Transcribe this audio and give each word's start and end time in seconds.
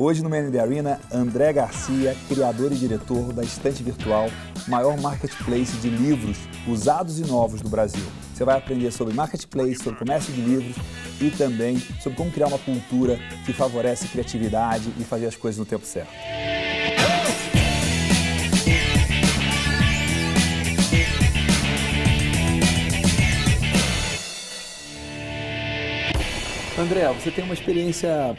Hoje 0.00 0.22
no 0.22 0.30
Man 0.30 0.48
Arena, 0.62 1.00
André 1.12 1.52
Garcia, 1.52 2.16
criador 2.28 2.70
e 2.70 2.76
diretor 2.76 3.32
da 3.32 3.42
Estante 3.42 3.82
Virtual, 3.82 4.28
maior 4.68 4.96
marketplace 4.96 5.76
de 5.78 5.90
livros 5.90 6.36
usados 6.68 7.18
e 7.18 7.24
novos 7.24 7.60
do 7.60 7.68
Brasil. 7.68 8.04
Você 8.32 8.44
vai 8.44 8.58
aprender 8.58 8.92
sobre 8.92 9.12
marketplace, 9.12 9.82
sobre 9.82 9.98
comércio 9.98 10.32
de 10.32 10.40
livros 10.40 10.76
e 11.20 11.32
também 11.32 11.80
sobre 12.00 12.16
como 12.16 12.30
criar 12.30 12.46
uma 12.46 12.60
cultura 12.60 13.18
que 13.44 13.52
favorece 13.52 14.06
criatividade 14.06 14.88
e 15.00 15.02
fazer 15.02 15.26
as 15.26 15.34
coisas 15.34 15.58
no 15.58 15.66
tempo 15.66 15.84
certo. 15.84 16.12
André, 26.78 27.12
você 27.14 27.32
tem 27.32 27.42
uma 27.42 27.54
experiência 27.54 28.36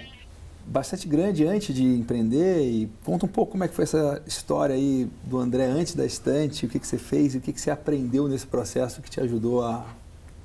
bastante 0.69 1.07
grande 1.07 1.45
antes 1.45 1.73
de 1.73 1.83
empreender 1.83 2.61
e 2.61 2.89
conta 3.03 3.25
um 3.25 3.29
pouco 3.29 3.53
como 3.53 3.63
é 3.63 3.67
que 3.67 3.73
foi 3.73 3.83
essa 3.83 4.21
história 4.27 4.75
aí 4.75 5.09
do 5.23 5.39
André 5.39 5.65
antes 5.65 5.95
da 5.95 6.05
estante, 6.05 6.65
o 6.65 6.69
que, 6.69 6.79
que 6.79 6.85
você 6.85 6.97
fez 6.97 7.33
e 7.33 7.39
o 7.39 7.41
que, 7.41 7.51
que 7.51 7.59
você 7.59 7.71
aprendeu 7.71 8.27
nesse 8.27 8.45
processo 8.45 9.01
que 9.01 9.09
te 9.09 9.19
ajudou 9.19 9.63
a 9.63 9.83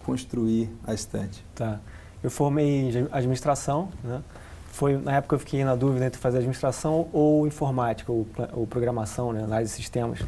construir 0.02 0.70
a 0.86 0.94
estante. 0.94 1.44
Tá. 1.54 1.78
Eu 2.22 2.30
formei 2.30 2.90
em 2.90 3.08
administração, 3.12 3.90
né? 4.02 4.22
Foi, 4.68 4.96
na 4.96 5.16
época 5.16 5.36
eu 5.36 5.38
fiquei 5.38 5.62
na 5.62 5.76
dúvida 5.76 6.06
entre 6.06 6.18
fazer 6.18 6.38
administração 6.38 7.06
ou 7.12 7.46
informática, 7.46 8.10
ou, 8.10 8.26
ou 8.52 8.66
programação, 8.66 9.32
né, 9.32 9.46
área 9.48 9.64
de 9.64 9.70
sistemas. 9.70 10.18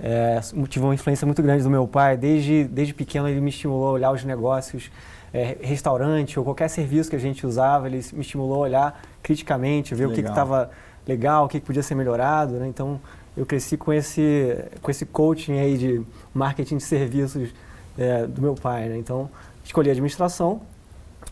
É, 0.00 0.40
tive 0.68 0.84
uma 0.84 0.94
influência 0.94 1.26
muito 1.26 1.42
grande 1.42 1.62
do 1.62 1.68
meu 1.68 1.86
pai. 1.86 2.16
Desde, 2.16 2.64
desde 2.64 2.94
pequeno 2.94 3.28
ele 3.28 3.40
me 3.40 3.50
estimulou 3.50 3.88
a 3.88 3.90
olhar 3.92 4.12
os 4.12 4.24
negócios, 4.24 4.90
é, 5.36 5.58
restaurante 5.60 6.38
ou 6.38 6.44
qualquer 6.44 6.68
serviço 6.68 7.10
que 7.10 7.16
a 7.16 7.18
gente 7.18 7.46
usava, 7.46 7.86
ele 7.86 8.02
me 8.14 8.22
estimulou 8.22 8.56
a 8.56 8.58
olhar 8.60 9.02
criticamente, 9.22 9.94
ver 9.94 10.06
legal. 10.06 10.12
o 10.12 10.14
que 10.14 10.28
estava 10.30 10.70
legal, 11.06 11.44
o 11.44 11.48
que, 11.48 11.60
que, 11.60 11.66
podia 11.66 11.82
ser 11.82 11.94
melhorado. 11.94 12.54
Né? 12.54 12.66
Então 12.68 12.98
eu 13.36 13.44
cresci 13.44 13.76
com 13.76 13.92
esse, 13.92 14.56
com 14.80 14.90
esse 14.90 15.04
coaching 15.04 15.58
aí 15.58 15.76
de 15.76 16.02
marketing 16.32 16.78
de 16.78 16.84
serviços 16.84 17.50
é, 17.98 18.26
do 18.26 18.40
meu 18.40 18.54
pai. 18.54 18.88
Né? 18.88 18.96
Então 18.96 19.28
escolhi 19.62 19.90
administração, 19.90 20.62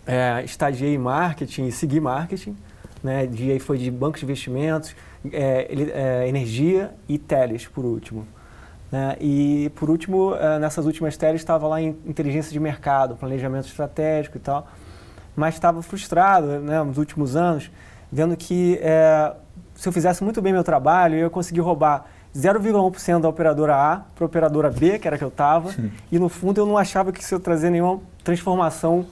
é, 0.07 0.43
estagiei 0.45 0.95
em 0.95 0.99
marketing 0.99 1.67
e 1.69 1.73
segui 1.73 1.99
marketing. 1.99 2.55
Né? 3.03 3.27
E 3.33 3.53
aí 3.53 3.59
foi 3.59 3.79
de 3.79 3.91
bancos 3.91 4.21
de 4.21 4.27
investimentos, 4.27 4.95
é, 5.33 5.67
é, 5.95 6.29
energia 6.29 6.93
e 7.09 7.17
teles, 7.17 7.67
por 7.67 7.87
último. 7.87 8.27
Né? 8.95 9.17
E, 9.21 9.73
por 9.75 9.91
último, 9.91 10.37
é, 10.37 10.57
nessas 10.61 10.87
últimas 10.87 11.17
teles 11.17 11.41
estava 11.41 11.67
lá 11.67 11.83
em 11.83 11.97
inteligência 12.07 12.53
de 12.53 12.61
mercado, 12.61 13.17
planejamento 13.17 13.67
estratégico 13.67 14.37
e 14.37 14.41
tal. 14.41 14.69
Mas 15.35 15.55
estava 15.55 15.83
frustrado 15.83 16.47
né, 16.61 16.81
nos 16.81 16.97
últimos 16.97 17.35
anos, 17.35 17.73
vendo 18.13 18.37
que 18.37 18.79
é, 18.81 19.35
se 19.75 19.89
eu 19.89 19.93
fizesse 19.93 20.23
muito 20.23 20.41
bem 20.41 20.53
meu 20.53 20.63
trabalho, 20.63 21.17
eu 21.17 21.21
ia 21.23 21.31
conseguir 21.31 21.59
roubar 21.59 22.07
0,1% 22.37 23.21
da 23.21 23.29
operadora 23.29 23.75
A 23.75 24.03
para 24.15 24.25
a 24.25 24.27
operadora 24.27 24.71
B, 24.71 25.01
que 25.01 25.09
era 25.09 25.19
que 25.19 25.25
eu 25.25 25.29
estava, 25.29 25.75
e 26.13 26.17
no 26.17 26.29
fundo 26.29 26.61
eu 26.61 26.67
não 26.67 26.79
achava 26.79 27.11
que 27.11 27.21
isso 27.21 27.35
ia 27.35 27.41
trazer 27.41 27.71
nenhuma 27.71 27.99
transformação 28.23 29.07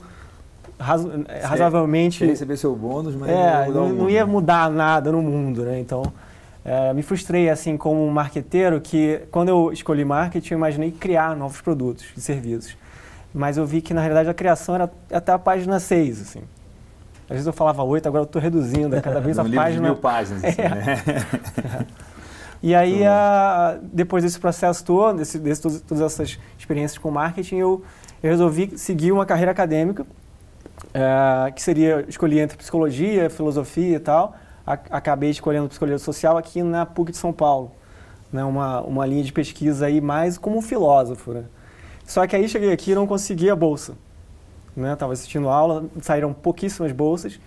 razo 0.79 1.11
razoavelmente. 1.43 2.19
Você 2.19 2.27
receber 2.27 2.55
seu 2.55 2.73
bônus, 2.73 3.15
mas 3.17 3.29
é, 3.29 3.67
não, 3.67 3.89
não, 3.89 4.09
ia 4.09 4.25
mudar 4.25 4.69
nada 4.69 5.11
no 5.11 5.21
mundo, 5.21 5.63
né? 5.63 5.77
Então, 5.77 6.03
é, 6.65 6.93
me 6.93 7.03
frustrei 7.03 7.49
assim 7.49 7.75
como 7.75 8.05
um 8.05 8.09
marqueteiro 8.09 8.79
que 8.79 9.21
quando 9.31 9.49
eu 9.49 9.71
escolhi 9.71 10.05
marketing 10.05 10.53
eu 10.53 10.57
imaginei 10.57 10.91
criar 10.91 11.35
novos 11.35 11.61
produtos 11.61 12.05
e 12.15 12.21
serviços. 12.21 12.77
Mas 13.33 13.57
eu 13.57 13.65
vi 13.65 13.81
que 13.81 13.93
na 13.93 14.01
realidade 14.01 14.29
a 14.29 14.33
criação 14.33 14.75
era 14.75 14.91
até 15.11 15.31
a 15.31 15.39
página 15.39 15.79
6, 15.79 16.21
assim. 16.21 16.43
Às 17.23 17.29
vezes 17.29 17.47
eu 17.47 17.53
falava 17.53 17.83
8, 17.83 18.07
agora 18.07 18.21
eu 18.21 18.25
estou 18.25 18.41
reduzindo, 18.41 19.01
cada 19.01 19.19
vez 19.19 19.37
a 19.39 19.43
página... 19.43 19.87
Mil 19.87 19.95
páginas, 19.95 20.43
assim, 20.43 20.61
é. 20.61 20.69
né? 20.69 21.87
E 22.63 22.73
aí, 22.73 23.05
a, 23.05 23.77
depois 23.81 24.23
desse 24.23 24.39
processo 24.39 24.85
todo, 24.85 25.17
desse, 25.17 25.37
desse, 25.37 25.61
todas 25.81 26.01
essas 26.01 26.39
experiências 26.57 26.97
com 26.97 27.11
marketing, 27.11 27.57
eu, 27.57 27.83
eu 28.23 28.29
resolvi 28.29 28.77
seguir 28.77 29.11
uma 29.11 29.25
carreira 29.25 29.51
acadêmica 29.51 30.05
é, 30.93 31.51
que 31.51 31.61
seria 31.61 32.05
escolher 32.07 32.39
entre 32.39 32.57
psicologia, 32.57 33.29
filosofia 33.29 33.97
e 33.97 33.99
tal. 33.99 34.33
Acabei 34.65 35.29
escolhendo 35.29 35.67
psicologia 35.67 35.99
social 35.99 36.37
aqui 36.37 36.63
na 36.63 36.85
PUC 36.85 37.11
de 37.11 37.17
São 37.17 37.33
Paulo, 37.33 37.71
né, 38.31 38.43
uma, 38.45 38.79
uma 38.81 39.05
linha 39.05 39.23
de 39.23 39.33
pesquisa 39.33 39.87
aí 39.87 39.99
mais 39.99 40.37
como 40.37 40.57
um 40.57 40.61
filósofo. 40.61 41.33
Né? 41.33 41.43
Só 42.05 42.25
que 42.25 42.35
aí 42.35 42.47
cheguei 42.47 42.71
aqui 42.71 42.91
e 42.91 42.95
não 42.95 43.05
consegui 43.05 43.49
a 43.49 43.55
bolsa. 43.55 43.95
Estava 44.75 45.11
né? 45.11 45.13
assistindo 45.13 45.49
aula, 45.49 45.85
saíram 46.01 46.33
pouquíssimas 46.33 46.91
bolsas. 46.91 47.39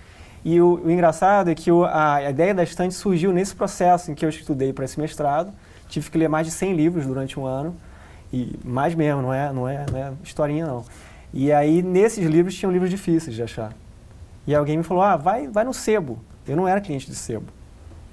E 0.44 0.60
o, 0.60 0.81
o 0.84 0.91
engraçado 0.91 1.50
é 1.50 1.54
que 1.54 1.72
o, 1.72 1.84
a, 1.84 2.16
a, 2.16 2.31
ideia 2.31 2.54
da 2.54 2.62
estante 2.62 2.94
surgiu 2.94 3.33
nesse 3.33 3.54
processo 3.54 4.10
em 4.10 4.15
que 4.15 4.25
eu 4.25 4.28
estudei 4.28 4.72
para 4.72 4.84
esse 4.84 5.00
mestrado. 5.00 5.53
Tive 5.88 6.10
que 6.10 6.19
ler 6.19 6.28
mais 6.28 6.47
de 6.47 6.53
100 6.53 6.75
livros 6.75 7.06
durante 7.06 7.41
um 7.41 7.44
ano. 7.44 7.75
E 8.33 8.59
mais 8.65 8.94
mesmo, 8.94 9.22
não 9.22 9.33
é, 9.34 9.53
não 9.53 9.69
é, 9.69 9.87
não 9.91 9.98
é 9.98 10.12
historinha 10.22 10.66
não. 10.66 10.84
E 11.33 11.53
aí, 11.53 11.83
nesses 11.83 12.27
livros, 12.27 12.54
tinham 12.54 12.71
livros 12.71 12.91
difíceis 12.91 13.34
de 13.34 13.43
achar. 13.43 13.72
E 14.47 14.54
alguém 14.54 14.77
me 14.77 14.84
falou, 14.84 15.03
ah, 15.03 15.16
vai, 15.16 15.48
vai 15.48 15.65
no 15.65 15.75
sebo. 15.75 16.19
Eu 16.49 16.57
não 16.57 16.67
era 16.67 16.81
cliente 16.81 17.07
de 17.07 17.15
sebo. 17.15 17.47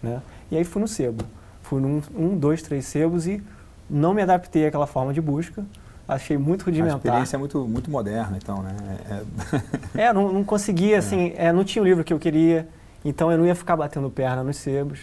Né? 0.01 0.21
E 0.51 0.57
aí 0.57 0.63
fui 0.63 0.81
no 0.81 0.87
sebo. 0.87 1.23
Fui 1.61 1.81
num 1.81 2.01
um, 2.15 2.37
dois, 2.37 2.61
três 2.61 2.85
sebos 2.85 3.27
e 3.27 3.41
não 3.89 4.13
me 4.13 4.21
adaptei 4.21 4.67
àquela 4.67 4.87
forma 4.87 5.13
de 5.13 5.21
busca. 5.21 5.65
Achei 6.07 6.37
muito 6.37 6.63
rudimentar. 6.65 6.95
A 6.95 6.97
experiência 6.97 7.35
é 7.37 7.39
muito, 7.39 7.65
muito 7.65 7.89
moderna, 7.89 8.37
então, 8.37 8.61
né? 8.61 8.75
É, 9.95 10.01
é 10.03 10.13
não, 10.13 10.31
não 10.31 10.43
conseguia, 10.43 10.99
assim, 10.99 11.33
é. 11.37 11.45
É, 11.45 11.53
não 11.53 11.63
tinha 11.63 11.81
o 11.81 11.85
livro 11.85 12.03
que 12.03 12.11
eu 12.11 12.19
queria, 12.19 12.67
então 13.05 13.31
eu 13.31 13.37
não 13.37 13.45
ia 13.45 13.55
ficar 13.55 13.77
batendo 13.77 14.09
perna 14.09 14.43
nos 14.43 14.57
sebos. 14.57 14.99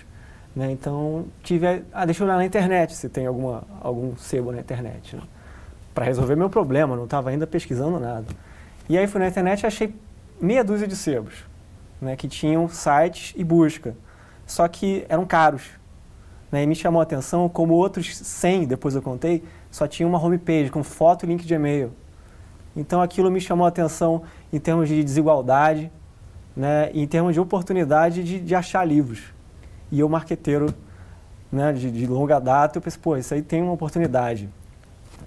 Né? 0.54 0.70
Então, 0.72 1.24
tive, 1.42 1.84
ah, 1.92 2.04
deixa 2.04 2.22
eu 2.22 2.26
olhar 2.26 2.36
na 2.36 2.44
internet 2.44 2.94
se 2.94 3.08
tem 3.08 3.26
alguma, 3.26 3.62
algum 3.80 4.14
sebo 4.16 4.52
na 4.52 4.60
internet. 4.60 5.16
Né? 5.16 5.22
para 5.94 6.04
resolver 6.04 6.36
meu 6.36 6.48
problema, 6.48 6.96
não 6.96 7.04
estava 7.04 7.30
ainda 7.30 7.46
pesquisando 7.46 7.98
nada. 7.98 8.26
E 8.88 8.96
aí 8.96 9.06
fui 9.06 9.20
na 9.20 9.28
internet 9.28 9.62
e 9.62 9.66
achei 9.66 9.94
meia 10.40 10.64
dúzia 10.64 10.86
de 10.86 10.96
sebos, 10.96 11.44
né, 12.00 12.16
que 12.16 12.28
tinham 12.28 12.68
sites 12.68 13.34
e 13.36 13.44
busca, 13.44 13.96
só 14.46 14.66
que 14.66 15.04
eram 15.08 15.24
caros. 15.24 15.62
Né, 16.50 16.64
e 16.64 16.66
me 16.66 16.74
chamou 16.74 17.00
a 17.00 17.02
atenção 17.04 17.48
como 17.48 17.74
outros 17.74 18.16
100, 18.16 18.66
depois 18.66 18.94
eu 18.94 19.02
contei, 19.02 19.44
só 19.70 19.86
tinha 19.86 20.06
uma 20.06 20.20
homepage 20.20 20.70
com 20.70 20.82
foto 20.82 21.24
e 21.24 21.28
link 21.28 21.44
de 21.44 21.54
e-mail. 21.54 21.92
Então 22.76 23.00
aquilo 23.00 23.30
me 23.30 23.40
chamou 23.40 23.64
a 23.66 23.68
atenção 23.68 24.22
em 24.52 24.58
termos 24.58 24.88
de 24.88 25.02
desigualdade, 25.02 25.90
né, 26.56 26.90
em 26.92 27.06
termos 27.06 27.34
de 27.34 27.40
oportunidade 27.40 28.24
de, 28.24 28.40
de 28.40 28.54
achar 28.54 28.84
livros. 28.84 29.32
E 29.90 30.00
eu, 30.00 30.08
marqueteiro 30.08 30.74
né, 31.50 31.72
de, 31.72 31.90
de 31.90 32.06
longa 32.06 32.38
data, 32.38 32.78
eu 32.78 32.82
pensei, 32.82 33.00
pô, 33.00 33.16
isso 33.16 33.34
aí 33.34 33.42
tem 33.42 33.62
uma 33.62 33.72
oportunidade. 33.72 34.48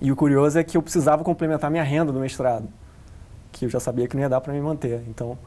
E 0.01 0.11
o 0.11 0.16
curioso 0.16 0.57
é 0.57 0.63
que 0.63 0.78
eu 0.78 0.81
precisava 0.81 1.23
complementar 1.23 1.69
minha 1.69 1.84
renda 1.84 2.11
do 2.11 2.19
mestrado, 2.19 2.67
que 3.51 3.66
eu 3.66 3.69
já 3.69 3.79
sabia 3.79 4.07
que 4.07 4.16
não 4.16 4.23
ia 4.23 4.29
dar 4.29 4.41
para 4.41 4.53
me 4.53 4.61
manter. 4.61 5.03
Então, 5.07 5.38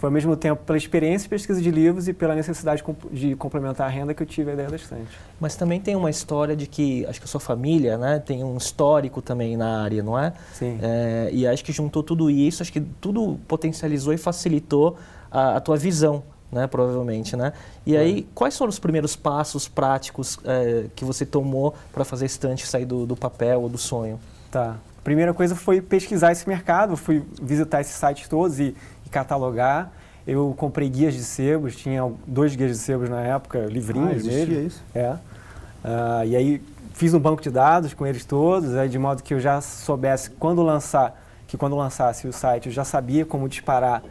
foi 0.00 0.06
ao 0.06 0.12
mesmo 0.12 0.34
tempo 0.34 0.64
pela 0.64 0.78
experiência 0.78 1.24
de 1.24 1.28
pesquisa 1.28 1.60
de 1.60 1.70
livros 1.70 2.08
e 2.08 2.14
pela 2.14 2.34
necessidade 2.34 2.82
de 3.12 3.36
complementar 3.36 3.86
a 3.86 3.90
renda 3.90 4.14
que 4.14 4.22
eu 4.22 4.26
tive 4.26 4.50
a 4.50 4.54
ideia 4.54 4.70
da 4.70 4.76
estante. 4.76 5.10
Mas 5.38 5.56
também 5.56 5.78
tem 5.78 5.94
uma 5.94 6.08
história 6.08 6.56
de 6.56 6.66
que, 6.66 7.04
acho 7.04 7.20
que 7.20 7.26
a 7.26 7.28
sua 7.28 7.38
família 7.38 7.98
né, 7.98 8.18
tem 8.18 8.42
um 8.42 8.56
histórico 8.56 9.20
também 9.20 9.58
na 9.58 9.82
área, 9.82 10.02
não 10.02 10.18
é? 10.18 10.32
Sim. 10.54 10.78
É, 10.80 11.28
e 11.30 11.46
acho 11.46 11.62
que 11.62 11.70
juntou 11.70 12.02
tudo 12.02 12.30
isso, 12.30 12.62
acho 12.62 12.72
que 12.72 12.80
tudo 12.80 13.38
potencializou 13.46 14.14
e 14.14 14.16
facilitou 14.16 14.96
a, 15.30 15.56
a 15.56 15.60
tua 15.60 15.76
visão 15.76 16.22
né, 16.50 16.66
provavelmente, 16.66 17.36
né? 17.36 17.52
E 17.84 17.94
é. 17.94 17.98
aí, 17.98 18.26
quais 18.34 18.56
foram 18.56 18.70
os 18.70 18.78
primeiros 18.78 19.14
passos 19.14 19.68
práticos 19.68 20.38
é, 20.46 20.86
que 20.96 21.04
você 21.04 21.26
tomou 21.26 21.74
para 21.92 22.06
fazer 22.06 22.24
a 22.24 22.26
estante 22.26 22.66
sair 22.66 22.86
do, 22.86 23.04
do, 23.04 23.14
papel 23.14 23.60
ou 23.60 23.68
do 23.68 23.78
sonho? 23.78 24.18
Tá. 24.50 24.76
A 24.98 25.02
primeira 25.02 25.32
coisa 25.32 25.56
foi 25.56 25.80
pesquisar 25.80 26.32
esse 26.32 26.46
mercado, 26.48 26.96
fui 26.96 27.22
visitar 27.40 27.80
esses 27.80 27.94
sites 27.94 28.28
todos 28.28 28.60
e, 28.60 28.74
e 28.99 28.99
catalogar. 29.10 29.90
Eu 30.26 30.54
comprei 30.56 30.88
guias 30.88 31.14
de 31.14 31.24
sebos, 31.24 31.74
tinha 31.74 32.10
dois 32.26 32.54
guias 32.54 32.72
de 32.72 32.78
sebos 32.78 33.08
na 33.08 33.20
época, 33.22 33.60
livrinhos 33.66 34.24
ah, 34.26 34.30
mesmo. 34.30 34.54
isso? 34.54 34.82
É. 34.94 35.12
Uh, 35.12 36.26
e 36.26 36.36
aí 36.36 36.62
fiz 36.92 37.14
um 37.14 37.18
banco 37.18 37.42
de 37.42 37.50
dados 37.50 37.94
com 37.94 38.06
eles 38.06 38.24
todos, 38.24 38.76
aí, 38.76 38.88
de 38.88 38.98
modo 38.98 39.22
que 39.22 39.32
eu 39.32 39.40
já 39.40 39.60
soubesse 39.60 40.30
quando 40.30 40.62
lançar, 40.62 41.18
que 41.48 41.56
quando 41.56 41.74
lançasse 41.74 42.28
o 42.28 42.32
site 42.32 42.66
eu 42.66 42.72
já 42.72 42.84
sabia 42.84 43.24
como 43.24 43.48
disparar 43.48 44.02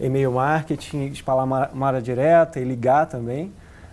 e-mail 0.00 0.32
marketing, 0.32 1.06
espalhar 1.08 1.46
mara 1.74 2.00
direta 2.00 2.58
e 2.58 2.64
ligar 2.64 3.06
também. 3.06 3.52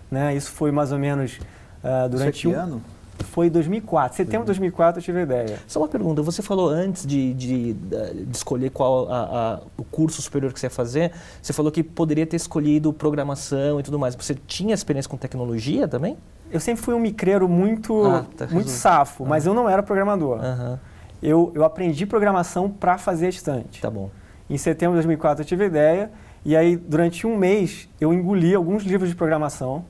Né? 0.10 0.36
Isso 0.36 0.52
foi 0.52 0.72
mais 0.72 0.92
ou 0.92 1.00
menos 1.00 1.40
uh, 1.84 2.10
durante 2.10 2.38
Isso 2.38 2.50
é 2.50 2.52
que 2.52 2.58
um... 2.58 2.60
ano? 2.60 2.82
Foi 3.24 3.50
2004, 3.50 4.18
setembro 4.18 4.42
de 4.42 4.48
2004 4.48 5.00
eu 5.00 5.04
tive 5.04 5.20
a 5.20 5.24
ideia. 5.24 5.60
Só 5.68 5.80
uma 5.80 5.88
pergunta, 5.88 6.22
você 6.22 6.42
falou 6.42 6.70
antes 6.70 7.06
de, 7.06 7.34
de, 7.34 7.74
de 7.74 8.36
escolher 8.36 8.70
qual 8.70 9.12
a, 9.12 9.22
a, 9.22 9.60
o 9.78 9.84
curso 9.84 10.22
superior 10.22 10.54
que 10.54 10.60
você 10.60 10.68
ia 10.68 10.70
fazer, 10.70 11.12
você 11.42 11.54
falou 11.54 11.72
que 11.72 11.84
poderia 11.84 12.26
ter 12.26 12.36
escolhido 12.36 12.92
programação 12.94 13.80
e 13.80 13.84
tudo 13.84 13.98
mais. 13.98 14.16
Você 14.16 14.36
tinha 14.48 14.74
experiência 14.74 15.10
com 15.10 15.18
tecnologia 15.18 15.88
também? 15.88 16.18
Eu 16.52 16.60
sempre 16.60 16.84
fui 16.84 16.94
um 16.94 17.00
micreiro 17.00 17.50
muito, 17.50 18.06
ah, 18.06 18.26
tá 18.38 18.48
muito 18.48 18.70
safo, 18.70 19.26
mas 19.26 19.46
eu 19.46 19.54
não 19.54 19.68
era 19.68 19.82
programador. 19.82 20.40
Uhum. 20.40 20.78
Eu, 21.22 21.52
eu 21.56 21.64
aprendi 21.64 22.06
programação 22.06 22.70
para 22.70 22.98
fazer 22.98 23.26
a 23.26 23.30
estante. 23.30 23.82
Tá 23.82 23.90
bom. 23.90 24.10
Em 24.50 24.58
setembro 24.58 24.94
de 24.94 24.98
2004 24.98 25.44
eu 25.44 25.48
tive 25.48 25.64
a 25.64 25.68
ideia 25.68 26.12
E 26.46 26.56
aí, 26.56 26.78
durante 26.78 27.26
um 27.26 27.36
mês, 27.36 27.90
eu 28.00 28.14
engoli 28.14 28.54
alguns 28.54 28.84
livros 28.84 29.10
de 29.10 29.16
programação. 29.16 29.84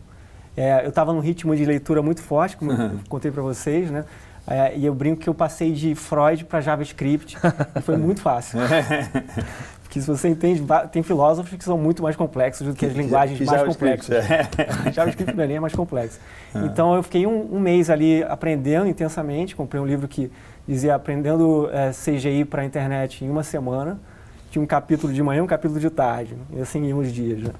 É, 0.57 0.86
eu 0.86 0.90
estava 0.90 1.12
num 1.12 1.19
ritmo 1.19 1.56
de 1.56 1.66
leitura 1.66 2.02
muito 2.02 2.22
forte, 2.22 2.56
como 2.56 2.72
eu 2.72 2.92
contei 3.10 3.31
para 3.31 3.42
vocês, 3.42 3.92
né? 3.92 4.06
É, 4.48 4.78
e 4.78 4.86
eu 4.86 4.94
brinco 4.94 5.22
que 5.22 5.28
eu 5.28 5.34
passei 5.34 5.72
de 5.72 5.96
Freud 5.96 6.46
para 6.46 6.62
JavaScript 6.62 7.36
e 7.75 7.81
foi 7.81 7.98
muito 7.98 8.22
fácil. 8.22 8.60
Porque 9.81 10.00
se 10.00 10.07
você 10.07 10.28
entende, 10.28 10.63
tem 10.92 11.02
filósofos 11.02 11.57
que 11.57 11.63
são 11.63 11.78
muito 11.78 12.04
mais 12.04 12.16
complexos 12.16 12.68
do 12.68 12.74
que 12.74 12.86
as 12.86 12.94
linguagens 12.94 13.40
que 13.40 13.46
mais 13.46 13.63
complexas. 13.63 14.30
É. 14.30 14.48
JavaScript 14.94 15.34
mim 15.36 15.54
é 15.54 15.60
mais 15.60 15.74
complexo. 15.74 16.19
Uhum. 16.54 16.66
Então 16.66 16.96
eu 16.96 17.02
fiquei 17.02 17.25
um, 17.25 17.56
um, 17.56 17.60
mês 17.60 17.90
ali 17.90 18.24
aprendendo 18.24 18.88
intensamente, 18.88 19.56
comprei 19.56 19.81
um 19.81 19.86
livro 19.86 20.07
que 20.07 20.31
dizia 20.68 20.94
aprendendo 20.96 21.69
é, 21.72 21.92
CGI 21.92 22.46
para 22.46 22.62
a 22.62 22.66
internet 22.66 23.25
em 23.25 23.30
uma 23.30 23.44
semana. 23.44 24.00
Tinha 24.52 24.62
um 24.62 24.68
capítulo 24.68 25.12
de 25.12 25.24
manhã, 25.24 25.44
um 25.44 25.48
capítulo 25.48 25.80
de 25.80 25.90
tarde, 25.90 26.38
e 26.52 26.62
assim 26.62 26.94
uns 26.94 27.12
dias. 27.12 27.42
Né? 27.44 27.52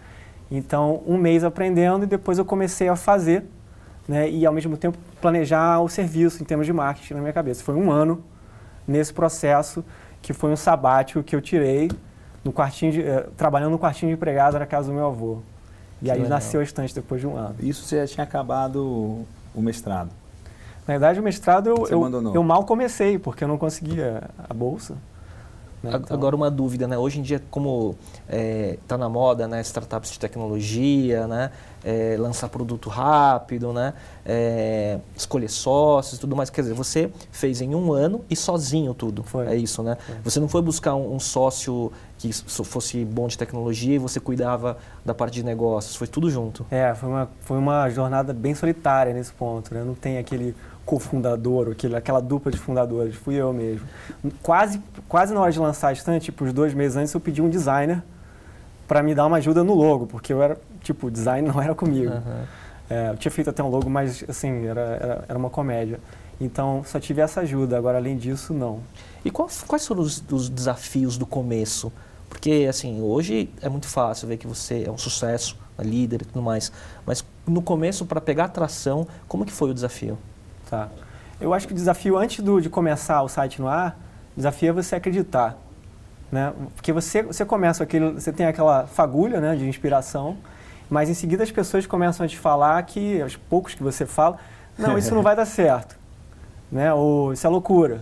Então, 0.50 1.02
um 1.06 1.18
mês 1.18 1.44
aprendendo 1.44 2.04
e 2.04 2.08
depois 2.08 2.38
eu 2.38 2.46
comecei 2.46 2.88
a 2.88 2.96
fazer 2.96 3.46
né, 4.08 4.30
e 4.30 4.46
ao 4.46 4.54
mesmo 4.54 4.78
tempo 4.78 4.98
planejar 5.20 5.80
o 5.82 5.90
serviço 5.90 6.42
em 6.42 6.46
termos 6.46 6.66
de 6.66 6.74
marketing 6.74 7.16
na 7.16 7.22
minha 7.22 7.34
cabeça. 7.34 7.64
Foi 7.64 7.76
um 7.76 7.92
ano 7.92 8.24
nesse 8.88 9.14
processo 9.14 9.84
que 10.22 10.34
foi 10.34 10.52
um 10.52 10.56
sabático 10.56 11.24
que 11.24 11.36
eu 11.36 11.42
tirei 11.42 11.90
no 12.44 12.54
quartinho 12.54 12.92
de, 12.92 13.02
eh, 13.02 13.28
trabalhando 13.36 13.72
no 13.72 13.80
quartinho 13.80 14.12
de 14.12 14.16
empregado 14.16 14.58
na 14.60 14.66
casa 14.66 14.88
do 14.90 14.94
meu 14.94 15.08
avô. 15.08 15.40
E 16.02 16.06
que 16.06 16.12
aí 16.12 16.18
legal. 16.18 16.30
nasceu 16.30 16.60
a 16.60 16.64
estante 16.64 16.94
depois 16.94 17.20
de 17.20 17.28
um 17.28 17.36
ano. 17.36 17.56
Isso 17.60 17.84
você 17.84 18.06
já 18.06 18.08
tinha 18.14 18.24
acabado 18.24 19.26
o 19.56 19.62
mestrado? 19.62 20.12
Na 20.88 20.94
verdade, 20.94 21.20
o 21.20 21.24
mestrado 21.24 21.68
eu, 21.68 21.88
eu, 21.88 22.34
eu, 22.36 22.44
mal 22.44 22.64
comecei, 22.64 23.18
porque 23.18 23.44
eu 23.44 23.48
não 23.48 23.58
conseguia 23.58 24.30
a 24.48 24.54
bolsa. 24.54 24.96
Né? 25.86 26.00
Então... 26.04 26.16
Agora 26.16 26.36
uma 26.36 26.50
dúvida, 26.50 26.88
né? 26.88 26.98
Hoje 26.98 27.20
em 27.20 27.22
dia, 27.22 27.42
como 27.50 27.96
está 28.28 28.38
é, 28.38 28.78
tá 28.88 28.98
na 28.98 29.08
moda, 29.08 29.48
né? 29.48 29.62
Startups 29.62 30.12
de 30.12 30.20
tecnologia, 30.20 31.28
né? 31.28 31.52
É, 31.84 32.16
lançar 32.18 32.50
produto 32.50 32.90
rápido, 32.90 33.72
né? 33.72 33.94
É, 34.26 35.00
escolher 35.16 35.50
sócios, 35.50 36.20
tudo 36.20 36.36
mais. 36.36 36.50
Quer 36.50 36.62
dizer, 36.62 36.74
você 36.74 37.12
fez 37.32 37.62
em 37.62 37.76
um 37.76 37.94
ano 37.94 38.26
e 38.30 38.36
sozinho 38.36 38.94
tudo. 38.94 39.24
Foi. 39.24 39.48
É 39.48 39.56
isso, 39.56 39.84
né? 39.84 39.98
Foi. 40.06 40.16
Você 40.24 40.40
não 40.40 40.48
foi 40.48 40.62
buscar 40.62 40.96
um, 40.96 41.16
um, 41.16 41.20
sócio 41.20 41.92
que 42.18 42.34
fosse 42.34 43.06
bom 43.06 43.28
de 43.28 43.38
tecnologia 43.38 43.96
e 43.96 43.98
você 44.00 44.20
cuidava 44.20 44.78
da 45.06 45.14
parte 45.14 45.36
de 45.36 45.44
negócios. 45.44 45.96
Foi 45.96 46.08
tudo 46.08 46.30
junto. 46.30 46.66
É, 46.72 46.94
foi 46.96 47.10
uma, 47.10 47.30
foi 47.42 47.58
uma 47.58 47.90
jornada 47.90 48.34
bem 48.34 48.56
solitária 48.56 49.14
nesse 49.14 49.34
ponto. 49.34 49.74
Né? 49.74 49.84
Não 49.84 49.94
tem 49.94 50.18
aquele 50.18 50.56
cofundador, 50.86 51.72
aquele, 51.72 51.96
aquela 51.96 52.22
dupla 52.22 52.52
de 52.52 52.58
fundadores, 52.58 53.16
fui 53.16 53.36
eu 53.36 53.52
mesmo. 53.52 53.88
Quase, 54.42 54.82
quase 55.10 55.34
na 55.34 55.42
hora 55.42 55.52
de 55.52 55.60
lançar 55.60 55.90
a 55.90 55.94
estante, 55.94 56.26
tipo, 56.26 56.46
os 56.46 56.54
dois 56.54 56.74
meses 56.74 56.96
antes, 56.96 57.14
eu 57.14 57.20
pedi 57.20 57.42
um 57.42 57.50
designer 57.50 58.04
para 58.88 59.02
me 59.02 59.16
dar 59.16 59.26
uma 59.26 59.38
ajuda 59.38 59.64
no 59.64 59.74
logo, 59.74 60.06
porque 60.06 60.32
eu 60.32 60.42
era, 60.42 60.58
tipo, 60.82 61.08
o 61.08 61.12
design 61.12 61.48
não 61.48 61.60
era 61.62 61.74
comigo. 61.74 62.14
Uhum. 62.14 62.44
É, 62.88 63.10
eu 63.10 63.18
tinha 63.18 63.32
feito 63.32 63.50
até 63.50 63.64
um 63.64 63.70
logo, 63.70 63.90
mas, 63.90 64.24
assim, 64.30 64.68
era, 64.68 64.82
era, 64.82 65.26
era, 65.28 65.38
uma 65.38 65.50
comédia. 65.50 66.00
Então, 66.40 66.84
só 66.86 67.00
tive 67.00 67.22
essa 67.22 67.42
ajuda. 67.42 67.78
Agora, 67.78 67.98
além 67.98 68.16
disso, 68.16 68.54
não. 68.54 68.80
E 69.24 69.32
quais, 69.32 69.64
quais 69.66 69.88
foram 69.88 70.02
os, 70.02 70.24
os 70.32 70.50
desafios 70.50 71.18
do 71.18 71.26
começo? 71.26 71.92
Porque, 72.30 72.68
assim, 72.70 73.02
hoje 73.02 73.50
é 73.60 73.70
muito 73.70 73.88
fácil 73.88 74.28
ver 74.28 74.38
que 74.38 74.46
você 74.46 74.84
é 74.86 74.92
um 74.92 74.98
sucesso, 74.98 75.58
é 75.80 75.84
líder 75.84 76.22
e 76.22 76.26
tudo 76.26 76.44
mais. 76.44 76.72
Mas 77.06 77.26
no 77.48 77.62
começo, 77.62 78.06
para 78.06 78.22
pegar 78.22 78.46
atração, 78.46 79.08
como 79.28 79.46
que 79.46 79.52
foi 79.52 79.72
o 79.72 79.74
desafio? 79.74 80.18
Tá. 80.70 80.90
Eu 81.40 81.54
acho 81.54 81.68
que 81.68 81.74
o 81.74 81.76
desafio, 81.76 82.18
antes 82.18 82.44
do, 82.44 82.62
de 82.62 82.70
começar 82.70 83.22
o 83.22 83.30
site 83.30 83.62
no 83.62 83.68
ar, 83.68 83.98
o 84.34 84.38
desafio 84.38 84.70
é 84.70 84.72
você 84.72 84.96
acreditar. 84.96 85.58
Né? 86.32 86.54
Porque 86.76 86.92
você, 86.92 87.24
você 87.24 87.46
começa 87.46 87.84
aquele, 87.84 88.12
você 88.12 88.32
tem 88.32 88.46
aquela 88.46 88.88
fagulha 88.88 89.40
né, 89.40 89.56
de 89.56 89.68
inspiração, 89.68 90.38
mas 90.90 91.10
em 91.10 91.14
seguida 91.14 91.44
as 91.44 91.52
pessoas 91.52 91.86
começam 91.86 92.26
a 92.26 92.30
te 92.30 92.38
falar 92.38 92.82
que, 92.84 93.22
aos 93.22 93.36
poucos 93.36 93.74
que 93.74 93.84
você 93.84 94.06
fala, 94.06 94.38
não, 94.78 94.98
isso 94.98 95.14
não 95.14 95.22
vai 95.22 95.36
dar 95.36 95.46
certo. 95.46 95.98
Né? 96.72 96.94
Ou 96.94 97.34
isso 97.34 97.46
é 97.46 97.50
loucura. 97.50 98.02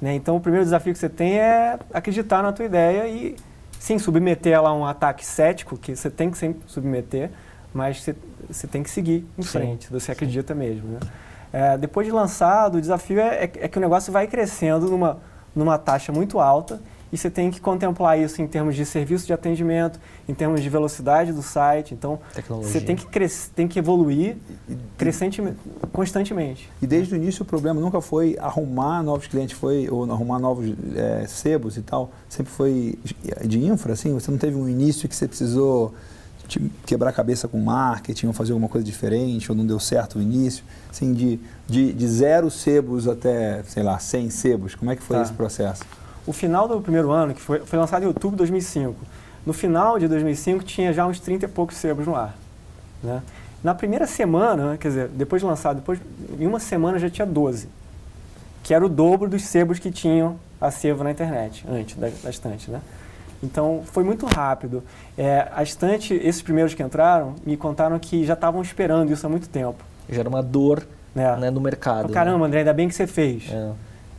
Né? 0.00 0.14
Então 0.14 0.36
o 0.36 0.40
primeiro 0.40 0.64
desafio 0.64 0.92
que 0.92 0.98
você 0.98 1.08
tem 1.08 1.38
é 1.38 1.78
acreditar 1.92 2.42
na 2.42 2.52
tua 2.52 2.64
ideia 2.64 3.08
e 3.08 3.36
sim, 3.78 3.98
submeter 3.98 4.52
ela 4.52 4.70
a 4.70 4.74
um 4.74 4.84
ataque 4.84 5.24
cético, 5.24 5.76
que 5.76 5.94
você 5.94 6.10
tem 6.10 6.30
que 6.30 6.36
sempre 6.36 6.60
submeter, 6.66 7.30
mas 7.72 8.02
você, 8.02 8.16
você 8.48 8.66
tem 8.66 8.82
que 8.82 8.90
seguir 8.90 9.26
em 9.38 9.42
sim, 9.42 9.48
frente, 9.48 9.90
você 9.90 10.06
sim. 10.06 10.12
acredita 10.12 10.54
mesmo. 10.54 10.88
Né? 10.88 11.00
É, 11.56 11.78
depois 11.78 12.06
de 12.06 12.12
lançado, 12.12 12.76
o 12.76 12.80
desafio 12.82 13.18
é, 13.18 13.44
é, 13.44 13.50
é, 13.60 13.68
que 13.68 13.78
o 13.78 13.80
negócio 13.80 14.12
vai 14.12 14.26
crescendo 14.26 14.90
numa, 14.90 15.16
numa 15.54 15.78
taxa 15.78 16.12
muito 16.12 16.38
alta 16.38 16.82
e 17.10 17.16
você 17.16 17.30
tem 17.30 17.50
que 17.50 17.62
contemplar 17.62 18.18
isso 18.20 18.42
em 18.42 18.46
termos 18.46 18.76
de 18.76 18.84
serviço 18.84 19.26
de 19.26 19.32
atendimento, 19.32 19.98
em 20.28 20.34
termos 20.34 20.60
de 20.60 20.68
velocidade 20.68 21.32
do 21.32 21.40
site. 21.40 21.94
Então, 21.94 22.20
Tecnologia. 22.34 22.70
você 22.70 22.78
tem 22.78 22.94
que, 22.94 23.06
cres 23.06 23.50
tem 23.56 23.66
que 23.66 23.78
evoluir 23.78 24.36
crescentemente, 24.98 25.56
constantemente. 25.94 26.70
E 26.82 26.86
desde 26.86 27.14
o 27.14 27.16
início 27.16 27.42
o 27.42 27.46
problema 27.46 27.80
nunca 27.80 28.02
foi 28.02 28.36
arrumar 28.38 29.02
novos 29.02 29.26
clientes, 29.26 29.56
foi 29.56 29.88
ou 29.88 30.04
arrumar 30.12 30.38
novos 30.38 30.74
é, 30.94 31.26
sebos 31.26 31.78
e 31.78 31.80
tal. 31.80 32.10
Sempre 32.28 32.52
foi 32.52 32.98
de 33.46 33.64
infra, 33.64 33.94
assim. 33.94 34.12
Você 34.12 34.30
não 34.30 34.36
teve 34.36 34.58
um 34.58 34.68
início 34.68 35.08
que 35.08 35.16
você 35.16 35.26
precisou 35.26 35.94
quebrar 36.84 37.10
a 37.10 37.12
cabeça 37.12 37.48
com 37.48 37.58
marketing 37.58 38.26
ou 38.28 38.32
fazer 38.32 38.52
alguma 38.52 38.68
coisa 38.68 38.84
diferente 38.84 39.50
ou 39.50 39.56
não 39.56 39.66
deu 39.66 39.78
certo 39.78 40.18
no 40.18 40.24
início? 40.24 40.64
Assim, 40.90 41.12
de, 41.12 41.38
de, 41.68 41.92
de 41.92 42.08
zero 42.08 42.50
sebos 42.50 43.08
até, 43.08 43.62
sei 43.64 43.82
lá, 43.82 43.98
100 43.98 44.30
sebos, 44.30 44.74
como 44.74 44.90
é 44.90 44.96
que 44.96 45.02
foi 45.02 45.16
tá. 45.16 45.22
esse 45.22 45.32
processo? 45.32 45.84
O 46.26 46.32
final 46.32 46.66
do 46.66 46.80
primeiro 46.80 47.10
ano, 47.10 47.34
que 47.34 47.40
foi, 47.40 47.60
foi 47.60 47.78
lançado 47.78 48.02
em 48.02 48.06
outubro 48.06 48.32
de 48.32 48.38
2005, 48.38 48.96
no 49.44 49.52
final 49.52 49.98
de 49.98 50.08
2005 50.08 50.64
tinha 50.64 50.92
já 50.92 51.06
uns 51.06 51.20
30 51.20 51.44
e 51.44 51.48
poucos 51.48 51.76
sebos 51.76 52.06
no 52.06 52.16
ar. 52.16 52.36
Né? 53.02 53.22
Na 53.62 53.74
primeira 53.74 54.06
semana, 54.06 54.76
quer 54.76 54.88
dizer, 54.88 55.08
depois 55.08 55.40
de 55.40 55.46
lançado, 55.46 55.76
depois, 55.76 56.00
em 56.38 56.46
uma 56.46 56.60
semana 56.60 56.98
já 56.98 57.08
tinha 57.08 57.26
12, 57.26 57.68
que 58.62 58.74
era 58.74 58.84
o 58.84 58.88
dobro 58.88 59.28
dos 59.28 59.44
sebos 59.44 59.78
que 59.78 59.90
tinham 59.90 60.36
a 60.60 60.70
sebo 60.70 61.04
na 61.04 61.10
internet, 61.10 61.64
antes 61.68 61.96
da, 61.96 62.08
da 62.22 62.30
estante. 62.30 62.70
Né? 62.70 62.80
Então 63.42 63.82
foi 63.86 64.04
muito 64.04 64.26
rápido. 64.26 64.82
É, 65.16 65.48
a 65.52 65.62
estante, 65.62 66.14
esses 66.14 66.42
primeiros 66.42 66.74
que 66.74 66.82
entraram, 66.82 67.34
me 67.44 67.56
contaram 67.56 67.98
que 67.98 68.24
já 68.24 68.34
estavam 68.34 68.62
esperando 68.62 69.12
isso 69.12 69.26
há 69.26 69.30
muito 69.30 69.48
tempo. 69.48 69.82
Já 70.08 70.20
era 70.20 70.28
uma 70.28 70.42
dor 70.42 70.86
é. 71.14 71.36
né, 71.36 71.50
no 71.50 71.60
mercado. 71.60 72.12
Caramba, 72.12 72.40
né? 72.40 72.46
André, 72.46 72.58
ainda 72.60 72.72
bem 72.72 72.88
que 72.88 72.94
você 72.94 73.06
fez. 73.06 73.50
É. 73.50 73.72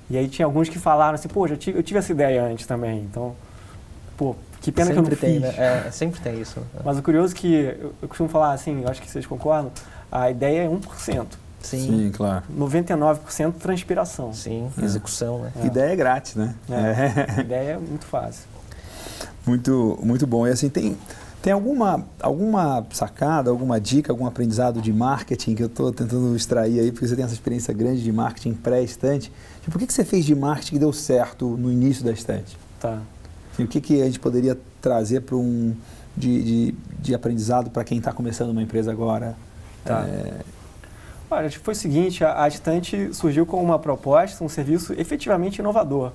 E 0.10 0.18
aí 0.18 0.28
tinha 0.28 0.46
alguns 0.46 0.70
que 0.70 0.80
falaram 0.80 1.16
assim, 1.16 1.28
pô, 1.28 1.48
já 1.48 1.58
tive, 1.58 1.78
eu 1.78 1.84
tive 1.84 2.00
essa 2.00 2.12
ideia 2.12 2.44
antes 2.44 2.66
também. 2.66 3.00
Então, 3.02 3.36
pô, 4.16 4.36
que 4.62 4.72
pena 4.72 4.88
sempre 4.94 5.16
que 5.16 5.26
eu 5.26 5.32
não 5.32 5.42
tem, 5.42 5.42
fiz. 5.52 5.58
Né? 5.58 5.86
É, 5.88 5.92
sempre 5.92 6.20
tem 6.22 6.40
isso. 6.40 6.62
Mas 6.84 6.98
o 6.98 7.04
curioso 7.04 7.34
é 7.34 7.38
que, 7.38 7.54
eu, 7.54 7.94
eu 8.02 8.08
costumo 8.08 8.30
falar 8.30 8.54
assim, 8.54 8.82
eu 8.82 8.90
acho 8.90 9.02
que 9.02 9.10
vocês 9.10 9.26
concordam, 9.26 9.72
a 10.12 10.32
ideia 10.32 10.64
é 10.64 10.68
1%. 10.68 11.26
Sim, 11.62 11.80
Sim 11.80 12.12
claro. 12.12 12.44
99% 12.56 13.54
transpiração. 13.54 14.34
Sim, 14.34 14.72
é. 14.80 14.86
execução, 14.86 15.40
né? 15.40 15.52
É. 15.62 15.66
Ideia 15.66 15.92
é 15.92 15.96
grátis, 15.96 16.36
né? 16.36 16.56
É. 16.70 17.42
Ideia 17.42 17.72
é 17.72 17.78
muito 17.78 18.06
fácil. 18.06 18.46
Muito, 19.48 19.98
muito 20.04 20.28
bom. 20.28 20.46
E 20.46 20.52
assim, 20.52 20.70
tem, 20.70 20.98
tem 21.42 21.54
alguma, 21.54 22.06
alguma 22.22 22.86
sacada, 22.92 23.50
alguma 23.50 23.80
dica, 23.80 24.12
algum 24.12 24.26
aprendizado 24.26 24.82
de 24.82 24.92
marketing 24.92 25.56
que 25.56 25.64
eu 25.64 25.68
estou 25.68 25.92
tentando 25.94 26.36
extrair 26.36 26.80
aí, 26.80 26.92
porque 26.92 27.08
você 27.08 27.16
tem 27.16 27.24
essa 27.24 27.34
experiência 27.34 27.74
grande 27.74 28.04
de 28.04 28.12
marketing 28.12 28.54
pré-estante. 28.54 29.32
Tipo, 29.62 29.72
por 29.72 29.80
que, 29.80 29.88
que 29.88 29.94
você 29.94 30.04
fez 30.04 30.26
de 30.26 30.36
marketing 30.36 30.74
que 30.74 30.80
deu 30.80 30.92
certo 30.92 31.48
no 31.58 31.72
início 31.72 32.04
da 32.04 32.12
estante? 32.12 32.58
Tá. 32.80 33.00
Assim, 33.54 33.64
o 33.64 33.68
que, 33.68 33.80
que 33.80 34.02
a 34.02 34.06
gente 34.06 34.20
poderia 34.20 34.58
trazer 34.82 35.22
para 35.22 35.38
um 35.38 35.74
de, 36.16 36.44
de, 36.44 36.76
de 37.00 37.16
aprendizado 37.16 37.70
para 37.70 37.84
quem 37.84 38.00
está 38.00 38.12
começando 38.12 38.50
uma 38.50 38.62
empresa 38.62 38.92
agora? 38.92 39.36
Tá. 39.86 40.06
É... 40.08 40.42
Olha, 41.30 41.50
foi 41.52 41.74
o 41.74 41.78
seguinte, 41.78 42.24
a, 42.24 42.44
a 42.44 42.48
estante 42.48 43.14
surgiu 43.14 43.46
com 43.46 43.62
uma 43.62 43.80
proposta, 43.80 44.44
um 44.44 44.50
serviço 44.50 44.94
efetivamente 44.94 45.60
inovador. 45.60 46.12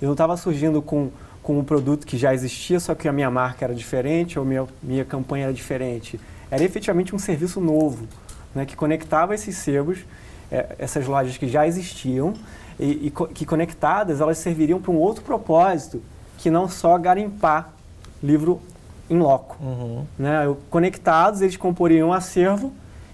Eu 0.00 0.06
não 0.06 0.12
estava 0.12 0.36
surgindo 0.36 0.82
com 0.82 1.10
com 1.42 1.58
um 1.58 1.64
produto 1.64 2.06
que 2.06 2.16
já 2.16 2.32
existia, 2.32 2.78
só 2.78 2.94
que 2.94 3.08
a 3.08 3.12
minha 3.12 3.30
marca 3.30 3.64
era 3.64 3.74
diferente 3.74 4.38
ou 4.38 4.44
minha, 4.44 4.66
minha 4.82 5.04
campanha 5.04 5.44
era 5.44 5.52
diferente. 5.52 6.20
Era 6.50 6.62
efetivamente 6.62 7.14
um 7.14 7.18
serviço 7.18 7.60
novo, 7.60 8.06
né, 8.54 8.64
que 8.64 8.76
conectava 8.76 9.34
esses 9.34 9.56
sebos, 9.56 9.98
é, 10.50 10.76
essas 10.78 11.06
lojas 11.06 11.36
que 11.36 11.48
já 11.48 11.66
existiam, 11.66 12.34
e, 12.78 13.06
e 13.06 13.10
co 13.10 13.26
que 13.26 13.44
conectadas 13.44 14.20
elas 14.20 14.38
serviriam 14.38 14.80
para 14.80 14.92
um 14.92 14.96
outro 14.96 15.24
propósito, 15.24 16.02
que 16.38 16.50
não 16.50 16.68
só 16.68 16.96
garimpar 16.98 17.72
livro 18.22 18.60
em 19.10 19.18
loco. 19.18 19.56
Uhum. 19.60 20.04
Né? 20.18 20.54
Conectados, 20.70 21.40
eles 21.40 21.56
comporiam 21.56 22.10
um 22.10 22.12
acervo 22.12 22.72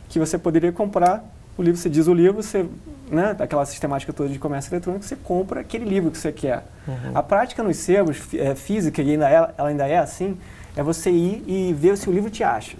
que 0.08 0.18
você 0.18 0.38
poderia 0.38 0.72
comprar 0.72 1.24
o 1.58 1.62
livro, 1.62 1.80
você 1.80 1.90
diz 1.90 2.06
o 2.06 2.14
livro, 2.14 2.42
você 2.42 2.66
né, 3.10 3.34
daquela 3.34 3.64
sistemática 3.66 4.12
toda 4.12 4.28
de 4.28 4.38
comércio 4.38 4.72
eletrônico, 4.72 5.04
você 5.04 5.16
compra 5.16 5.60
aquele 5.60 5.84
livro 5.84 6.10
que 6.10 6.18
você 6.18 6.30
quer. 6.30 6.64
Uhum. 6.86 7.12
A 7.14 7.22
prática 7.22 7.62
nos 7.62 7.76
sebos, 7.76 8.18
é, 8.34 8.54
física, 8.54 9.02
e 9.02 9.12
ainda 9.12 9.28
é, 9.28 9.34
ela 9.56 9.68
ainda 9.68 9.86
é 9.86 9.98
assim, 9.98 10.38
é 10.76 10.82
você 10.82 11.10
ir 11.10 11.42
e 11.46 11.72
ver 11.72 11.96
se 11.96 12.08
o 12.08 12.12
livro 12.12 12.30
te 12.30 12.44
acha. 12.44 12.76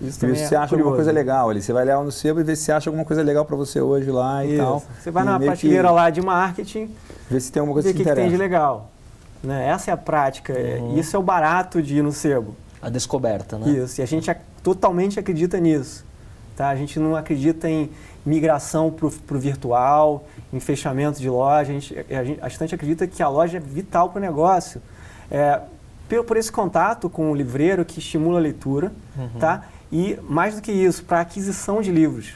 Isso 0.00 0.20
também 0.20 0.36
se 0.36 0.42
é 0.54 0.58
acha 0.58 0.68
curioso. 0.68 0.74
alguma 0.74 0.96
coisa 0.96 1.10
legal 1.12 1.48
ali. 1.48 1.62
Você 1.62 1.72
vai 1.72 1.84
ler 1.84 1.96
no 1.96 2.12
sebo 2.12 2.40
e 2.40 2.42
ver 2.42 2.56
se 2.56 2.70
acha 2.70 2.90
alguma 2.90 3.04
coisa 3.04 3.22
legal 3.22 3.46
para 3.46 3.56
você 3.56 3.80
hoje 3.80 4.10
lá 4.10 4.44
e 4.44 4.54
Isso. 4.54 4.62
tal. 4.62 4.84
Você 5.00 5.10
vai 5.10 5.22
e 5.22 5.26
na 5.26 5.40
prateleira 5.40 5.88
que... 5.88 5.94
lá 5.94 6.10
de 6.10 6.20
marketing, 6.20 6.90
ver 7.30 7.40
se 7.40 7.50
tem 7.50 7.60
alguma 7.60 7.74
coisa 7.74 7.88
que, 7.92 8.02
que, 8.02 8.04
que 8.04 8.14
tem 8.14 8.28
de 8.28 8.36
legal. 8.36 8.90
Né? 9.42 9.68
Essa 9.68 9.90
é 9.90 9.94
a 9.94 9.96
prática. 9.96 10.52
Uhum. 10.52 10.98
Isso 10.98 11.16
é 11.16 11.18
o 11.18 11.22
barato 11.22 11.80
de 11.80 11.96
ir 11.96 12.02
no 12.02 12.12
sebo. 12.12 12.54
A 12.82 12.90
descoberta, 12.90 13.58
né? 13.58 13.70
Isso. 13.70 14.00
E 14.00 14.02
a 14.02 14.06
gente 14.06 14.30
ac- 14.30 14.42
totalmente 14.62 15.18
acredita 15.18 15.58
nisso. 15.58 16.04
Tá? 16.56 16.70
A 16.70 16.76
gente 16.76 16.98
não 16.98 17.14
acredita 17.14 17.68
em 17.68 17.90
migração 18.24 18.90
para 18.90 19.06
o 19.06 19.38
virtual, 19.38 20.24
em 20.52 20.58
fechamento 20.58 21.20
de 21.20 21.28
loja. 21.28 21.70
A, 21.70 21.74
gente, 21.74 21.98
a, 22.10 22.24
gente, 22.24 22.40
a 22.42 22.48
estante 22.48 22.74
acredita 22.74 23.06
que 23.06 23.22
a 23.22 23.28
loja 23.28 23.58
é 23.58 23.60
vital 23.60 24.08
para 24.08 24.18
o 24.18 24.20
negócio. 24.22 24.80
É, 25.30 25.60
por, 26.08 26.24
por 26.24 26.36
esse 26.36 26.50
contato 26.50 27.10
com 27.10 27.30
o 27.30 27.34
livreiro 27.34 27.84
que 27.84 27.98
estimula 27.98 28.38
a 28.38 28.42
leitura, 28.42 28.92
Uhum. 29.16 29.38
tá? 29.38 29.64
E 29.92 30.18
mais 30.28 30.56
do 30.56 30.62
que 30.62 30.72
isso, 30.72 31.04
para 31.04 31.20
aquisição 31.20 31.80
de 31.80 31.92
livros. 31.92 32.34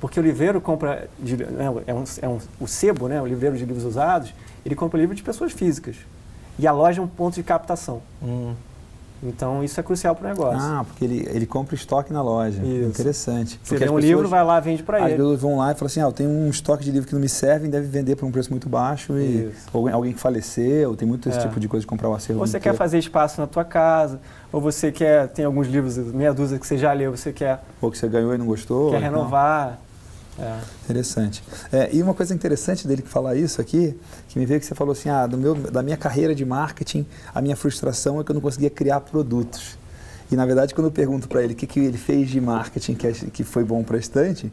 Porque 0.00 0.20
o 0.20 0.22
livreiro 0.22 0.60
compra, 0.60 1.08
de, 1.18 1.36
né, 1.36 1.64
é 1.86 1.94
um, 1.94 2.04
é 2.22 2.28
um, 2.28 2.38
o 2.60 2.68
sebo, 2.68 3.08
né, 3.08 3.20
o 3.20 3.26
livreiro 3.26 3.56
de 3.56 3.64
livros 3.64 3.84
usados, 3.84 4.32
ele 4.64 4.74
compra 4.76 5.00
livro 5.00 5.14
de 5.14 5.22
pessoas 5.22 5.52
físicas. 5.52 5.96
E 6.58 6.66
a 6.66 6.72
loja 6.72 7.00
é 7.00 7.04
um 7.04 7.08
ponto 7.08 7.34
de 7.34 7.42
captação. 7.42 8.00
Hum. 8.22 8.54
Então 9.22 9.64
isso 9.64 9.80
é 9.80 9.82
crucial 9.82 10.14
para 10.14 10.26
o 10.26 10.28
negócio. 10.28 10.60
Ah, 10.60 10.84
porque 10.86 11.04
ele, 11.04 11.26
ele 11.32 11.44
compra 11.46 11.74
estoque 11.74 12.12
na 12.12 12.22
loja. 12.22 12.62
Isso. 12.62 12.88
Interessante. 12.90 13.58
Você 13.62 13.70
Porque 13.70 13.76
vê 13.76 13.84
um 13.90 13.94
pessoas- 13.96 14.04
livro, 14.04 14.28
vai 14.28 14.44
lá, 14.44 14.60
vende 14.60 14.82
para 14.82 14.98
As 14.98 15.04
ele. 15.06 15.16
pessoas 15.16 15.40
vão 15.40 15.58
lá 15.58 15.72
e 15.72 15.74
falam 15.74 15.86
assim, 15.86 16.00
ah, 16.00 16.04
eu 16.04 16.12
tenho 16.12 16.30
um 16.30 16.48
estoque 16.48 16.84
de 16.84 16.90
livro 16.92 17.08
que 17.08 17.14
não 17.14 17.20
me 17.20 17.28
serve 17.28 17.66
deve 17.68 17.86
vender 17.88 18.14
por 18.16 18.26
um 18.26 18.30
preço 18.30 18.50
muito 18.50 18.68
baixo 18.68 19.18
e 19.18 19.50
alguém 19.92 20.12
que 20.12 20.20
faleceu, 20.20 20.94
tem 20.94 21.06
muito 21.08 21.28
esse 21.28 21.38
É. 21.38 21.42
tipo 21.42 21.58
de 21.58 21.66
coisa 21.68 21.80
de 21.82 21.86
comprar 21.88 22.08
o 22.08 22.14
acervo 22.14 22.40
Ou 22.40 22.46
você 22.46 22.60
quer 22.60 22.74
fazer 22.74 22.98
espaço 22.98 23.40
na 23.40 23.46
tua 23.46 23.64
casa, 23.64 24.20
ou 24.52 24.60
você 24.60 24.92
quer, 24.92 25.28
tem 25.28 25.44
alguns 25.44 25.66
livros, 25.66 25.96
meia 25.98 26.32
dúzia 26.32 26.58
que 26.58 26.66
você 26.66 26.78
já 26.78 26.92
leu, 26.92 27.10
você 27.16 27.32
quer, 27.32 27.60
Ou 27.80 27.90
que 27.90 27.98
você 27.98 28.08
ganhou 28.08 28.34
e 28.34 28.38
não 28.38 28.46
gostou. 28.46 28.90
quer 28.90 28.98
então. 28.98 29.10
renovar. 29.10 29.78
É. 30.38 30.60
Interessante. 30.84 31.42
É, 31.72 31.90
e 31.92 32.02
uma 32.02 32.14
coisa 32.14 32.34
interessante 32.34 32.86
dele 32.86 33.02
que 33.02 33.08
falar 33.08 33.34
isso 33.34 33.60
aqui, 33.60 33.98
que 34.28 34.38
me 34.38 34.46
veio 34.46 34.60
que 34.60 34.66
você 34.66 34.74
falou 34.74 34.92
assim, 34.92 35.08
ah, 35.08 35.26
do 35.26 35.36
meu, 35.36 35.54
da 35.54 35.82
minha 35.82 35.96
carreira 35.96 36.34
de 36.34 36.44
marketing, 36.44 37.04
a 37.34 37.42
minha 37.42 37.56
frustração 37.56 38.20
é 38.20 38.24
que 38.24 38.30
eu 38.30 38.34
não 38.34 38.40
conseguia 38.40 38.70
criar 38.70 39.00
produtos. 39.00 39.76
E 40.30 40.36
na 40.36 40.46
verdade, 40.46 40.74
quando 40.74 40.86
eu 40.86 40.90
pergunto 40.90 41.28
para 41.28 41.42
ele 41.42 41.54
o 41.54 41.56
que, 41.56 41.66
que 41.66 41.80
ele 41.80 41.98
fez 41.98 42.28
de 42.28 42.40
marketing 42.40 42.94
que, 42.94 43.12
que 43.30 43.44
foi 43.44 43.64
bom 43.64 43.82
para 43.82 43.96
a 43.96 44.00
estante, 44.00 44.52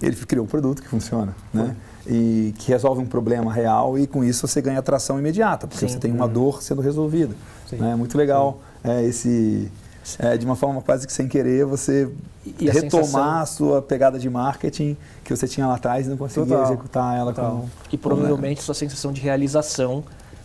ele 0.00 0.16
criou 0.16 0.44
um 0.44 0.48
produto 0.48 0.82
que 0.82 0.88
funciona, 0.88 1.34
né? 1.52 1.74
E 2.06 2.54
que 2.58 2.68
resolve 2.68 3.02
um 3.02 3.06
problema 3.06 3.52
real 3.52 3.98
e 3.98 4.06
com 4.06 4.24
isso 4.24 4.46
você 4.46 4.62
ganha 4.62 4.78
atração 4.78 5.18
imediata, 5.18 5.66
porque 5.66 5.86
Sim. 5.86 5.92
você 5.92 5.98
tem 5.98 6.12
uma 6.12 6.28
dor 6.28 6.62
sendo 6.62 6.80
resolvida. 6.80 7.34
Sim. 7.68 7.76
Né? 7.76 7.94
Muito 7.96 8.16
legal 8.16 8.60
é, 8.82 9.04
esse... 9.04 9.70
é, 10.18 10.36
de 10.36 10.44
uma 10.46 10.56
forma 10.56 10.80
quase 10.82 11.06
que 11.06 11.12
sem 11.12 11.26
querer, 11.28 11.64
você 11.64 12.08
E- 12.46 12.54
e 12.60 12.70
a 12.70 12.72
retomar 12.72 13.04
sensação- 13.04 13.30
a 13.40 13.46
sua 13.46 13.82
pegada 13.82 14.18
de 14.18 14.28
marketing 14.30 14.96
que 15.24 15.34
você 15.34 15.46
tinha 15.48 15.66
lá 15.66 15.74
atrás 15.74 16.06
e 16.06 16.10
não 16.10 16.16
conseguia 16.16 16.46
Total. 16.56 16.64
executar 16.64 17.18
ela 17.18 17.32
Total. 17.32 17.50
como... 17.50 17.70
E 17.92 17.98
provavelmente 17.98 18.62
sua 18.62 18.74
sensação 18.74 19.12
de 19.12 19.20
realização, 19.20 20.04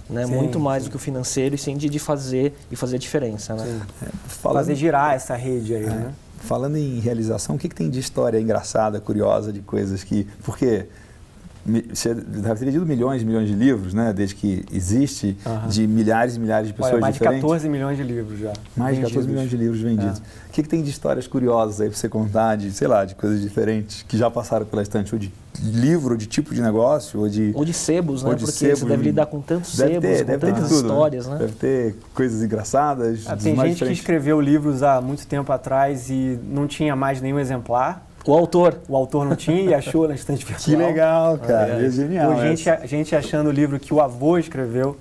né? 0.10 0.25
Sim, 0.25 0.36
Muito 0.36 0.60
mais 0.60 0.84
sim. 0.84 0.89
do 0.89 0.91
que 0.91 0.98
o 0.98 1.00
financeiro 1.00 1.55
e 1.55 1.58
sim 1.58 1.77
de, 1.77 1.88
de 1.89 2.00
fazer 2.00 2.53
e 2.72 2.75
fazer 2.75 2.96
a 2.98 3.00
diferença, 3.00 3.53
né? 3.55 3.63
Sim. 3.65 4.08
Falando, 4.27 4.58
Fazer 4.60 4.75
girar 4.75 5.13
essa 5.13 5.36
rede 5.36 5.75
aí, 5.75 5.86
é, 5.86 5.89
né? 5.89 6.13
falando 6.39 6.75
em 6.77 7.00
realização, 7.00 7.55
o 7.55 7.60
que, 7.60 7.70
que 7.70 7.75
tem 7.75 7.89
de 7.89 8.00
história 8.00 8.39
engraçada, 8.39 9.00
curiosa, 9.00 9.53
de 9.53 9.62
coisas 9.62 10.03
que... 10.03 10.27
Porque 10.43 10.88
você 11.93 12.13
deve 12.13 12.55
ter 12.65 12.72
lido 12.72 12.86
milhões 12.86 13.22
e 13.22 13.25
milhões 13.25 13.48
de 13.48 13.53
livros, 13.55 13.93
né? 13.93 14.12
Desde 14.12 14.36
que 14.36 14.65
existe, 14.72 15.38
de 15.70 15.88
milhares 15.88 16.36
e 16.36 16.39
milhares 16.39 16.67
de 16.67 16.74
pessoas 16.74 16.93
Olha, 16.93 17.01
mais 17.01 17.13
de 17.15 17.20
diferentes. 17.20 17.41
14 17.43 17.70
milhões 17.70 17.98
de 17.98 18.03
livros 18.03 18.39
já. 18.39 18.51
Mais 18.75 18.96
de 18.96 19.01
14 19.03 19.03
vendidos. 19.03 19.27
milhões 19.27 19.50
de 19.50 19.58
livros 19.58 19.79
vendidos. 19.82 20.20
É. 20.20 20.50
O 20.50 20.51
que, 20.53 20.62
que 20.63 20.70
tem 20.70 20.84
de 20.84 20.89
histórias 20.89 21.25
curiosas 21.25 21.79
aí 21.82 21.89
para 21.89 21.98
você 21.98 22.10
contar, 22.10 22.58
de, 22.58 22.72
sei 22.72 22.88
lá, 22.88 23.05
de 23.05 23.15
coisas 23.15 23.41
diferentes 23.41 24.03
que 24.03 24.17
já 24.17 24.29
passaram 24.29 24.65
pela 24.65 24.82
estante, 24.84 25.15
ou 25.15 25.20
de 25.20 25.32
livro, 25.62 26.12
ou 26.12 26.17
de 26.17 26.25
tipo 26.27 26.53
de 26.53 26.62
negócio, 26.62 27.20
ou 27.22 27.29
de... 27.29 27.51
Ou 27.55 27.63
de 27.63 27.74
sebos, 27.74 28.24
né? 28.24 28.32
Porque 28.32 28.51
sebos, 28.51 28.79
você 28.79 28.86
deve 28.86 28.98
né? 28.98 29.03
lidar 29.05 29.25
com 29.27 29.39
tantos 29.41 29.75
Deve 29.77 29.93
sebos, 29.93 30.10
ter, 30.10 30.20
com 30.20 30.25
deve 30.25 30.39
ter 30.39 30.48
de 30.48 30.53
tantas 30.53 30.70
tudo. 30.70 30.88
histórias, 30.88 31.27
né? 31.27 31.38
Deve 31.39 31.53
ter 31.53 31.96
coisas 32.13 32.43
engraçadas, 32.43 33.24
Ah, 33.27 33.36
tem 33.38 33.55
mais 33.55 33.70
gente 33.70 33.70
que 33.70 33.74
diferentes. 33.86 34.00
escreveu 34.00 34.41
livros 34.41 34.84
há 34.84 35.00
muito 35.01 35.25
tempo 35.25 35.51
atrás 35.51 36.10
e 36.10 36.38
não 36.50 36.67
tinha 36.67 36.96
mais 36.96 37.22
nenhum 37.22 37.39
exemplar. 37.39 38.05
O 38.25 38.33
autor. 38.33 38.79
O 38.87 38.95
autor 38.95 39.25
não 39.25 39.35
tinha 39.35 39.71
e 39.71 39.73
achou 39.73 40.07
na 40.07 40.15
estante 40.15 40.45
virtual. 40.45 40.63
Que 40.65 40.75
legal, 40.75 41.37
cara. 41.37 41.75
Olha, 41.75 41.85
É 41.85 41.89
genial. 41.89 42.31
Ou 42.31 42.41
gente, 42.41 42.69
essa. 42.69 42.87
gente 42.87 43.15
achando 43.15 43.47
o 43.49 43.51
livro 43.51 43.79
que 43.79 43.93
o 43.93 43.99
avô 43.99 44.37
escreveu, 44.37 44.97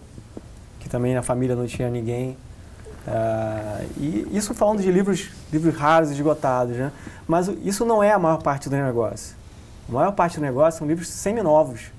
que 0.81 0.89
também 0.89 1.15
na 1.15 1.23
família 1.23 1.55
não 1.55 1.67
tinha 1.67 1.89
ninguém. 1.89 2.37
Ah, 3.07 3.81
e 3.97 4.29
isso 4.33 4.55
falando 4.55 4.81
de 4.81 4.91
livros, 4.91 5.31
livros 5.53 5.75
raros 5.75 6.11
e 6.11 6.15
esgotados, 6.15 6.77
né? 6.77 6.93
Mas 7.27 7.49
isso 7.65 7.85
não 7.85 8.03
é 8.03 8.13
a 8.13 8.19
maior 8.19 8.43
parte 8.43 8.69
do 8.69 8.77
negócio. 8.77 9.37
A 9.89 9.93
maior 9.93 10.13
parte 10.13 10.37
do 10.37 10.43
negócio 10.43 10.79
são 10.79 10.87
livros 10.87 11.09
semi-novos. 11.09 11.93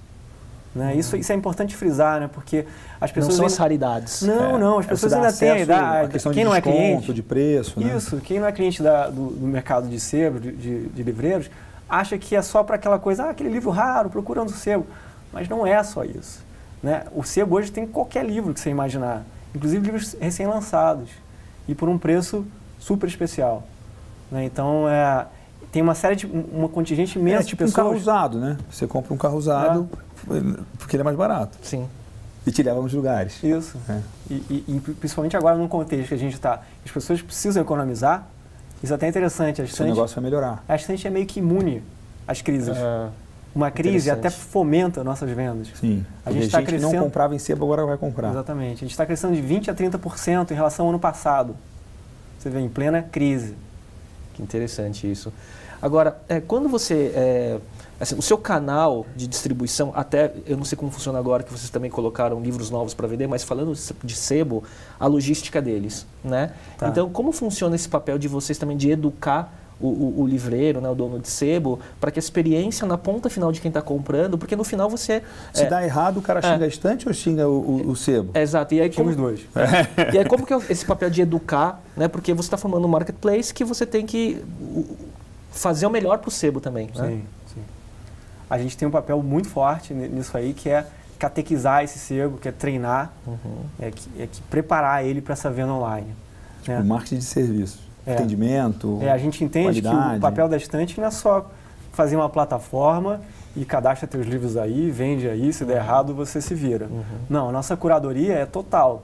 Né? 0.75 0.95
Isso, 0.95 1.15
isso 1.15 1.31
é 1.31 1.35
importante 1.35 1.75
frisar, 1.75 2.19
né? 2.19 2.29
Porque 2.33 2.65
as 2.99 3.11
Não 3.11 3.15
pessoas... 3.15 3.35
são 3.35 3.45
as 3.45 3.51
ainda- 3.53 3.61
raridades. 3.63 4.21
Não, 4.23 4.57
não, 4.57 4.79
as 4.79 4.85
É, 4.85 4.89
pessoas 4.89 5.13
ainda 5.13 5.31
têm 5.31 5.51
a 5.51 5.59
idade. 5.59 6.19
Quem 6.19 6.31
de 6.33 6.43
não 6.43 6.55
é 6.55 6.61
cliente, 6.61 7.13
de 7.13 7.21
preço, 7.21 7.79
né? 7.79 7.95
isso, 7.95 8.17
quem 8.17 8.39
não 8.39 8.47
é 8.47 8.51
cliente 8.51 8.81
da- 8.81 9.07
do, 9.07 9.27
do 9.29 9.45
mercado 9.45 9.87
de 9.87 9.99
sebo, 9.99 10.39
de, 10.39 10.51
de- 10.51 10.87
de 10.87 11.03
livreiros, 11.03 11.47
acha 11.87 12.17
que 12.17 12.35
é 12.35 12.41
só 12.41 12.63
para 12.63 12.75
aquela 12.75 12.97
coisa, 12.97 13.25
ah, 13.25 13.29
aquele 13.29 13.49
livro 13.49 13.69
raro, 13.69 14.09
procurando 14.09 14.49
o 14.49 14.53
sebo. 14.53 14.87
Mas 15.31 15.47
não 15.47 15.65
é 15.65 15.81
só 15.83 16.03
isso. 16.03 16.43
Né? 16.81 17.03
O 17.15 17.23
sebo 17.23 17.55
hoje 17.55 17.71
tem 17.71 17.85
qualquer 17.85 18.25
livro 18.25 18.51
que 18.53 18.59
você 18.59 18.69
imaginar, 18.71 19.21
inclusive 19.53 19.85
livros 19.85 20.15
recém-lançados, 20.19 21.09
e 21.67 21.75
por 21.75 21.87
um 21.87 21.99
preço 21.99 22.45
super 22.79 23.07
especial. 23.07 23.63
Né? 24.31 24.43
Então, 24.45 24.89
é, 24.89 25.25
tem 25.71 25.81
uma 25.83 25.93
série 25.95 26.15
de, 26.15 26.25
um- 26.25 26.45
uma 26.51 26.67
contingente 26.69 27.19
imensa 27.19 27.37
É 27.37 27.43
de 27.43 27.47
tipo 27.49 27.63
um 27.63 27.67
pessoas. 27.67 27.85
carro 27.85 27.95
usado, 27.95 28.39
né? 28.39 28.57
Você 28.71 28.87
compra 28.87 29.13
um 29.13 29.17
carro 29.17 29.37
usado 29.37 29.87
porque 30.77 30.95
ele 30.95 31.01
é 31.01 31.03
mais 31.03 31.17
barato 31.17 31.57
Sim. 31.61 31.87
e 32.45 32.51
te 32.51 32.63
leva 32.63 32.79
a 32.79 32.81
uns 32.81 32.93
lugares. 32.93 33.41
Isso. 33.43 33.77
É. 33.89 33.99
E, 34.29 34.33
e- 34.33 34.63
e 34.67 34.79
principalmente 34.95 35.35
agora 35.37 35.55
num 35.57 35.67
contexto 35.67 36.07
que 36.09 36.13
a 36.13 36.17
gente 36.17 36.33
está, 36.33 36.61
as 36.85 36.91
pessoas 36.91 37.21
precisam 37.21 37.61
economizar, 37.61 38.27
isso 38.81 38.91
é 38.93 38.95
até 38.95 39.07
interessante. 39.07 39.61
A 39.61 39.65
estante, 39.65 39.89
negócio 39.89 40.15
vai 40.15 40.23
melhorar. 40.23 40.63
a 40.67 40.75
estante 40.75 41.05
é 41.07 41.09
meio 41.09 41.25
que 41.25 41.39
imune 41.39 41.81
às 42.27 42.41
crises. 42.41 42.75
Ah, 42.77 43.09
Uma 43.55 43.69
crise 43.69 44.09
até 44.09 44.29
fomenta 44.31 45.03
nossas 45.03 45.29
vendas. 45.29 45.67
Sim. 45.79 46.03
A 46.25 46.31
gente 46.31 46.49
tá 46.49 46.57
que 46.63 46.71
não 46.73 46.79
crescendo- 46.89 47.03
comprava 47.03 47.35
em 47.35 47.39
sebo 47.39 47.63
agora 47.65 47.85
vai 47.85 47.97
comprar. 47.97 48.29
Exatamente. 48.31 48.77
A 48.77 48.79
gente 48.79 48.91
está 48.91 49.05
crescendo 49.05 49.35
de 49.35 49.41
20% 49.41 49.69
a 49.69 49.73
30% 49.75 50.51
em 50.51 50.55
relação 50.55 50.85
ao 50.85 50.89
ano 50.89 50.99
passado. 50.99 51.55
Você 52.39 52.49
vê, 52.49 52.59
em 52.59 52.67
plena 52.69 53.01
crise. 53.03 53.55
que 54.33 54.41
interessante 54.41 55.09
isso. 55.09 55.31
Agora, 55.81 56.17
é, 56.27 56.39
quando 56.41 56.67
você. 56.67 57.11
É, 58.03 58.05
assim, 58.05 58.15
o 58.17 58.21
seu 58.21 58.37
canal 58.37 59.05
de 59.15 59.25
distribuição, 59.27 59.91
até 59.95 60.33
eu 60.45 60.57
não 60.57 60.65
sei 60.65 60.77
como 60.77 60.91
funciona 60.91 61.17
agora, 61.17 61.41
que 61.43 61.51
vocês 61.51 61.69
também 61.69 61.89
colocaram 61.89 62.39
livros 62.41 62.69
novos 62.69 62.93
para 62.93 63.07
vender, 63.07 63.27
mas 63.27 63.43
falando 63.43 63.73
de 64.03 64.15
sebo, 64.15 64.63
a 64.99 65.07
logística 65.07 65.61
deles, 65.61 66.05
né? 66.23 66.51
Tá. 66.77 66.89
Então, 66.89 67.09
como 67.09 67.31
funciona 67.31 67.75
esse 67.75 67.87
papel 67.87 68.17
de 68.17 68.27
vocês 68.27 68.57
também 68.57 68.75
de 68.77 68.91
educar 68.91 69.53
o, 69.81 69.87
o- 69.87 70.21
o 70.21 70.27
livreiro, 70.27 70.79
né, 70.79 70.87
o 70.89 70.95
dono 70.95 71.19
de 71.19 71.27
sebo, 71.27 71.79
para 71.99 72.09
que 72.11 72.17
a 72.19 72.21
experiência 72.21 72.85
na 72.87 72.97
ponta 72.97 73.29
final 73.29 73.51
de 73.51 73.59
quem 73.59 73.69
está 73.69 73.81
comprando, 73.81 74.37
porque 74.37 74.55
no 74.55 74.63
final 74.63 74.89
você. 74.89 75.21
Se 75.53 75.63
é, 75.63 75.65
dá 75.65 75.83
errado, 75.83 76.17
o 76.17 76.21
cara 76.21 76.41
xinga 76.41 76.63
a 76.65 76.67
estante 76.67 77.07
ou 77.07 77.13
xinga 77.13 77.47
o, 77.49 77.59
o- 77.59 77.89
o 77.91 77.95
sebo? 77.95 78.31
é, 78.33 78.41
exato. 78.41 78.73
E 78.73 78.81
aí, 78.81 78.89
como, 78.91 79.09
os 79.09 79.15
dois. 79.15 79.41
e 80.13 80.17
aí, 80.17 80.25
como 80.25 80.45
que 80.45 80.53
é 80.53 80.57
esse 80.69 80.85
papel 80.85 81.09
de 81.09 81.21
educar, 81.21 81.81
né? 81.97 82.07
Porque 82.07 82.33
você 82.33 82.47
está 82.47 82.55
formando 82.57 82.85
um 82.85 82.89
marketplace 82.89 83.53
que 83.53 83.63
você 83.65 83.85
tem 83.85 84.05
que 84.05 84.41
fazer 85.51 85.85
o 85.85 85.89
melhor 85.89 86.17
para 86.19 86.29
o 86.29 86.31
sebo 86.31 86.59
também, 86.59 86.89
né? 86.95 87.07
Sim, 87.09 87.09
sim. 87.11 87.23
A 88.53 88.57
gente 88.59 88.77
tem 88.77 88.87
um 88.87 88.91
papel 88.91 89.21
muito 89.23 89.49
forte 89.49 89.93
ni- 89.95 90.07
nisso 90.07 90.37
aí, 90.37 90.53
que 90.53 90.69
é 90.69 90.85
catequizar 91.17 91.83
esse 91.83 91.97
sebo, 91.97 92.37
que 92.37 92.47
é 92.47 92.51
treinar, 92.51 93.11
Uhum. 93.25 93.37
é 93.79 93.89
que, 93.89 94.07
é 94.21 94.27
que 94.27 94.41
preparar 94.43 95.03
ele 95.03 95.21
para 95.21 95.33
essa 95.33 95.49
venda 95.49 95.73
online. 95.73 96.13
né? 96.67 96.79
O 96.79 96.85
marketing 96.85 97.17
de 97.17 97.23
serviços. 97.25 97.79
É. 98.05 98.13
Atendimento. 98.13 98.99
É, 99.01 99.09
a 99.11 99.17
gente 99.17 99.43
entende 99.43 99.81
que 99.81 99.87
qualidade. 99.87 100.17
o 100.17 100.21
papel 100.21 100.47
da 100.47 100.55
estante 100.55 100.99
não 100.99 101.07
é 101.07 101.11
só 101.11 101.49
fazer 101.93 102.15
uma 102.15 102.29
plataforma 102.29 103.21
e 103.55 103.65
cadastra 103.65 104.07
teus 104.07 104.25
livros 104.27 104.55
aí, 104.55 104.91
vende 104.91 105.27
aí, 105.27 105.51
se 105.51 105.65
der 105.65 105.77
errado 105.77 106.13
você 106.13 106.39
se 106.41 106.53
vira. 106.53 106.85
Uhum. 106.91 107.03
Não, 107.29 107.49
a 107.49 107.51
nossa 107.51 107.75
curadoria 107.75 108.33
é 108.35 108.45
total. 108.45 109.03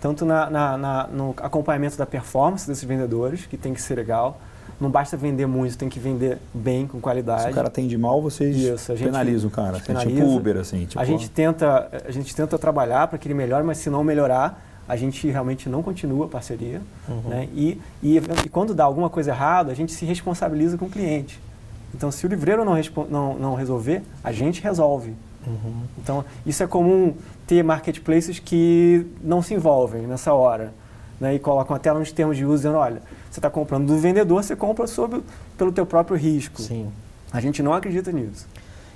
Tanto 0.00 0.24
na, 0.24 0.48
na- 0.48 0.78
na- 0.78 1.06
no 1.08 1.34
acompanhamento 1.38 1.96
da 1.98 2.06
performance 2.06 2.66
desses 2.68 2.84
vendedores, 2.84 3.46
que 3.46 3.56
tem 3.56 3.74
que 3.74 3.82
ser 3.82 3.96
legal. 3.96 4.38
Não 4.80 4.90
basta 4.90 5.16
vender 5.16 5.46
muito, 5.46 5.76
tem 5.78 5.88
que 5.88 5.98
vender 5.98 6.38
bem, 6.52 6.86
com 6.86 7.00
qualidade. 7.00 7.44
Se 7.44 7.50
o 7.50 7.54
cara 7.54 7.68
atende 7.68 7.96
mal, 7.96 8.20
vocês 8.20 8.56
Isso, 8.56 8.92
a 8.92 8.94
gente- 8.96 9.06
penalizam 9.06 9.48
o 9.48 9.50
cara. 9.50 9.76
a 9.76 9.78
gente 9.78 9.90
É 9.90 9.94
tipo 9.94 10.08
penaliza. 10.10 10.36
Uber, 10.36 10.56
assim. 10.58 10.84
Tipo, 10.86 11.00
a, 11.00 11.04
gente 11.04 11.30
tenta, 11.30 11.88
a 12.06 12.10
gente 12.10 12.34
tenta 12.36 12.58
trabalhar 12.58 13.08
para 13.08 13.18
que 13.18 13.26
ele 13.26 13.34
melhore, 13.34 13.64
mas 13.64 13.78
se 13.78 13.88
não 13.88 14.04
melhorar, 14.04 14.62
a 14.88 14.94
gente 14.96 15.26
realmente 15.28 15.68
não 15.68 15.82
continua 15.82 16.26
a 16.26 16.28
parceria. 16.28 16.80
Uhum. 17.08 17.22
Né? 17.30 17.48
E, 17.54 17.80
e, 18.02 18.18
e 18.44 18.48
quando 18.48 18.74
dá 18.74 18.84
alguma 18.84 19.08
coisa 19.08 19.30
errada, 19.30 19.72
a 19.72 19.74
gente 19.74 19.92
se 19.92 20.04
responsabiliza 20.04 20.76
com 20.76 20.84
o 20.84 20.90
cliente. 20.90 21.40
Então, 21.94 22.10
se 22.10 22.26
o 22.26 22.28
livreiro 22.28 22.64
não, 22.64 22.74
não, 23.10 23.34
não 23.34 23.54
resolver, 23.54 24.02
a 24.22 24.30
gente 24.30 24.62
resolve. 24.62 25.14
Uhum. 25.46 25.82
Então, 26.02 26.24
isso 26.44 26.62
é 26.62 26.66
comum 26.66 27.14
ter 27.46 27.62
marketplaces 27.64 28.38
que 28.38 29.06
não 29.22 29.40
se 29.40 29.54
envolvem 29.54 30.02
nessa 30.02 30.34
hora. 30.34 30.72
Né? 31.18 31.34
E 31.34 31.38
colocam 31.38 31.74
até 31.74 31.90
nos 31.92 32.12
termos 32.12 32.36
de 32.36 32.44
uso 32.44 32.56
dizendo, 32.56 32.76
olha, 32.76 33.00
você 33.36 33.40
está 33.40 33.50
comprando 33.50 33.86
do 33.86 33.98
vendedor, 33.98 34.42
você 34.42 34.56
compra 34.56 34.86
sob, 34.86 35.22
pelo 35.58 35.70
teu 35.70 35.84
próprio 35.84 36.16
risco. 36.16 36.62
Sim. 36.62 36.88
A 37.30 37.40
gente 37.40 37.62
não 37.62 37.74
acredita 37.74 38.10
nisso. 38.10 38.46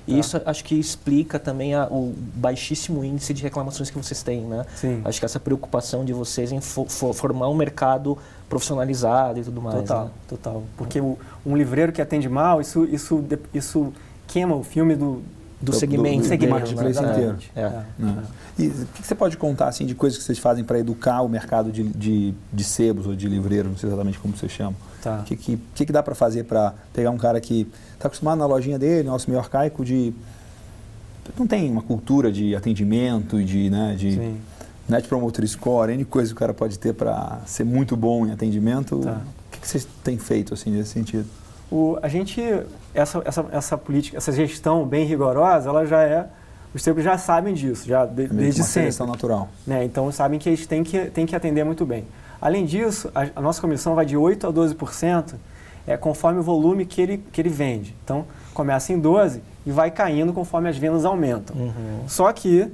E 0.06 0.18
isso 0.18 0.40
acho 0.44 0.64
que 0.64 0.74
explica 0.74 1.38
também 1.38 1.74
a, 1.74 1.86
o 1.86 2.12
baixíssimo 2.34 3.04
índice 3.04 3.32
de 3.34 3.42
reclamações 3.42 3.90
que 3.90 3.98
vocês 3.98 4.22
têm, 4.22 4.40
né? 4.40 4.64
Sim. 4.74 5.02
Acho 5.04 5.20
que 5.20 5.26
essa 5.26 5.38
preocupação 5.38 6.04
de 6.04 6.12
vocês 6.12 6.50
em 6.50 6.60
fo 6.60 6.86
fo 6.88 7.12
formar 7.12 7.48
um 7.48 7.54
mercado 7.54 8.18
profissionalizado 8.48 9.38
e 9.38 9.44
tudo 9.44 9.60
mais. 9.60 9.76
Total, 9.76 10.06
né? 10.06 10.10
total. 10.26 10.62
Porque 10.76 11.00
o, 11.00 11.16
um 11.46 11.56
livreiro 11.56 11.92
que 11.92 12.00
atende 12.00 12.28
mal, 12.28 12.60
isso, 12.60 12.84
isso, 12.86 13.24
isso 13.54 13.92
queima 14.26 14.56
o 14.56 14.64
filme 14.64 14.96
do, 14.96 15.22
do, 15.60 15.72
segmento, 15.72 16.22
do, 16.22 16.28
segmento 16.28 16.54
marketplace 16.54 16.98
inteiro. 16.98 17.36
É. 17.54 17.60
É. 17.60 17.82
Né? 17.98 18.24
E 18.58 18.66
o 18.68 18.86
que 18.86 19.06
você 19.06 19.14
pode 19.14 19.36
contar 19.36 19.68
assim 19.68 19.84
de 19.84 19.94
coisas 19.94 20.18
que 20.18 20.24
vocês 20.24 20.38
fazem 20.38 20.64
para 20.64 20.78
educar 20.78 21.20
o 21.22 21.28
mercado 21.28 21.70
de, 21.70 21.82
de, 21.82 22.34
de 22.52 22.64
sebos 22.64 23.06
ou 23.06 23.14
de 23.14 23.28
livreiro, 23.28 23.68
não 23.68 23.76
sei 23.76 23.88
exatamente 23.88 24.18
como 24.18 24.36
você 24.36 24.48
chama? 24.48 24.74
Tá. 25.02 25.20
O 25.20 25.24
que, 25.24 25.36
que, 25.36 25.58
que, 25.74 25.86
que 25.86 25.92
dá 25.92 26.02
para 26.02 26.14
fazer 26.14 26.44
para 26.44 26.74
pegar 26.92 27.10
um 27.10 27.18
cara 27.18 27.40
que 27.40 27.66
está 27.94 28.08
acostumado 28.08 28.38
na 28.38 28.46
lojinha 28.46 28.78
dele, 28.78 29.08
nosso 29.08 29.28
meio 29.28 29.40
arcaico, 29.40 29.84
de 29.84 30.14
não 31.38 31.46
tem 31.46 31.70
uma 31.70 31.82
cultura 31.82 32.32
de 32.32 32.56
atendimento, 32.56 33.42
de, 33.42 33.70
né, 33.70 33.94
de 33.96 34.12
Sim. 34.12 34.36
net 34.88 35.06
promoter 35.06 35.46
score, 35.46 35.92
N 35.92 36.04
coisa 36.04 36.30
que 36.30 36.36
o 36.36 36.38
cara 36.38 36.54
pode 36.54 36.78
ter 36.78 36.94
para 36.94 37.40
ser 37.46 37.64
muito 37.64 37.96
bom 37.96 38.26
em 38.26 38.32
atendimento. 38.32 38.98
Tá. 38.98 39.20
O 39.48 39.50
que, 39.52 39.60
que 39.60 39.68
vocês 39.68 39.86
têm 40.02 40.18
feito 40.18 40.54
assim 40.54 40.70
nesse 40.70 40.90
sentido? 40.90 41.26
O, 41.70 41.98
a 42.02 42.08
gente, 42.08 42.42
essa, 42.92 43.22
essa, 43.24 43.46
essa 43.52 43.78
política, 43.78 44.16
essa 44.16 44.32
gestão 44.32 44.84
bem 44.84 45.04
rigorosa, 45.06 45.68
ela 45.68 45.86
já 45.86 46.02
é, 46.02 46.26
os 46.74 46.82
sebos 46.82 47.02
já 47.02 47.16
sabem 47.18 47.54
disso, 47.54 47.86
já 47.86 48.04
de, 48.06 48.24
É 48.24 48.28
desde 48.28 48.60
uma 48.60 48.66
sempre. 48.66 49.06
natural. 49.06 49.48
Né? 49.66 49.84
Então 49.84 50.10
sabem 50.10 50.38
que 50.38 50.48
eles 50.48 50.66
têm 50.66 50.82
que, 50.82 51.06
têm 51.06 51.26
que 51.26 51.34
atender 51.34 51.64
muito 51.64 51.84
bem. 51.86 52.04
Além 52.40 52.64
disso, 52.64 53.10
a, 53.14 53.26
a 53.36 53.40
nossa 53.40 53.60
comissão 53.60 53.94
vai 53.94 54.06
de 54.06 54.16
8% 54.16 54.48
a 54.48 54.52
12%, 54.52 55.34
é, 55.86 55.96
conforme 55.96 56.40
o 56.40 56.42
volume 56.42 56.86
que 56.86 57.00
ele, 57.00 57.18
que 57.32 57.40
ele 57.40 57.48
vende. 57.48 57.94
Então, 58.04 58.24
começa 58.54 58.92
em 58.92 59.00
12% 59.00 59.40
e 59.66 59.70
vai 59.70 59.90
caindo 59.90 60.32
conforme 60.32 60.68
as 60.68 60.76
vendas 60.76 61.04
aumentam. 61.04 61.54
Uhum. 61.56 62.04
Só 62.06 62.32
que, 62.32 62.70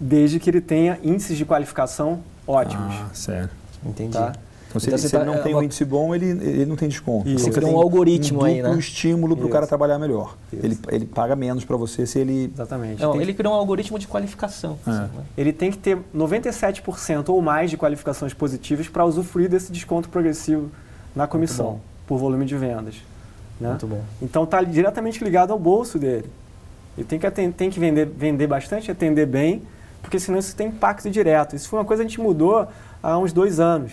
desde 0.00 0.40
que 0.40 0.50
ele 0.50 0.60
tenha 0.60 0.98
índices 1.02 1.36
de 1.36 1.44
qualificação 1.44 2.20
ótimos. 2.46 2.94
Ah, 2.94 3.08
sério. 3.14 3.50
Entendi. 3.84 4.12
Tá? 4.12 4.32
Então, 4.74 4.80
se, 4.80 4.86
Então 4.88 4.94
ele, 4.96 5.02
você 5.02 5.08
se 5.08 5.16
ele 5.16 5.24
tá- 5.24 5.30
não 5.30 5.34
é 5.38 5.42
tem 5.42 5.54
uma- 5.54 5.60
um 5.60 5.62
índice 5.62 5.84
bom, 5.84 6.14
ele, 6.14 6.26
ele 6.26 6.66
não 6.66 6.74
tem 6.74 6.88
desconto. 6.88 7.28
Isso. 7.28 7.44
Você 7.44 7.50
Então, 7.50 7.62
cria 7.62 7.72
um 7.76 7.80
algoritmo 7.80 8.40
um 8.40 8.44
aí, 8.44 8.60
né? 8.60 8.74
estímulo 8.76 9.36
para 9.36 9.46
o 9.46 9.48
cara 9.48 9.66
trabalhar 9.68 9.98
melhor. 10.00 10.36
Isso. 10.52 10.64
Ele, 10.66 10.78
ele 10.90 11.06
paga 11.06 11.36
menos 11.36 11.64
para 11.64 11.76
você 11.76 12.04
se 12.06 12.18
ele... 12.18 12.50
Exatamente. 12.52 13.00
Não, 13.00 13.20
ele 13.20 13.32
criou 13.32 13.54
um 13.54 13.56
algoritmo 13.56 13.98
de 14.00 14.08
qualificação. 14.08 14.76
É. 14.84 14.90
assim, 14.90 15.00
né? 15.16 15.24
ele 15.38 15.52
tem 15.52 15.70
que 15.70 15.78
ter 15.78 15.96
97% 16.14 17.28
ou 17.28 17.40
mais 17.40 17.70
de 17.70 17.76
qualificações 17.76 18.34
positivas 18.34 18.88
para 18.88 19.04
usufruir 19.04 19.48
desse 19.48 19.70
desconto 19.70 20.08
progressivo 20.08 20.68
na 21.14 21.26
comissão, 21.28 21.80
por 22.06 22.18
volume 22.18 22.44
de 22.44 22.56
vendas. 22.56 22.96
Né? 23.60 23.68
Muito 23.68 23.86
bom. 23.86 24.00
Então 24.20 24.42
está 24.42 24.60
diretamente 24.62 25.22
ligado 25.22 25.52
ao 25.52 25.58
bolso 25.58 25.98
dele. 26.00 26.28
Ele 26.98 27.06
tem 27.06 27.18
que, 27.18 27.30
tem 27.52 27.70
que 27.70 27.78
vender, 27.78 28.06
vender 28.06 28.48
bastante, 28.48 28.90
atender 28.90 29.26
bem, 29.26 29.62
porque 30.02 30.18
senão 30.18 30.38
isso 30.38 30.54
tem 30.56 30.66
impacto 30.68 31.08
direto. 31.08 31.54
Isso 31.54 31.68
foi 31.68 31.78
uma 31.78 31.84
coisa 31.84 32.02
que 32.02 32.06
a 32.06 32.10
gente 32.10 32.20
mudou 32.20 32.66
há 33.02 33.16
uns 33.18 33.32
dois 33.32 33.60
anos. 33.60 33.92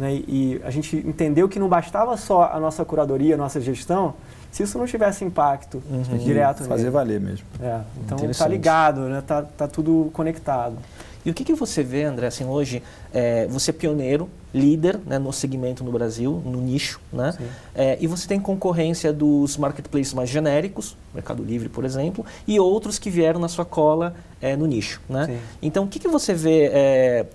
Né? 0.00 0.14
E, 0.14 0.24
e 0.26 0.60
a 0.64 0.70
gente 0.70 0.96
entendeu 0.96 1.46
que 1.46 1.58
não 1.58 1.68
bastava 1.68 2.16
só 2.16 2.50
a 2.50 2.58
nossa 2.58 2.82
curadoria, 2.86 3.34
a 3.34 3.38
nossa 3.38 3.60
gestão, 3.60 4.14
se 4.50 4.62
isso 4.62 4.78
não 4.78 4.86
tivesse 4.86 5.22
impacto 5.24 5.82
Uhum. 5.90 6.16
direto 6.16 6.64
fazer 6.64 6.84
nele. 6.84 6.90
valer 6.90 7.20
mesmo. 7.20 7.46
É, 7.60 7.80
então 8.02 8.30
está 8.30 8.48
ligado, 8.48 9.02
né? 9.02 9.22
tá, 9.24 9.42
tá 9.42 9.68
tudo 9.68 10.10
conectado. 10.14 10.76
E 11.22 11.30
o 11.30 11.34
que, 11.34 11.44
que 11.44 11.52
você 11.52 11.82
vê, 11.82 12.04
André, 12.04 12.28
assim, 12.28 12.46
hoje, 12.46 12.82
é, 13.12 13.46
você 13.46 13.72
é 13.72 13.74
pioneiro, 13.74 14.26
líder 14.54 14.98
né, 15.04 15.18
no 15.18 15.30
segmento 15.34 15.84
no 15.84 15.92
Brasil, 15.92 16.40
no 16.46 16.62
nicho, 16.62 16.98
né? 17.12 17.36
É, 17.74 17.98
e 18.00 18.06
você 18.06 18.26
tem 18.26 18.40
concorrência 18.40 19.12
dos 19.12 19.58
marketplaces 19.58 20.14
mais 20.14 20.30
genéricos, 20.30 20.96
Mercado 21.14 21.42
Livre, 21.44 21.68
por 21.68 21.84
exemplo, 21.84 22.24
e 22.48 22.58
outros 22.58 22.98
que 22.98 23.10
vieram 23.10 23.38
na 23.38 23.48
sua 23.48 23.66
cola 23.66 24.14
é, 24.40 24.56
no 24.56 24.64
nicho, 24.64 24.98
né? 25.10 25.26
Sim. 25.26 25.38
Então, 25.60 25.84
o 25.84 25.88
que, 25.88 25.98
que 25.98 26.08
você 26.08 26.32
vê 26.32 26.70
é, 26.72 27.26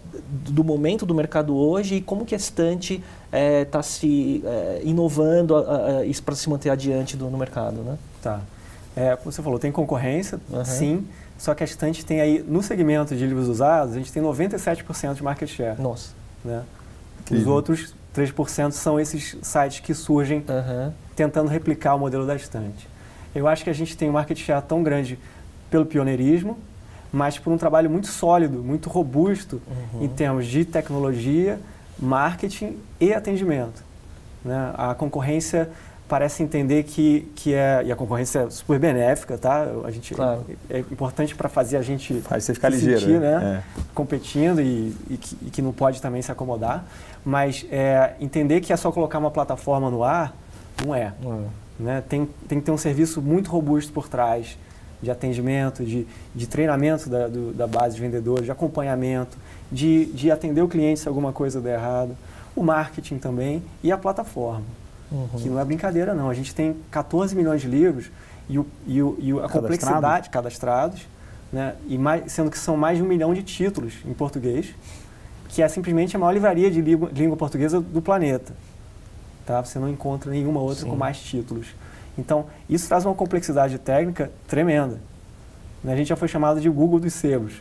do 0.49 0.63
momento 0.63 1.05
do 1.05 1.13
mercado 1.15 1.55
hoje 1.55 1.95
e 1.95 2.01
como 2.01 2.25
que 2.25 2.33
a 2.35 2.37
estante 2.37 3.03
está 3.61 3.81
se 3.83 4.41
é, 4.45 4.81
inovando 4.83 5.55
para 6.23 6.35
se 6.35 6.49
manter 6.49 6.69
adiante 6.69 7.15
do, 7.17 7.29
no 7.29 7.37
mercado, 7.37 7.77
né? 7.81 7.97
Tá. 8.21 8.41
É, 8.95 9.15
como 9.15 9.31
você 9.31 9.41
falou, 9.41 9.59
tem 9.59 9.71
concorrência, 9.71 10.39
Uhum. 10.50 10.63
sim, 10.65 11.07
só 11.37 11.53
que 11.53 11.63
a 11.63 11.65
estante 11.65 12.05
tem 12.05 12.21
aí, 12.21 12.43
no 12.48 12.63
segmento 12.63 13.13
de 13.15 13.25
livros 13.25 13.50
usados, 13.50 13.93
a 13.93 13.98
gente 13.98 14.11
tem 14.11 14.24
97% 14.24 15.15
de 15.15 15.24
market 15.24 15.50
share. 15.50 15.81
Nossa. 15.81 16.11
Né? 16.43 16.63
Os 17.29 17.45
outros 17.45 17.93
3% 18.15 18.71
são 18.71 18.98
esses 19.00 19.35
sites 19.41 19.79
que 19.81 19.93
surgem 19.93 20.43
Aham. 20.48 20.93
tentando 21.15 21.50
replicar 21.50 21.95
o 21.95 22.00
modelo 22.00 22.25
da 22.25 22.35
estante. 22.35 22.87
Eu 23.33 23.48
acho 23.50 23.63
que 23.65 23.69
a 23.69 23.74
gente 23.74 23.98
tem 23.98 24.09
um 24.09 24.13
market 24.13 24.37
share 24.37 24.63
tão 24.65 24.81
grande 24.81 25.19
pelo 25.69 25.85
pioneirismo, 25.85 26.57
mas 27.15 27.39
por 27.39 27.53
um 27.53 27.57
trabalho 27.57 27.89
muito 27.89 28.07
sólido, 28.07 28.61
muito 28.61 28.89
robusto 28.89 29.61
Uhum. 29.93 30.03
em 30.03 30.07
termos 30.09 30.45
de 30.47 30.65
tecnologia, 30.65 31.57
marketing 31.97 32.75
e 32.99 33.13
atendimento. 33.13 33.81
Né? 34.43 34.71
A 34.73 34.93
concorrência 34.93 35.69
parece 36.09 36.43
entender 36.43 36.83
que, 36.83 37.31
que 37.33 37.53
é, 37.53 37.83
e 37.85 37.91
a 37.91 37.95
concorrência 37.95 38.39
é 38.39 38.49
super 38.49 38.77
benéfica, 38.77 39.37
tá? 39.37 39.65
A 39.85 39.89
gente, 39.91 40.13
Claro. 40.13 40.45
é, 40.69 40.79
importante 40.79 41.33
para 41.33 41.47
fazer 41.47 41.77
a 41.77 41.81
gente 41.81 42.15
Faz 42.19 42.43
você 42.43 42.53
ficar 42.53 42.69
se 42.71 42.77
ligeiro. 42.79 42.99
sentir, 42.99 43.19
né? 43.19 43.39
né? 43.39 43.63
competindo 43.93 44.59
e, 44.61 44.93
e 45.09 45.17
que, 45.17 45.37
e 45.47 45.49
que 45.49 45.61
não 45.61 45.71
pode 45.71 46.01
também 46.01 46.21
se 46.21 46.29
acomodar, 46.31 46.83
mas 47.23 47.65
é, 47.71 48.13
entender 48.19 48.59
que 48.59 48.73
é 48.73 48.75
só 48.75 48.91
colocar 48.91 49.17
uma 49.19 49.31
plataforma 49.31 49.89
no 49.89 50.03
ar, 50.03 50.35
não 50.85 50.93
é. 50.93 51.13
Uhum. 51.23 51.45
Né? 51.79 52.03
Tem, 52.09 52.27
tem 52.47 52.59
que 52.59 52.65
ter 52.65 52.71
um 52.71 52.77
serviço 52.77 53.21
muito 53.21 53.49
robusto 53.49 53.91
por 53.93 54.09
trás, 54.09 54.57
de 55.01 55.12
atendimento, 55.12 55.84
de, 55.84 56.08
de 56.34 56.48
treinamento 56.48 57.10
da, 57.10 57.27
do- 57.27 57.53
da 57.53 57.68
base 57.68 57.96
de 57.96 58.01
vendedores, 58.01 58.46
de 58.46 58.51
acompanhamento, 58.51 59.38
de, 59.72 60.05
de 60.08 60.31
atender 60.31 60.62
o 60.62 60.68
cliente 60.68 61.00
se 61.00 61.08
alguma 61.08 61.31
coisa 61.34 61.60
der 61.62 61.75
errado, 61.79 62.16
o 62.55 62.64
marketing 62.64 63.18
também 63.18 63.62
e 63.84 63.92
a 63.92 63.98
plataforma, 63.98 64.64
Uhum. 65.12 65.27
que 65.38 65.48
não 65.50 65.60
é 65.60 65.64
brincadeira 65.66 66.14
não. 66.16 66.29
A 66.29 66.34
gente 66.34 66.53
tem 66.55 66.75
14 66.90 67.36
milhões 67.36 67.62
de 67.62 67.68
livros 67.68 68.10
e, 68.50 68.58
o, 68.58 68.66
e, 68.88 69.01
o, 69.03 69.16
e 69.20 69.31
a 69.31 69.34
Cadastrado? 69.36 69.62
complexidade 69.62 70.29
cadastrados, 70.29 71.01
né? 71.53 71.75
e 71.88 71.98
mais, 71.98 72.31
sendo 72.31 72.50
que 72.50 72.58
são 72.58 72.75
mais 72.75 72.98
de 72.98 73.03
um 73.03 73.08
milhão 73.08 73.31
de 73.34 73.44
títulos 73.44 73.94
em 74.05 74.14
português, 74.14 74.74
que 75.50 75.62
é 75.62 75.68
simplesmente 75.68 76.16
a 76.16 76.20
maior 76.20 76.31
livraria 76.31 76.72
de 76.72 76.81
língua, 76.81 77.10
língua 77.14 77.38
portuguesa 77.38 77.79
do 77.79 78.01
planeta. 78.01 78.53
Tá? 79.46 79.64
Você 79.64 79.77
não 79.77 79.88
encontra 79.88 80.31
nenhuma 80.31 80.60
outra 80.60 80.84
Sim. 80.86 80.90
com 80.90 80.96
mais 80.96 81.20
títulos. 81.20 81.68
Então, 82.17 82.45
isso 82.69 82.87
traz 82.87 83.05
uma 83.05 83.13
complexidade 83.13 83.77
técnica 83.77 84.31
tremenda. 84.47 84.99
Né? 85.83 85.93
A 85.93 85.95
gente 85.95 86.07
já 86.07 86.15
foi 86.15 86.27
chamado 86.27 86.59
de 86.61 86.69
Google 86.69 86.99
dos 86.99 87.13
sebos. 87.13 87.53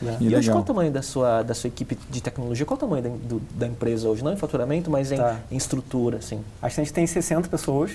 Né? 0.00 0.16
E 0.20 0.34
hoje 0.34 0.50
qual 0.50 0.62
o 0.62 0.64
tamanho 0.66 0.90
da 0.90 1.02
sua, 1.02 1.42
da 1.42 1.52
sua 1.52 1.68
equipe 1.68 1.96
de 2.08 2.22
tecnologia? 2.22 2.64
Qual 2.64 2.76
o 2.76 2.80
tamanho 2.80 3.02
da, 3.02 3.08
do- 3.10 3.42
da 3.54 3.66
empresa 3.66 4.08
hoje? 4.08 4.24
Não 4.24 4.32
em 4.32 4.36
faturamento, 4.36 4.90
mas 4.90 5.12
em, 5.12 5.16
Tá. 5.18 5.36
em 5.50 5.56
estrutura, 5.56 6.16
assim. 6.18 6.42
A 6.62 6.68
gente 6.70 6.90
tem 6.92 7.06
60 7.06 7.48
pessoas. 7.48 7.92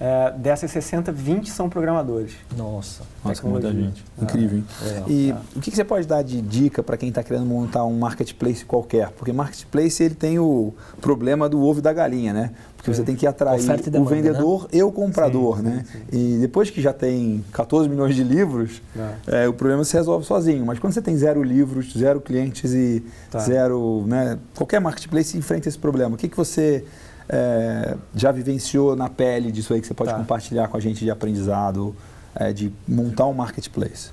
É, 0.00 0.32
dessas 0.36 0.70
60, 0.72 1.12
20 1.12 1.50
são 1.50 1.68
programadores. 1.68 2.32
Nossa. 2.56 3.04
Nossa, 3.24 3.40
que 3.40 3.46
muita 3.48 3.72
gente. 3.72 4.04
Incrível, 4.20 4.58
hein? 4.58 4.64
Legal. 4.82 5.04
E 5.08 5.32
tá. 5.32 5.40
o 5.54 5.60
que 5.60 5.70
que 5.70 5.76
você 5.76 5.84
pode 5.84 6.06
dar 6.06 6.22
de 6.22 6.42
dica 6.42 6.82
para 6.82 6.96
quem 6.96 7.10
está 7.10 7.22
querendo 7.22 7.46
montar 7.46 7.84
um 7.84 7.96
marketplace 7.96 8.64
qualquer? 8.64 9.10
Porque 9.10 9.32
marketplace 9.32 10.02
ele 10.02 10.16
tem 10.16 10.38
o 10.38 10.74
problema 11.00 11.48
do 11.48 11.62
ovo 11.62 11.78
e 11.78 11.82
da 11.82 11.92
galinha, 11.92 12.32
né? 12.32 12.50
Porque 12.76 12.92
você 12.92 13.02
É. 13.02 13.04
tem 13.04 13.14
que 13.14 13.24
atrair 13.26 13.60
e 13.60 13.70
o 13.70 13.90
demanda, 13.90 14.10
vendedor 14.14 14.68
e 14.72 14.82
o 14.82 14.90
comprador, 14.92 15.58
Sim, 15.58 15.62
né? 15.62 15.84
sim, 15.90 15.98
E 16.12 16.38
depois 16.40 16.68
que 16.70 16.82
já 16.82 16.92
tem 16.92 17.42
14 17.52 17.88
milhões 17.88 18.14
de 18.16 18.24
livros, 18.24 18.82
Né? 18.94 19.14
é, 19.28 19.48
o 19.48 19.54
problema 19.54 19.84
se 19.84 19.96
resolve 19.96 20.26
sozinho. 20.26 20.66
Mas 20.66 20.80
quando 20.80 20.92
você 20.92 21.00
tem 21.00 21.16
zero 21.16 21.40
livros, 21.42 21.94
zero 21.96 22.20
clientes 22.20 22.74
e 22.74 23.02
Tá. 23.30 23.38
zero, 23.38 24.04
né? 24.08 24.38
Qualquer 24.56 24.80
marketplace 24.80 25.38
enfrenta 25.38 25.68
esse 25.68 25.78
problema. 25.78 26.16
O 26.16 26.18
que 26.18 26.28
que 26.28 26.36
você 26.36 26.84
é, 27.28 27.96
já 28.14 28.30
vivenciou 28.32 28.94
na 28.96 29.08
pele 29.08 29.50
disso 29.52 29.72
aí 29.74 29.80
que 29.80 29.86
você 29.86 29.94
pode 29.94 30.10
Tá. 30.10 30.16
compartilhar 30.16 30.68
com 30.68 30.76
a 30.76 30.80
gente 30.80 31.04
de 31.04 31.10
aprendizado, 31.10 31.94
é, 32.34 32.52
de 32.52 32.72
montar 32.86 33.26
um 33.26 33.32
marketplace? 33.32 34.10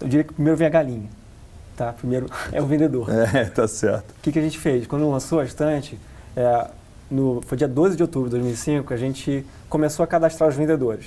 Eu 0.00 0.08
diria 0.08 0.24
que 0.24 0.32
primeiro 0.34 0.56
vem 0.56 0.66
a 0.66 0.70
galinha. 0.70 1.08
Tá? 1.76 1.92
Primeiro 1.92 2.26
é 2.52 2.62
o 2.62 2.66
vendedor. 2.66 3.08
É, 3.34 3.44
tá 3.44 3.66
certo. 3.68 4.10
O 4.12 4.22
que, 4.22 4.32
que 4.32 4.38
a 4.38 4.42
gente 4.42 4.58
fez? 4.58 4.86
Quando 4.86 5.10
lançou 5.10 5.40
a 5.40 5.44
estante, 5.44 5.98
é, 6.34 6.68
no, 7.10 7.42
foi 7.46 7.56
dia 7.58 7.68
12 7.68 7.96
de 7.96 8.02
outubro 8.02 8.28
de 8.30 8.36
2005, 8.36 8.92
a 8.94 8.96
gente 8.96 9.44
começou 9.68 10.02
a 10.02 10.06
cadastrar 10.06 10.48
os 10.48 10.54
vendedores. 10.56 11.06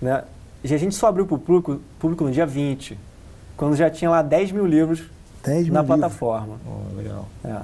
Né? 0.00 0.22
E 0.64 0.74
a 0.74 0.78
gente 0.78 0.94
só 0.94 1.06
abriu 1.08 1.26
para 1.26 1.34
o 1.36 1.38
público, 1.38 1.80
público 1.98 2.24
no 2.24 2.30
dia 2.32 2.46
20, 2.46 2.98
quando 3.56 3.76
já 3.76 3.88
tinha 3.90 4.10
lá 4.10 4.22
10 4.22 4.52
mil 4.52 4.66
livros 4.66 5.02
10 5.44 5.64
mil 5.64 5.72
na 5.74 5.80
livros. 5.80 5.98
plataforma. 5.98 6.56
Oh, 6.66 6.96
legal. 6.96 7.28
É. 7.44 7.56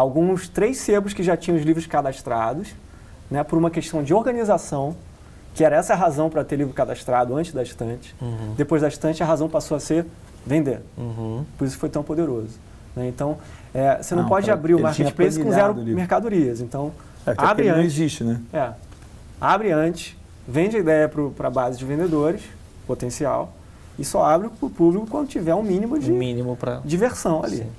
Alguns 0.00 0.46
três 0.46 0.76
sebos 0.76 1.14
que 1.14 1.22
já 1.22 1.38
tinham 1.38 1.56
os 1.58 1.64
livros 1.64 1.86
cadastrados, 1.86 2.68
né, 3.30 3.42
por 3.42 3.58
uma 3.58 3.70
questão 3.70 4.02
de 4.02 4.12
organização, 4.12 4.94
que 5.54 5.64
era 5.64 5.74
essa 5.76 5.94
a 5.94 5.96
razão 5.96 6.28
para 6.28 6.44
ter 6.44 6.56
livro 6.56 6.74
cadastrado 6.74 7.34
antes 7.34 7.50
da 7.54 7.62
estante. 7.62 8.14
Uhum. 8.20 8.52
Depois 8.58 8.82
da 8.82 8.88
estante, 8.88 9.22
a 9.22 9.26
razão 9.26 9.48
passou 9.48 9.74
a 9.74 9.80
ser 9.80 10.04
vender. 10.46 10.80
Uhum. 10.98 11.46
Por 11.56 11.66
isso 11.66 11.78
foi 11.78 11.88
tão 11.88 12.02
poderoso. 12.02 12.58
né? 12.94 13.08
Então, 13.08 13.38
é, 13.72 14.02
você 14.02 14.14
não, 14.14 14.24
Não, 14.24 14.28
pode 14.28 14.44
pra- 14.44 14.54
abrir 14.54 14.74
o 14.74 14.80
marketplace 14.80 15.42
com 15.42 15.50
zero 15.50 15.74
mercadorias. 15.74 16.60
Então, 16.60 16.92
É, 17.24 17.32
porque 17.32 17.44
abre 17.50 17.62
ele 17.64 17.72
não 17.72 17.78
antes. 17.78 17.92
existe, 17.94 18.22
né? 18.22 18.38
é, 18.52 18.72
abre 19.40 19.72
antes, 19.72 20.14
vende 20.46 20.76
a 20.76 20.80
ideia 20.80 21.08
para 21.08 21.48
a 21.48 21.50
base 21.50 21.78
de 21.78 21.86
vendedores, 21.86 22.42
potencial, 22.86 23.50
e 23.98 24.04
só 24.04 24.22
abre 24.26 24.50
para 24.50 24.66
o 24.66 24.68
público 24.70 25.06
quando 25.06 25.26
tiver 25.28 25.54
um 25.54 25.62
mínimo 25.62 25.98
de 25.98 26.12
Um 26.12 26.16
mínimo 26.18 26.54
para. 26.54 26.80
diversão 26.84 27.42
ali. 27.42 27.56
Sim. 27.58 27.70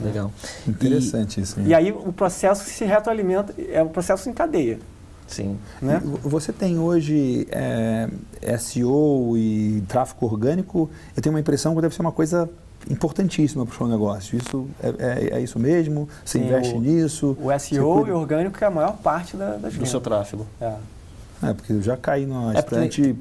Legal. 0.00 0.32
Interessante 0.66 1.40
isso. 1.40 1.60
né? 1.60 1.66
E 1.68 1.74
aí 1.74 1.92
o 1.92 2.12
processo 2.12 2.64
se 2.68 2.84
retroalimenta, 2.84 3.54
é 3.70 3.82
um 3.82 3.88
processo 3.88 4.28
em 4.28 4.32
cadeia. 4.32 4.78
Sim. 5.26 5.56
Né? 5.80 6.02
E 6.04 6.28
Você 6.28 6.52
tem 6.52 6.78
hoje 6.78 7.46
é, 7.50 8.08
SEO 8.58 9.36
e 9.36 9.82
tráfego 9.88 10.26
orgânico, 10.26 10.90
eu 11.16 11.22
tenho 11.22 11.32
uma 11.34 11.40
impressão 11.40 11.74
que 11.74 11.80
deve 11.80 11.94
ser 11.94 12.02
uma 12.02 12.12
coisa 12.12 12.48
importantíssima 12.90 13.64
para 13.64 13.74
o 13.74 13.76
seu 13.78 13.86
negócio. 13.88 14.36
Isso 14.36 14.66
é, 14.82 14.88
é- 14.98 15.38
é 15.38 15.40
isso 15.40 15.58
mesmo? 15.58 16.08
Você 16.24 16.38
Sim, 16.38 16.44
investe 16.44 16.74
o- 16.74 16.80
nisso? 16.80 17.36
O 17.40 17.50
SEO 17.58 17.94
cuida- 17.94 18.10
e 18.10 18.12
orgânico 18.12 18.62
é 18.62 18.66
a 18.66 18.70
maior 18.70 18.96
parte 18.98 19.36
da, 19.36 19.52
das 19.52 19.62
Do 19.62 19.70
vendas. 19.70 19.88
seu 19.88 20.00
tráfego. 20.00 20.46
É. 20.60 20.74
É, 21.42 21.52
porque 21.54 21.72
eu 21.72 21.82
já 21.82 21.96
caí 21.96 22.26
numa 22.26 22.52
É 22.52 22.60
porque- 22.62 22.74
estante 22.76 23.16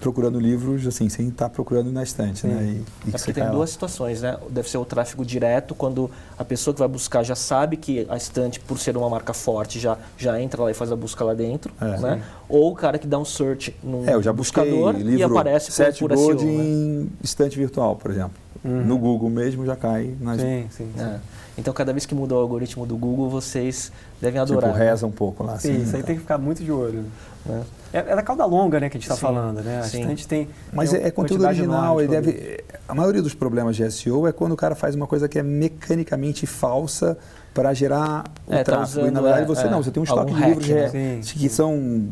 procurando 0.00 0.38
livros, 0.40 0.86
assim, 0.86 1.08
sem 1.08 1.28
estar 1.28 1.48
procurando 1.48 1.90
na 1.92 2.02
estante, 2.02 2.46
né? 2.46 2.62
E, 2.62 2.66
e 2.68 2.80
É 2.80 3.04
que 3.04 3.10
porque 3.12 3.32
tem 3.32 3.44
lá. 3.44 3.50
duas 3.50 3.70
situações, 3.70 4.22
né? 4.22 4.36
Deve 4.50 4.68
ser 4.68 4.78
o 4.78 4.84
tráfego 4.84 5.24
direto, 5.24 5.74
quando 5.74 6.10
a 6.38 6.44
pessoa 6.44 6.72
que 6.74 6.80
vai 6.80 6.88
buscar 6.88 7.22
já 7.22 7.34
sabe 7.34 7.76
que 7.76 8.06
a 8.08 8.16
estante, 8.16 8.58
por 8.60 8.78
ser 8.78 8.96
uma 8.96 9.08
marca 9.08 9.32
forte, 9.32 9.78
já, 9.78 9.96
já 10.18 10.40
entra 10.40 10.62
lá 10.62 10.70
e 10.70 10.74
faz 10.74 10.90
a 10.92 10.96
busca 10.96 11.24
lá 11.24 11.34
dentro, 11.34 11.72
É. 11.80 11.98
né? 11.98 12.22
Ou 12.48 12.72
o 12.72 12.74
cara 12.74 12.98
que 12.98 13.06
dá 13.06 13.18
um 13.18 13.24
search 13.24 13.74
no 13.82 14.08
É, 14.08 14.14
eu 14.14 14.22
já 14.22 14.32
buscador 14.32 14.94
livro 14.96 15.18
e 15.18 15.22
aparece 15.22 15.66
por, 15.66 15.72
Set 15.72 15.98
por 15.98 16.12
Gold 16.14 16.40
SEO, 16.40 16.48
né? 16.50 16.54
em 16.64 17.10
estante 17.22 17.56
virtual, 17.56 17.96
por 17.96 18.10
exemplo. 18.10 18.32
Uhum. 18.64 18.84
No 18.84 18.98
Google 18.98 19.28
mesmo 19.30 19.64
já 19.66 19.74
cai 19.74 20.14
nas... 20.20 20.40
Sim, 20.40 20.66
sim. 20.70 20.88
sim. 20.96 21.02
É. 21.02 21.18
Então, 21.58 21.74
cada 21.74 21.92
vez 21.92 22.06
que 22.06 22.14
muda 22.14 22.34
o 22.34 22.38
algoritmo 22.38 22.86
do 22.86 22.96
Google, 22.96 23.28
vocês 23.28 23.92
devem 24.20 24.40
Tipo, 24.44 24.58
adorar. 24.58 24.74
reza 24.74 25.06
um 25.06 25.10
pouco 25.10 25.44
lá. 25.44 25.58
Sim, 25.58 25.72
assim, 25.72 25.82
isso 25.82 25.96
aí 25.96 26.00
tá. 26.02 26.06
tem 26.06 26.16
que 26.16 26.22
ficar 26.22 26.38
muito 26.38 26.62
de 26.64 26.72
olho. 26.72 27.04
né? 27.44 27.62
É, 27.92 27.98
é 27.98 28.16
da 28.16 28.22
cauda 28.22 28.44
longa, 28.44 28.80
né, 28.80 28.88
que 28.88 28.96
a 28.96 29.00
gente 29.00 29.10
está 29.10 29.16
falando, 29.16 29.62
né? 29.62 29.80
A 29.80 29.86
gente 29.86 30.26
tem. 30.26 30.48
Mas 30.72 30.90
tem 30.90 31.00
é, 31.00 31.08
é 31.08 31.10
conteúdo 31.10 31.44
original, 31.44 32.00
ele 32.00 32.08
produto. 32.08 32.34
deve... 32.34 32.64
A 32.88 32.94
maioria 32.94 33.20
dos 33.22 33.34
problemas 33.34 33.76
de 33.76 33.90
SEO 33.90 34.26
é 34.26 34.32
quando 34.32 34.52
o 34.52 34.56
cara 34.56 34.74
faz 34.74 34.94
uma 34.94 35.06
coisa 35.06 35.28
que 35.28 35.38
é 35.38 35.42
mecanicamente 35.42 36.46
falsa 36.46 37.18
para 37.52 37.74
gerar 37.74 38.24
o 38.46 38.54
É, 38.54 38.58
tá 38.58 38.76
tráfego. 38.76 39.06
e 39.06 39.10
na 39.10 39.20
usando, 39.20 39.22
verdade 39.24 39.42
é, 39.42 39.46
você 39.46 39.66
é, 39.66 39.70
não, 39.70 39.82
você 39.82 39.90
tem 39.90 40.00
um 40.00 40.04
estoque 40.04 40.32
de 40.32 40.40
hack, 40.40 40.48
livros 40.48 40.68
né? 40.68 40.88
Sim, 40.88 41.20
que 41.22 41.38
sim. 41.40 41.48
são 41.48 42.08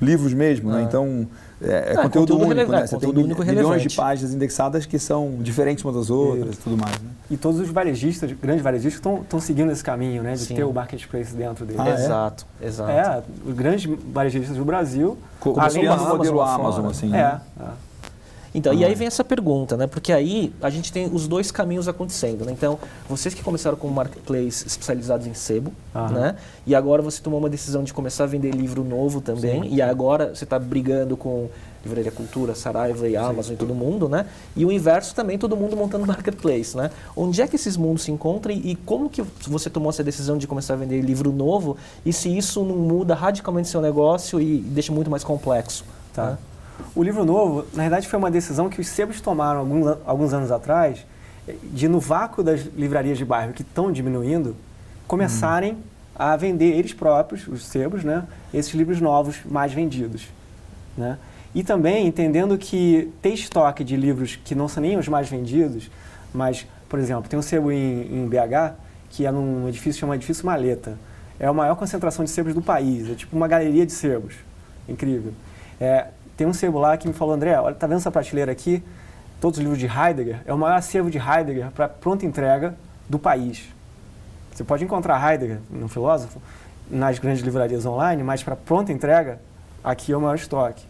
livros 0.00 0.34
mesmo, 0.34 0.70
né? 0.70 0.80
Ah. 0.80 0.82
Então 0.82 1.26
é, 1.64 1.72
é 1.72 1.76
É, 1.76 1.94
conteúdo, 1.96 2.02
conteúdo 2.02 2.34
único, 2.36 2.48
releva- 2.48 2.72
né? 2.72 2.82
é, 2.82 2.86
Você 2.86 2.94
conteúdo 2.94 3.14
tem 3.16 3.24
único 3.24 3.40
milhões 3.42 3.58
relevante. 3.64 3.88
de 3.88 3.96
páginas 3.96 4.34
indexadas 4.34 4.86
que 4.86 4.98
são 4.98 5.36
diferentes 5.40 5.84
umas 5.84 5.96
das 5.96 6.10
outras 6.10 6.54
e 6.54 6.58
tudo 6.58 6.76
mais, 6.76 6.92
né? 7.00 7.08
E 7.30 7.36
todos 7.36 7.60
os 7.60 7.68
varejistas, 7.70 8.30
grandes 8.32 8.62
varejistas, 8.62 9.02
estão 9.22 9.40
seguindo 9.40 9.72
esse 9.72 9.82
caminho, 9.82 10.22
né? 10.22 10.32
De 10.34 10.40
Sim. 10.40 10.54
ter 10.54 10.64
o 10.64 10.72
marketplace 10.72 11.34
dentro 11.34 11.64
dele. 11.64 11.78
Ah, 11.80 11.88
é? 11.88 11.94
exato, 11.94 12.46
exato. 12.62 12.90
É, 12.90 13.22
os 13.46 13.54
grandes 13.54 13.90
varejistas 14.12 14.56
do 14.56 14.64
Brasil. 14.64 15.16
Co- 15.40 15.54
além 15.58 15.74
Copiando 15.82 15.98
da 16.04 16.12
o 16.14 16.16
modelo 16.18 16.40
Amazon 16.40 16.60
Amazon, 16.60 16.86
assim, 16.86 17.06
É, 17.08 17.10
né? 17.10 17.40
é. 17.60 17.64
Então, 18.54 18.72
e 18.72 18.84
Ah. 18.84 18.86
aí 18.86 18.94
vem 18.94 19.06
essa 19.08 19.24
pergunta, 19.24 19.76
né? 19.76 19.86
Porque 19.88 20.12
aí 20.12 20.52
a 20.62 20.70
gente 20.70 20.92
tem 20.92 21.10
os 21.12 21.26
dois 21.26 21.50
caminhos 21.50 21.88
acontecendo, 21.88 22.44
né? 22.44 22.52
Então, 22.52 22.78
vocês 23.08 23.34
que 23.34 23.42
começaram 23.42 23.76
com 23.76 23.88
marketplace 23.88 24.64
especializados 24.66 25.26
em 25.26 25.34
sebo, 25.34 25.72
Aham. 25.94 26.08
né? 26.14 26.36
E 26.66 26.74
agora 26.74 27.02
você 27.02 27.20
tomou 27.20 27.40
uma 27.40 27.50
decisão 27.50 27.82
de 27.82 27.92
começar 27.92 28.24
a 28.24 28.26
vender 28.28 28.52
livro 28.52 28.84
novo 28.84 29.20
também. 29.20 29.62
Sim. 29.64 29.68
E 29.74 29.82
agora 29.82 30.34
você 30.34 30.44
está 30.44 30.56
brigando 30.58 31.16
com 31.16 31.48
Livraria 31.84 32.12
Cultura, 32.12 32.54
Saraiva 32.54 33.06
e 33.08 33.16
Amazon 33.16 33.54
e 33.54 33.56
todo 33.56 33.74
mundo, 33.74 34.08
né? 34.08 34.24
E 34.56 34.64
o 34.64 34.70
inverso 34.72 35.14
também, 35.16 35.36
todo 35.36 35.56
mundo 35.56 35.76
montando 35.76 36.06
marketplace, 36.06 36.76
né? 36.76 36.90
Onde 37.16 37.42
é 37.42 37.48
que 37.48 37.56
esses 37.56 37.76
mundos 37.76 38.04
se 38.04 38.12
encontram 38.12 38.54
e 38.54 38.76
como 38.86 39.10
que 39.10 39.20
você 39.48 39.68
tomou 39.68 39.90
essa 39.90 40.02
decisão 40.04 40.38
de 40.38 40.46
começar 40.46 40.74
a 40.74 40.76
vender 40.76 41.00
livro 41.02 41.32
novo 41.32 41.76
e 42.06 42.12
se 42.12 42.34
isso 42.34 42.64
não 42.64 42.76
muda 42.76 43.14
radicalmente 43.16 43.68
seu 43.68 43.80
negócio 43.82 44.40
e 44.40 44.58
deixa 44.58 44.92
muito 44.92 45.10
mais 45.10 45.24
complexo? 45.24 45.84
Tá. 46.14 46.30
né? 46.30 46.38
O 46.94 47.02
livro 47.02 47.24
novo, 47.24 47.66
na 47.72 47.82
verdade, 47.82 48.08
foi 48.08 48.18
uma 48.18 48.30
decisão 48.30 48.68
que 48.68 48.80
os 48.80 48.88
sebos 48.88 49.20
tomaram 49.20 49.60
alguns, 49.60 49.98
alguns 50.04 50.32
anos 50.32 50.50
atrás, 50.50 51.04
de 51.62 51.88
no 51.88 52.00
vácuo 52.00 52.42
das 52.42 52.60
livrarias 52.60 53.18
de 53.18 53.24
bairro 53.24 53.52
que 53.52 53.62
estão 53.62 53.92
diminuindo, 53.92 54.56
começarem 55.06 55.76
a 56.14 56.36
vender 56.36 56.76
eles 56.76 56.92
próprios, 56.92 57.46
os 57.48 57.66
sebos, 57.66 58.04
né, 58.04 58.24
esses 58.52 58.72
livros 58.72 59.00
novos 59.00 59.38
mais 59.44 59.72
vendidos. 59.72 60.28
Né? 60.96 61.18
E 61.54 61.62
também 61.62 62.06
entendendo 62.06 62.56
que 62.56 63.12
ter 63.20 63.30
estoque 63.30 63.84
de 63.84 63.96
livros 63.96 64.36
que 64.36 64.54
não 64.54 64.68
são 64.68 64.82
nem 64.82 64.96
os 64.96 65.08
mais 65.08 65.28
vendidos, 65.28 65.90
mas, 66.32 66.66
por 66.88 66.98
exemplo, 66.98 67.28
tem 67.28 67.38
um 67.38 67.42
sebo 67.42 67.70
em, 67.70 68.02
em 68.12 68.28
BH, 68.28 68.74
que 69.10 69.26
é 69.26 69.30
num 69.30 69.68
edifício 69.68 70.00
chamado 70.00 70.16
Edifício 70.16 70.44
Maleta. 70.46 70.98
É 71.38 71.46
a 71.46 71.52
maior 71.52 71.76
concentração 71.76 72.24
de 72.24 72.30
sebos 72.30 72.54
do 72.54 72.62
país, 72.62 73.10
é 73.10 73.14
tipo 73.14 73.36
uma 73.36 73.46
galeria 73.46 73.84
de 73.84 73.92
sebos. 73.92 74.34
Incrível. 74.88 75.32
É, 75.80 76.08
tem 76.36 76.46
um 76.46 76.52
sebo 76.52 76.78
lá 76.78 76.96
que 76.96 77.06
me 77.08 77.14
falou, 77.14 77.34
André, 77.34 77.58
olha, 77.58 77.74
tá 77.74 77.86
vendo 77.86 77.98
essa 77.98 78.10
prateleira 78.10 78.50
aqui? 78.52 78.82
Todos 79.40 79.58
os 79.58 79.62
livros 79.62 79.78
de 79.78 79.86
Heidegger. 79.86 80.40
É 80.46 80.52
o 80.54 80.58
maior 80.58 80.76
acervo 80.76 81.10
de 81.10 81.18
Heidegger 81.18 81.70
para 81.70 81.88
pronta 81.88 82.24
entrega 82.24 82.74
do 83.08 83.18
país. 83.18 83.64
Você 84.52 84.64
pode 84.64 84.84
encontrar 84.84 85.20
Heidegger, 85.32 85.58
um 85.72 85.88
filósofo, 85.88 86.40
nas 86.90 87.18
grandes 87.18 87.42
livrarias 87.42 87.84
online, 87.86 88.22
mas 88.22 88.42
para 88.42 88.54
pronta 88.56 88.92
entrega, 88.92 89.40
aqui 89.82 90.12
é 90.12 90.16
o 90.16 90.20
maior 90.20 90.34
estoque. 90.36 90.84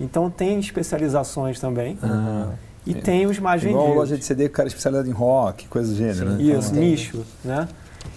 Então 0.00 0.28
tem 0.30 0.58
especializações 0.58 1.60
também 1.60 1.96
Ah, 2.02 2.48
e 2.84 2.90
é. 2.92 2.94
tem 3.00 3.26
os 3.26 3.38
mais 3.38 3.62
igual 3.62 3.82
vendidos. 3.84 3.96
loja 4.00 4.18
de 4.18 4.24
CD, 4.24 4.48
cara 4.48 4.66
especializado 4.68 5.08
em 5.08 5.12
rock, 5.12 5.68
coisa 5.68 5.90
do 5.90 5.96
gênero, 5.96 6.30
né? 6.30 6.42
Isso, 6.42 6.70
Então, 6.70 6.82
nicho. 6.82 7.24
Né? 7.44 7.68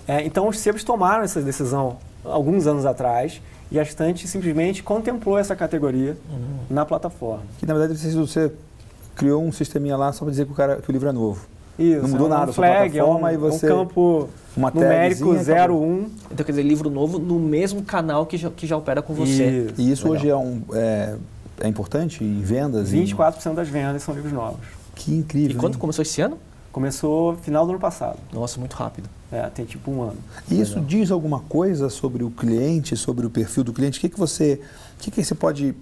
É, 0.07 0.23
então 0.25 0.47
os 0.47 0.57
sebos 0.59 0.83
tomaram 0.83 1.23
essa 1.23 1.41
decisão 1.41 1.97
alguns 2.25 2.65
anos 2.65 2.85
atrás 2.85 3.39
e 3.71 3.79
a 3.79 3.83
estante 3.83 4.27
simplesmente 4.27 4.81
contemplou 4.83 5.37
essa 5.37 5.55
categoria 5.55 6.15
na 6.69 6.85
plataforma. 6.85 7.43
Que 7.59 7.65
na 7.65 7.73
verdade 7.73 7.97
você, 8.15 8.51
criou 9.15 9.43
um 9.43 9.51
sisteminha 9.51 9.97
lá 9.97 10.11
só 10.13 10.23
para 10.25 10.31
dizer 10.31 10.45
que 10.45 10.51
o, 10.51 10.55
cara, 10.55 10.77
que 10.77 10.89
o 10.89 10.91
livro 10.93 11.09
é 11.09 11.11
novo. 11.11 11.45
Isso, 11.77 12.01
Não 12.01 12.09
mudou 12.09 12.25
é 12.27 12.29
um 12.29 12.33
nada 12.33 12.43
a 12.51 12.53
sua 12.53 12.65
flag, 12.65 12.97
é 12.97 13.03
um, 13.03 13.05
plataforma 13.05 13.33
e 13.33 13.37
você- 13.37 13.67
é 13.67 13.73
um 13.73 13.77
campo 13.77 14.29
Uma 14.55 14.71
numérico 14.71 15.33
tagzinha, 15.35 15.63
acabou. 15.63 15.81
01. 15.83 16.09
Então, 16.31 16.45
quer 16.45 16.51
dizer, 16.51 16.63
livro 16.63 16.89
novo 16.89 17.19
no 17.19 17.39
mesmo 17.39 17.83
canal 17.83 18.25
que 18.25 18.35
já, 18.37 18.49
que 18.49 18.65
já 18.65 18.75
opera 18.77 19.01
com 19.01 19.13
você. 19.13 19.67
Isso. 19.69 19.73
E 19.81 19.91
isso 19.91 20.03
Legal. 20.09 20.19
hoje 20.19 20.29
é, 20.29 20.35
um, 20.35 20.61
é, 20.73 21.15
é 21.61 21.67
importante 21.67 22.23
em 22.23 22.41
vendas? 22.41 22.91
em- 22.93 23.03
24% 23.05 23.53
das 23.53 23.67
vendas 23.69 24.01
são 24.01 24.15
livros 24.15 24.33
novos. 24.33 24.59
Que 24.95 25.13
incrível. 25.13 25.51
E 25.55 25.59
quando 25.59 25.73
hein? 25.73 25.79
começou 25.79 26.01
esse 26.01 26.19
ano? 26.19 26.39
Começou 26.77 27.35
final 27.37 27.65
do 27.65 27.71
ano 27.71 27.79
passado. 27.79 28.19
Nossa, 28.31 28.59
muito 28.59 28.75
rápido. 28.75 29.09
É, 29.31 29.41
tem 29.49 29.65
tipo 29.65 29.89
um 29.89 30.03
ano. 30.03 30.17
E 30.47 30.61
isso 30.61 30.79
diz 30.79 31.09
alguma 31.09 31.39
coisa 31.39 31.89
sobre 31.89 32.23
o 32.23 32.29
cliente, 32.29 32.95
sobre 32.95 33.25
o 33.25 33.31
perfil 33.31 33.63
do 33.63 33.73
cliente? 33.73 33.97
O 33.97 34.01
que, 34.01 34.09
que 34.09 34.19
você. 34.19 34.61
O 34.95 35.01
que, 35.01 35.09
que 35.09 35.23
você 35.23 35.33
pode 35.33 35.73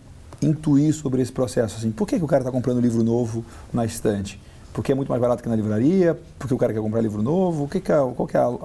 intuir 0.42 0.94
sobre 0.94 1.22
esse 1.22 1.34
processo? 1.34 1.76
Assim? 1.80 1.92
Por 1.92 2.08
que, 2.08 2.18
que 2.18 2.24
o 2.24 2.28
cara 2.28 2.44
está 2.44 2.52
comprando 2.52 2.80
livro 2.80 3.04
novo 3.04 3.44
na 3.74 3.84
estante? 3.84 4.40
Porque 4.72 4.94
é 4.94 4.96
muito 4.96 5.10
mais 5.10 5.22
barato 5.22 5.44
que 5.44 5.50
na 5.50 5.56
livraria? 5.58 6.18
Porque 6.40 6.54
o 6.54 6.58
cara 6.58 6.72
quer 6.72 6.80
comprar 6.80 7.02
livro 7.02 7.22
novo? 7.22 7.66
O 7.66 7.68
que 7.68 7.82
que 7.82 7.92
é, 7.92 7.98
qual 7.98 8.26
que 8.26 8.38
é 8.38 8.40
a, 8.40 8.58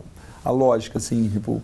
a 0.44 0.50
lógica, 0.52 0.98
assim, 0.98 1.28
tipo... 1.28 1.60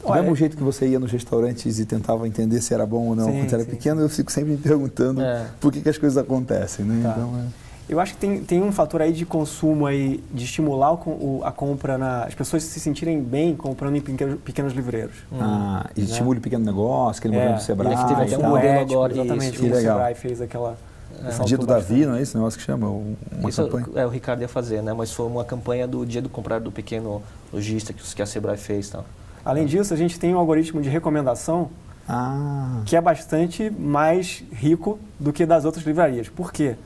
Do 0.00 0.08
Olha, 0.08 0.22
mesmo 0.22 0.36
jeito 0.36 0.56
que 0.56 0.62
você 0.62 0.86
ia 0.86 1.00
nos 1.00 1.10
restaurantes 1.10 1.80
e 1.80 1.84
tentava 1.84 2.28
entender 2.28 2.60
se 2.60 2.72
era 2.72 2.86
bom 2.86 3.08
ou 3.08 3.16
não 3.16 3.24
Sim, 3.24 3.38
quando 3.38 3.48
você 3.48 3.54
era 3.56 3.64
sim. 3.64 3.70
pequeno, 3.70 4.00
eu 4.02 4.08
fico 4.08 4.30
sempre 4.30 4.52
me 4.52 4.56
perguntando 4.58 5.20
É. 5.20 5.46
por 5.60 5.72
que, 5.72 5.80
que 5.80 5.88
as 5.88 5.98
coisas 5.98 6.16
acontecem, 6.16 6.84
né? 6.84 7.02
Tá. 7.02 7.14
Então, 7.16 7.36
é... 7.38 7.63
Eu 7.88 8.00
acho 8.00 8.14
que 8.14 8.18
tem, 8.20 8.42
tem 8.42 8.62
um 8.62 8.72
fator 8.72 9.02
aí 9.02 9.12
de 9.12 9.26
consumo 9.26 9.84
aí, 9.86 10.22
de 10.32 10.44
estimular 10.44 10.92
o, 10.94 10.96
o- 10.96 11.40
a 11.44 11.52
compra, 11.52 11.98
na, 11.98 12.24
as 12.24 12.34
pessoas 12.34 12.62
se 12.62 12.80
sentirem 12.80 13.22
bem 13.22 13.54
comprando 13.54 13.96
em 13.96 14.00
pequenos, 14.00 14.40
pequenos 14.40 14.72
livreiros. 14.72 15.16
Ah, 15.38 15.86
e 15.94 16.00
Né? 16.00 16.06
estimula 16.06 16.38
o 16.38 16.40
pequeno 16.40 16.64
negócio, 16.64 17.18
aquele 17.20 17.34
É, 17.36 17.38
modelo 17.40 17.56
do 17.58 17.62
Sebrae. 17.62 17.92
e 17.92 18.06
teve 18.06 18.22
até 18.22 18.38
um 18.38 18.48
modelo 18.48 18.72
ético, 18.74 18.92
agora, 18.94 19.12
Exatamente, 19.12 19.52
isso, 19.54 19.62
que 19.62 19.68
o 19.70 19.74
legal. 19.74 19.96
Sebrae 19.98 20.14
fez 20.14 20.40
aquela... 20.40 20.78
ressaltou 21.22 21.46
Dia 21.46 21.58
do 21.58 21.66
bastante. 21.66 21.88
Davi, 21.90 22.06
não 22.06 22.16
é 22.16 22.22
esse 22.22 22.34
negócio 22.34 22.58
que 22.58 22.64
chama? 22.64 22.88
Um- 22.88 23.16
Uma 23.38 23.50
Isso 23.50 23.62
campanha? 23.62 23.86
é, 23.96 24.06
o 24.06 24.08
Ricardo 24.08 24.40
ia 24.40 24.48
fazer, 24.48 24.82
né? 24.82 24.94
Mas 24.94 25.12
foi 25.12 25.26
uma 25.26 25.44
campanha 25.44 25.86
do 25.86 26.06
Dia 26.06 26.22
do 26.22 26.30
Comprar 26.30 26.60
do 26.60 26.72
Pequeno 26.72 27.22
Lojista 27.52 27.92
que, 27.92 28.02
os- 28.02 28.14
que 28.14 28.22
a 28.22 28.26
Sebrae 28.26 28.56
fez. 28.56 28.88
Tal. 28.88 29.04
Além 29.44 29.66
disso, 29.66 29.92
a 29.92 29.96
gente 29.96 30.18
tem 30.18 30.34
um 30.34 30.38
algoritmo 30.38 30.80
de 30.80 30.88
recomendação 30.88 31.68
Ah, 32.08 32.80
que 32.86 32.96
é 32.96 33.00
bastante 33.00 33.70
mais 33.70 34.42
rico 34.52 34.98
do 35.20 35.34
que 35.34 35.44
das 35.44 35.66
outras 35.66 35.84
livrarias. 35.84 36.30
Por 36.30 36.50
quê? 36.50 36.76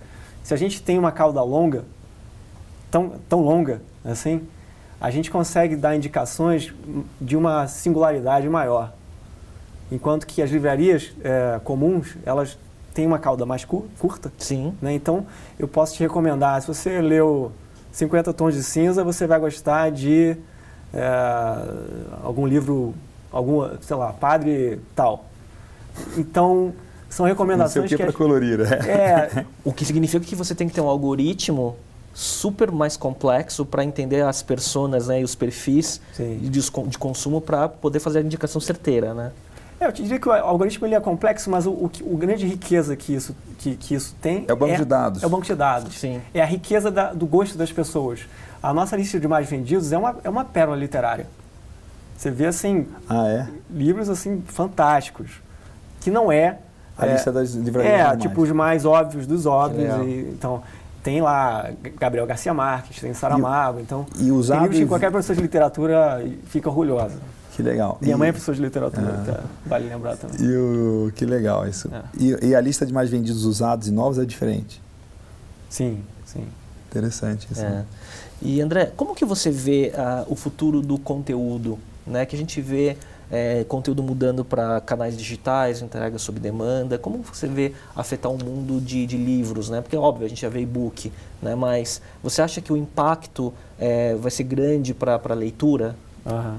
Se 0.49 0.55
a 0.55 0.57
gente 0.57 0.81
tem 0.81 0.99
uma 0.99 1.13
cauda 1.13 1.43
longa, 1.43 1.85
tão, 2.91 3.13
tão 3.29 3.43
longa 3.43 3.83
assim, 4.03 4.41
a 4.99 5.11
gente 5.11 5.31
consegue 5.31 5.77
dar 5.77 5.95
indicações 5.95 6.73
de 7.21 7.37
uma 7.37 7.67
singularidade 7.69 8.49
maior. 8.49 8.95
Enquanto 9.93 10.27
que 10.27 10.41
as 10.41 10.49
livrarias 10.51 11.13
eh, 11.23 11.61
comuns, 11.65 12.17
elas 12.25 12.57
têm 12.95 13.07
uma 13.07 13.19
cauda 13.19 13.45
mais 13.45 13.67
cu- 13.67 13.89
curta. 13.99 14.33
Sim. 14.39 14.73
né? 14.81 14.95
Então, 14.95 15.27
eu 15.59 15.69
posso 15.69 15.93
te 15.97 16.01
recomendar, 16.03 16.59
se 16.63 16.67
você 16.67 16.99
leu 17.03 17.53
50 17.93 18.33
Tons 18.33 18.55
de 18.55 18.63
Cinza, 18.63 19.05
você 19.05 19.27
vai 19.27 19.39
gostar 19.39 19.91
de 19.91 20.35
eh, 20.95 21.65
algum 22.25 22.47
livro, 22.47 22.95
algum, 23.31 23.69
sei 23.83 23.97
lá, 23.99 24.15
Padre 24.15 24.81
tal. 24.97 25.27
Então, 26.17 26.73
são 27.09 27.25
não 27.27 27.29
sei 27.29 27.33
o 27.33 27.35
recomendações 27.35 27.89
que 27.89 27.97
que... 27.97 28.03
para 28.03 28.13
colorir. 28.13 28.59
né? 28.59 28.79
é, 28.87 29.45
O 29.65 29.73
que 29.73 29.85
significa 29.85 30.25
que 30.25 30.37
você 30.37 30.55
tem 30.55 30.69
que 30.69 30.75
ter 30.75 30.81
um 30.81 30.89
algoritmo 30.89 31.77
super 32.15 32.71
mais 32.71 32.97
complexo 32.97 33.65
para 33.65 33.85
entender 33.85 34.23
as 34.23 34.43
personas 34.43 35.07
né, 35.07 35.21
e 35.21 35.25
os 35.25 35.35
perfis 35.35 36.01
de, 36.17 36.49
de 36.51 36.99
consumo 36.99 37.41
para 37.41 37.69
poder 37.69 38.01
fazer 38.01 38.19
a 38.19 38.23
indicação 38.23 38.61
certeira, 38.61 39.15
né? 39.15 39.31
É, 39.81 39.87
eu 39.87 39.93
te 39.93 40.03
diria 40.03 40.19
que 40.19 40.29
o 40.29 40.33
algoritmo 40.33 40.87
ele 40.87 40.97
é 40.97 41.01
complexo, 41.01 41.49
mas 41.49 41.65
o, 41.65 41.71
o, 41.71 41.91
o 42.03 42.17
grande 42.17 42.45
riqueza 42.45 42.97
que 42.97 43.15
isso, 43.15 43.37
que, 43.59 43.77
que, 43.77 43.95
isso 43.95 44.17
tem 44.21 44.45
é 44.49 44.53
o 44.53 44.57
banco 44.57 44.75
de 44.75 44.85
dados. 44.85 45.23
É 45.23 45.27
o 45.27 45.31
banco 45.31 45.45
de 45.45 45.55
dados. 45.55 45.95
Sim. 45.95 46.21
É 46.35 46.43
a 46.43 46.45
riqueza 46.45 46.91
da, 46.91 47.13
do 47.13 47.27
gosto 47.27 47.57
das 47.57 47.71
pessoas. 47.71 48.21
A 48.61 48.75
nossa 48.75 48.97
lista 48.97 49.21
de 49.21 49.29
mais 49.29 49.49
vendidos 49.49 49.93
é 49.93 49.99
uma, 49.99 50.17
é 50.25 50.29
uma 50.29 50.45
pérola 50.45 50.77
literária. 50.77 51.29
Você 52.17 52.33
vê 52.33 52.47
assim 52.47 52.89
ah, 53.09 53.29
é? 53.29 53.49
livros 53.71 54.09
assim 54.09 54.43
fantásticos, 54.49 55.41
que 56.01 56.11
não 56.11 56.33
é 56.33 56.59
a 56.99 57.07
é, 57.07 57.13
lista 57.13 57.31
das 57.31 57.53
livrarias. 57.55 58.01
É, 58.01 58.17
tipo 58.17 58.43
os 58.43 58.51
mais 58.51 58.85
óbvios 58.85 59.27
dos 59.27 59.47
óbvios. 59.47 59.89
E, 60.07 60.31
então 60.33 60.63
tem 61.03 61.23
lá 61.23 61.71
Gabriel 61.99 62.27
Garcia 62.27 62.53
Marques, 62.53 63.01
tem 63.01 63.15
Saramago, 63.15 63.81
então 63.81 64.05
e 64.19 64.31
usado 64.31 64.59
tem 64.59 64.63
livros 64.65 64.81
que 64.81 64.87
qualquer 64.87 65.11
professor 65.11 65.37
de 65.37 65.43
literatura 65.43 66.23
fica 66.47 66.69
orgulhosa. 66.69 67.17
Que 67.55 67.63
legal. 67.63 67.99
Minha 68.01 68.15
e... 68.15 68.19
mãe 68.19 68.29
é 68.29 68.33
professora 68.33 68.57
de 68.57 68.63
literatura, 68.63 69.13
tá? 69.27 69.41
vale 69.67 69.89
lembrar 69.89 70.17
também. 70.17 70.37
E 70.41 70.57
o... 70.57 71.13
Que 71.17 71.25
legal 71.25 71.67
isso. 71.67 71.91
É. 71.93 72.03
E, 72.17 72.47
e, 72.51 72.55
a 72.55 72.61
lista 72.61 72.87
de 72.87 72.93
mais 72.93 73.11
vendidos 73.11 73.45
usados 73.45 73.89
e 73.89 73.91
novos 73.91 74.17
é 74.19 74.25
diferente? 74.25 74.81
Sim, 75.69 76.01
sim. 76.25 76.47
Interessante 76.89 77.49
isso. 77.51 77.65
É. 77.65 77.85
E 78.41 78.61
André, 78.61 78.93
como 78.97 79.13
que 79.13 79.25
você 79.25 79.51
vê 79.51 79.93
uh, 79.93 80.33
o 80.33 80.37
futuro 80.37 80.81
do 80.81 80.99
conteúdo? 80.99 81.81
Né? 82.07 82.25
Que 82.25 82.37
a 82.37 82.39
gente 82.39 82.61
vê 82.61 82.97
é, 83.31 83.65
conteúdo 83.65 84.03
mudando 84.03 84.45
para 84.45 84.81
canais 84.81 85.17
digitais, 85.17 85.83
entrega 85.83 86.19
sob 86.19 86.41
demanda. 86.41 86.99
Como 86.99 87.19
você 87.23 87.47
vê 87.47 87.73
afetar 87.95 88.31
o 88.33 88.43
mundo 88.43 88.81
de, 88.81 89.07
de 89.07 89.17
livros? 89.17 89.69
Né? 89.69 89.81
Porque, 89.81 89.97
óbvio, 89.97 90.27
a 90.27 90.29
gente 90.29 90.43
já 90.43 90.49
vê 90.49 90.61
e-book, 90.61 91.13
né? 91.43 91.55
mas 91.55 92.01
você 92.23 92.43
acha 92.43 92.61
que 92.61 92.73
o 92.73 92.77
impacto 92.77 93.53
é, 93.79 94.15
vai 94.15 94.31
ser 94.31 94.45
grande 94.45 94.95
para 94.95 95.21
a 95.23 95.35
leitura? 95.35 95.95
Uhum 96.25 96.59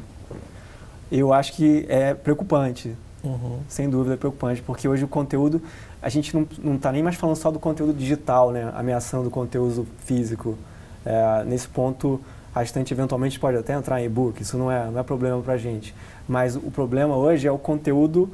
eu 1.12 1.34
acho 1.34 1.54
que 1.54 1.86
é 1.90 2.14
preocupante. 2.14 2.96
Uhum. 3.24 3.60
Sem 3.68 3.90
dúvida 3.90 4.14
é 4.14 4.18
preocupante, 4.18 4.62
porque 4.62 4.88
hoje 4.88 5.04
o 5.04 5.08
conteúdo, 5.08 5.62
a 6.02 6.08
gente 6.08 6.34
não 6.36 6.76
está 6.76 6.92
nem 6.92 7.04
mais 7.04 7.16
falando 7.16 7.36
só 7.36 7.52
do 7.52 7.60
conteúdo 7.60 7.94
digital, 7.94 8.52
né? 8.52 8.72
ameaçando 8.76 9.28
o 9.28 9.32
conteúdo 9.32 9.86
físico. 10.06 10.58
É, 11.06 11.44
nesse 11.44 11.68
ponto, 11.68 12.22
a 12.54 12.64
estante 12.64 12.94
eventualmente 12.94 13.40
pode 13.40 13.58
até 13.58 13.74
entrar 13.74 14.02
em 14.02 14.06
e-book, 14.06 14.42
isso 14.42 14.58
não 14.58 14.72
é, 14.72 14.90
não 14.90 15.00
é 15.00 15.04
problema 15.04 15.42
para 15.42 15.54
a 15.54 15.58
gente. 15.58 15.94
Mas 16.30 16.56
o 16.56 16.72
problema 16.72 17.18
hoje 17.18 17.48
é 17.48 17.52
o 17.52 17.58
conteúdo, 17.58 18.30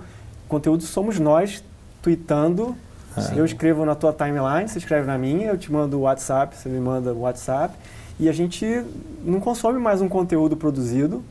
conteúdo 0.49 0.83
somos 0.83 1.17
nós 1.17 1.63
tweetando. 2.01 2.75
Ah. 3.15 3.31
Eu 3.33 3.45
escrevo 3.45 3.85
na 3.85 3.95
tua 3.95 4.11
timeline, 4.11 4.67
você 4.67 4.77
escreve 4.77 5.07
na 5.07 5.17
minha, 5.17 5.47
eu 5.47 5.57
te 5.57 5.71
mando 5.71 5.97
o 5.97 6.01
WhatsApp, 6.01 6.57
você 6.57 6.67
me 6.67 6.79
manda 6.79 7.13
o 7.13 7.21
WhatsApp. 7.21 7.73
E 8.19 8.27
a 8.27 8.33
gente 8.33 8.83
não 9.23 9.39
consome 9.39 9.79
mais 9.79 10.01
um 10.01 10.09
conteúdo 10.09 10.57
produzido, 10.57 11.23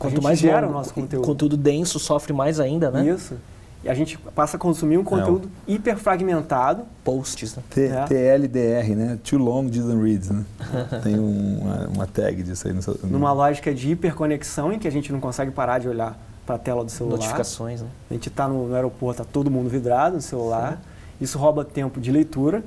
Quanto 0.00 0.22
mais 0.22 0.38
gera 0.38 0.62
longo, 0.62 0.72
o 0.72 0.76
nosso 0.78 0.94
conteúdo. 0.94 1.26
Conteúdo 1.26 1.56
denso 1.58 1.98
sofre 1.98 2.32
mais 2.32 2.58
ainda, 2.58 2.90
né? 2.90 3.06
Isso. 3.06 3.34
E 3.82 3.88
a 3.88 3.94
gente 3.94 4.18
passa 4.18 4.56
a 4.56 4.60
consumir 4.60 4.98
um 4.98 5.04
conteúdo 5.04 5.48
Não. 5.66 5.74
hiperfragmentado. 5.74 6.84
Posts, 7.02 7.56
né? 7.56 7.62
T 7.70 7.86
é. 7.86 8.04
TLDR, 8.04 8.94
né? 8.94 9.18
Too 9.24 9.38
long 9.38 9.66
didn't 9.66 10.02
read, 10.02 10.30
né? 10.30 10.44
Tem 11.02 11.18
um, 11.18 11.58
uma, 11.60 11.88
uma, 11.88 12.06
tag 12.06 12.42
disso 12.42 12.68
aí. 12.68 12.74
No, 12.74 12.80
no... 12.80 13.10
Numa 13.10 13.32
lógica 13.32 13.72
de 13.72 13.90
hiperconexão 13.90 14.70
em 14.70 14.78
que 14.78 14.86
a 14.86 14.90
gente 14.90 15.10
não 15.10 15.18
consegue 15.18 15.50
parar 15.50 15.78
de 15.78 15.88
olhar 15.88 16.18
para 16.44 16.56
a 16.56 16.58
tela 16.58 16.84
do 16.84 16.90
celular. 16.90 17.16
Notificações, 17.16 17.80
né? 17.80 17.88
A 18.10 18.14
gente 18.14 18.28
está 18.28 18.46
no, 18.46 18.68
no, 18.68 18.74
aeroporto, 18.74 19.22
está 19.22 19.32
todo 19.32 19.50
mundo 19.50 19.70
vidrado 19.70 20.16
no 20.16 20.22
celular. 20.22 20.72
Sim. 20.72 21.24
Isso 21.24 21.38
rouba 21.38 21.64
tempo 21.64 22.00
de 22.00 22.12
leitura. 22.12 22.62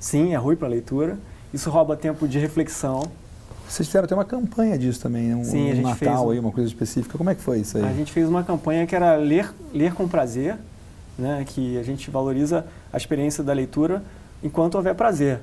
Sim, 0.00 0.32
é 0.32 0.36
ruim 0.36 0.56
para 0.56 0.68
leitura. 0.68 1.18
Isso 1.52 1.68
rouba 1.68 1.96
tempo 1.96 2.26
de 2.26 2.38
reflexão. 2.38 3.02
Vocês 3.68 3.88
fizeram 3.88 4.04
até 4.04 4.14
uma 4.14 4.24
campanha 4.24 4.78
disso 4.78 5.00
também, 5.00 5.24
né? 5.24 5.36
um, 5.36 5.44
Sim, 5.44 5.80
um 5.80 5.82
Natal 5.82 6.28
um... 6.28 6.30
aí, 6.30 6.38
uma 6.38 6.52
coisa 6.52 6.68
específica. 6.68 7.18
Como 7.18 7.28
é 7.28 7.34
que 7.34 7.42
foi 7.42 7.60
isso 7.60 7.76
aí? 7.76 7.84
A 7.84 7.92
gente 7.92 8.12
fez 8.12 8.28
uma 8.28 8.44
campanha 8.44 8.86
que 8.86 8.94
era 8.94 9.16
ler, 9.16 9.52
ler 9.74 9.92
com 9.92 10.06
prazer, 10.06 10.56
né? 11.18 11.44
que 11.46 11.76
a 11.76 11.82
gente 11.82 12.10
valoriza 12.10 12.64
a 12.92 12.96
experiência 12.96 13.42
da 13.42 13.52
leitura 13.52 14.02
enquanto 14.42 14.76
houver 14.76 14.94
prazer. 14.94 15.40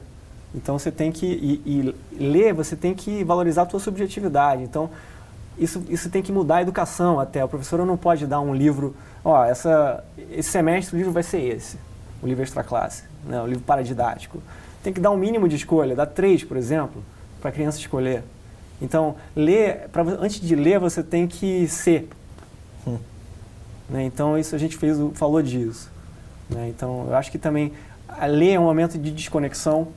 Então 0.56 0.80
você 0.80 0.92
tem 0.92 1.12
que 1.12 1.26
e, 1.26 1.62
e 1.66 1.96
ler, 2.24 2.54
você 2.54 2.76
tem 2.76 2.94
que 2.94 3.24
valorizar 3.24 3.64
a 3.64 3.70
sua 3.70 3.80
subjetividade. 3.80 4.64
Então 4.64 4.90
isso, 5.58 5.84
isso 5.90 6.10
tem 6.10 6.22
que 6.22 6.32
mudar 6.32 6.58
a 6.58 6.62
educação 6.62 7.20
até. 7.20 7.44
O 7.44 7.50
professor 7.50 7.86
não 7.86 7.98
pode 7.98 8.26
dar 8.26 8.40
um 8.40 8.56
livro, 8.56 8.96
ó, 9.24 9.44
essa, 9.44 10.04
esse 10.32 10.50
semestre 10.50 10.96
o 10.96 10.98
livro 10.98 11.12
vai 11.12 11.24
ser 11.24 11.42
esse, 11.42 11.78
o 12.22 12.28
livro 12.28 12.42
extra 12.42 12.64
classe, 12.64 13.04
né? 13.26 13.42
o 13.42 13.48
livro 13.48 13.64
paradidático. 13.64 14.42
Tem 14.82 14.94
que 14.94 15.02
dar 15.02 15.12
um 15.12 15.18
mínimo 15.18 15.48
de 15.48 15.56
escolha, 15.56 15.96
dar 15.96 16.06
três, 16.06 16.44
por 16.44 16.56
exemplo 16.56 17.04
para 17.44 17.50
a 17.50 17.54
criança 17.54 17.78
escolher. 17.78 18.24
Então, 18.82 19.16
ler, 19.36 19.90
pra, 19.92 20.02
antes 20.02 20.40
de 20.40 20.56
ler, 20.56 20.80
você 20.80 21.04
tem 21.04 21.28
que 21.28 21.68
ser. 21.68 22.08
Hum. 22.88 22.98
Né? 23.90 24.06
Então, 24.06 24.38
isso 24.38 24.56
a 24.56 24.58
gente 24.58 24.78
fez, 24.78 24.98
falou 25.14 25.42
disso. 25.42 25.92
Né? 26.50 26.70
Então, 26.70 27.06
eu 27.10 27.16
acho 27.16 27.30
que 27.30 27.38
também 27.38 27.74
a 28.08 28.26
ler 28.26 28.54
é 28.54 28.60
um 28.60 28.64
momento 28.64 28.98
de 28.98 29.12
desconexão, 29.12 29.90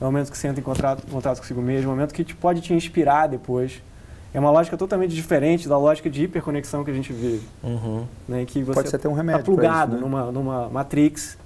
é 0.00 0.04
um 0.04 0.06
momento 0.06 0.30
que 0.30 0.38
você 0.38 0.46
entra 0.46 0.60
em 0.60 0.64
contato, 0.64 1.04
contato 1.10 1.38
consigo 1.38 1.60
mesmo, 1.60 1.90
é 1.90 1.92
um 1.92 1.96
momento 1.96 2.14
que 2.14 2.22
te, 2.22 2.34
pode 2.34 2.60
te 2.60 2.72
inspirar 2.72 3.26
depois. 3.26 3.82
É 4.32 4.38
uma 4.38 4.50
lógica 4.50 4.76
totalmente 4.76 5.14
diferente 5.14 5.68
da 5.68 5.78
lógica 5.78 6.08
de 6.08 6.24
hiperconexão 6.24 6.84
que 6.84 6.90
a 6.90 6.94
gente 6.94 7.12
vive. 7.12 7.46
Uhum. 7.62 8.04
Né? 8.28 8.44
Que 8.44 8.62
você 8.62 8.74
pode 8.74 8.88
ser 8.88 8.96
até 8.96 9.08
um 9.08 9.14
remédio 9.14 9.40
Está 9.40 9.52
plugado 9.52 9.96
isso, 9.96 10.04
né? 10.04 10.10
numa, 10.10 10.32
numa 10.32 10.68
matrix, 10.68 11.38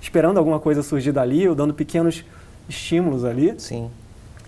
esperando 0.00 0.38
alguma 0.38 0.60
coisa 0.60 0.82
surgir 0.82 1.12
dali, 1.12 1.48
ou 1.48 1.54
dando 1.56 1.74
pequenos 1.74 2.24
estímulos 2.68 3.24
ali. 3.24 3.54
Sim. 3.58 3.90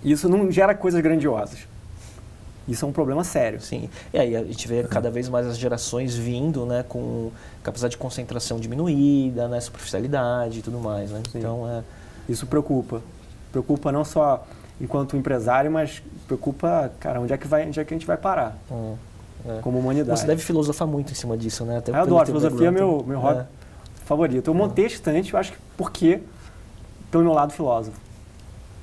Isso 0.05 0.29
não 0.29 0.51
gera 0.51 0.75
coisas 0.75 1.01
grandiosas. 1.01 1.67
Isso 2.67 2.85
é 2.85 2.89
um 2.89 2.93
problema 2.93 3.25
sério. 3.25 3.61
Sim. 3.61 3.89
E 4.13 4.19
aí 4.19 4.37
a 4.37 4.45
gente 4.45 4.67
vê 4.67 4.83
cada 4.85 5.11
vez 5.11 5.29
mais 5.29 5.47
as 5.47 5.59
gerações 5.59 6.15
vindo, 6.15 6.65
né, 6.65 6.85
com 6.89 7.31
capacidade 7.63 7.93
de 7.93 7.99
concentração 7.99 8.59
diminuída, 8.59 9.49
né, 9.49 9.61
superficialidade 9.61 10.61
e 10.61 10.63
tudo 10.63 10.79
mais, 10.79 11.11
né? 11.11 11.23
Sim. 11.31 11.39
Então 11.39 11.69
é 11.69 11.83
isso 12.29 12.47
preocupa. 12.47 13.03
Preocupa 13.53 13.93
não 13.93 14.05
só 14.05 14.47
enquanto 14.81 15.17
empresário, 15.17 15.71
mas 15.71 16.03
preocupa, 16.27 16.91
cara, 16.99 17.21
onde 17.21 17.33
é 17.33 17.37
que 17.37 17.47
vai, 17.47 17.67
onde 17.67 17.79
é 17.79 17.85
que 17.85 17.95
a 17.95 17.97
gente 17.97 18.07
vai 18.07 18.17
parar? 18.17 18.57
Hum, 18.71 18.95
é. 19.47 19.61
Como 19.61 19.79
humanidade. 19.79 20.19
Você 20.19 20.27
deve 20.27 20.43
filosofar 20.43 20.89
muito 20.89 21.13
em 21.13 21.15
cima 21.15 21.37
disso, 21.37 21.65
né? 21.65 21.79
Até 21.79 21.93
eu 21.93 21.97
adoro, 21.97 22.27
filosofia 22.27 22.69
é 22.69 22.71
meu, 22.71 23.05
meu 23.07 23.21
hobby 23.21 23.41
é. 23.41 23.47
favorito. 24.05 24.49
Eu 24.49 24.55
montei 24.55 24.87
estante, 24.87 25.35
eu 25.35 25.39
acho 25.39 25.53
que 25.53 25.59
porque 25.77 26.21
pelo 27.11 27.25
meu 27.25 27.33
lado 27.33 27.53
filósofo. 27.53 27.99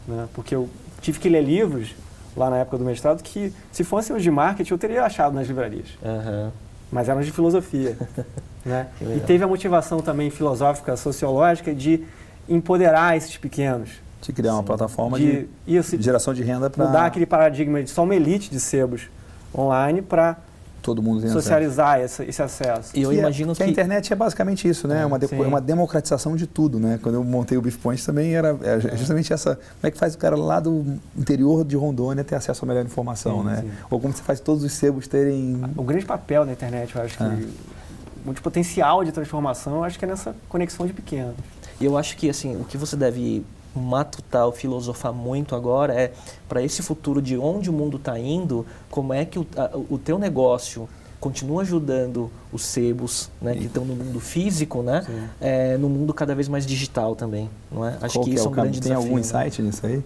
Né? 0.08 0.28
Porque 0.34 0.56
eu 0.56 0.70
tive 1.02 1.20
que 1.20 1.28
ler 1.28 1.42
livros 1.42 1.96
lá 2.36 2.50
na 2.50 2.58
época 2.58 2.78
do 2.78 2.86
mestrado 2.86 3.22
que, 3.22 3.54
se 3.72 3.84
fossem 3.84 4.16
os 4.16 4.24
de 4.24 4.32
marketing, 4.32 4.72
eu 4.72 4.78
teria 4.78 5.04
achado 5.04 5.34
nas 5.34 5.48
livrarias. 5.48 5.88
Uhum. 6.02 6.52
Mas 6.92 7.10
eram 7.10 7.22
de 7.22 7.32
filosofia. 7.32 7.98
né? 8.66 8.88
E 9.02 9.20
teve 9.22 9.44
a 9.44 9.48
motivação 9.48 10.00
também 10.00 10.30
filosófica, 10.30 10.96
sociológica, 10.96 11.74
de 11.74 12.04
empoderar 12.48 13.18
esses 13.18 13.38
pequenos. 13.38 13.90
De 14.22 14.32
criar 14.32 14.54
uma 14.54 14.64
plataforma 14.64 15.18
de, 15.18 15.48
de, 15.66 15.76
isso, 15.78 15.98
de 15.98 16.04
geração 16.04 16.34
de 16.34 16.44
renda 16.44 16.70
para... 16.70 16.86
Mudar 16.86 17.06
aquele 17.06 17.26
paradigma 17.26 17.82
de 17.82 17.90
só 17.90 18.04
uma 18.04 18.16
elite 18.16 18.52
de 18.52 18.60
sebos 18.60 19.10
online 19.56 20.02
para 20.02 20.38
todo 20.82 21.02
mundo 21.02 21.28
socializar 21.30 22.00
esse, 22.00 22.24
esse, 22.24 22.42
acesso. 22.42 22.92
E 22.98 23.02
eu 23.04 23.10
que 23.10 23.16
é- 23.16 23.20
imagino 23.20 23.52
é, 23.52 23.56
que, 23.56 23.58
que, 23.58 23.64
a 23.64 23.68
internet 23.68 24.12
é 24.12 24.16
basicamente 24.16 24.68
isso, 24.68 24.88
né? 24.88 25.04
É, 25.04 25.06
uma, 25.06 25.20
de, 25.20 25.26
uma 25.34 25.62
democratização 25.62 26.36
de 26.36 26.48
tudo, 26.48 26.80
né? 26.80 27.00
Quando 27.02 27.16
eu 27.16 27.24
montei 27.24 27.58
o 27.58 27.62
Beef 27.62 27.78
Point 27.78 28.06
também 28.06 28.36
era 28.36 28.58
é, 28.64 28.80
justamente 28.98 29.32
essa, 29.32 29.56
como 29.56 29.84
é 29.84 29.92
que 29.92 29.98
faz 29.98 30.16
o 30.16 30.18
cara 30.18 30.36
lá 30.36 30.60
do 30.60 31.00
interior 31.18 31.64
de 31.64 31.76
Rondônia 31.76 32.24
ter 32.24 32.36
acesso 32.36 32.66
à 32.66 32.68
melhor 32.68 32.86
informação, 32.86 33.42
sim, 33.42 33.48
né? 33.48 33.58
Sim. 33.62 33.72
Ou 33.90 34.00
como 34.00 34.14
você 34.14 34.24
faz 34.24 34.40
todos 34.40 34.64
os 34.64 34.72
sebos 34.72 35.08
terem 35.08 35.62
o 35.76 35.84
grande 35.84 36.06
papel 36.06 36.46
da 36.46 36.52
internet, 36.52 36.96
eu 36.96 37.02
acho 37.02 37.18
que 37.18 37.24
é. 37.24 37.48
muito 38.26 38.42
potencial 38.42 39.04
de 39.04 39.12
transformação, 39.12 39.78
eu 39.78 39.84
acho 39.84 40.00
que 40.00 40.06
é 40.06 40.08
nessa 40.08 40.36
conexão 40.50 40.86
de 40.86 40.94
pequenos. 40.94 41.36
E 41.80 41.86
eu 41.86 41.98
acho 41.98 42.16
que 42.18 42.30
assim, 42.30 42.56
o 42.56 42.64
que 42.64 42.78
você 42.78 42.96
deve 42.96 43.44
matutar, 43.76 44.52
filosofar 44.52 45.14
muito 45.14 45.56
agora 45.56 45.94
é 45.94 46.12
para 46.48 46.62
esse 46.62 46.82
futuro 46.82 47.22
de 47.22 47.38
onde 47.38 47.70
o 47.70 47.74
mundo 47.74 47.98
está 47.98 48.20
indo, 48.20 48.66
como 48.90 49.14
é 49.14 49.24
que 49.26 49.40
o, 49.40 49.48
a, 49.56 49.72
o 49.90 49.98
teu 49.98 50.20
negócio 50.20 50.90
continua 51.20 51.62
ajudando 51.62 52.32
os 52.52 52.66
sebos 52.66 53.30
né, 53.42 53.54
que 53.54 53.66
estão 53.66 53.86
no 53.86 53.96
mundo 53.96 54.20
físico, 54.20 54.82
né, 54.82 55.06
é, 55.40 55.78
no 55.78 55.88
mundo 55.88 56.14
cada 56.14 56.34
vez 56.34 56.48
mais 56.48 56.66
digital 56.66 57.16
também, 57.16 57.50
não 57.72 57.88
é? 57.88 57.96
Acho 58.02 58.18
Qual 58.18 58.26
que, 58.26 58.32
é 58.32 58.34
isso 58.34 58.48
é 58.48 58.50
um 58.50 58.52
grande 58.52 58.80
desafio. 58.80 58.90
Tem 58.90 58.96
algum 58.96 59.16
né? 59.16 59.22
insight 59.22 59.62
né? 59.62 59.68
nisso 59.68 59.86
aí? 59.86 60.04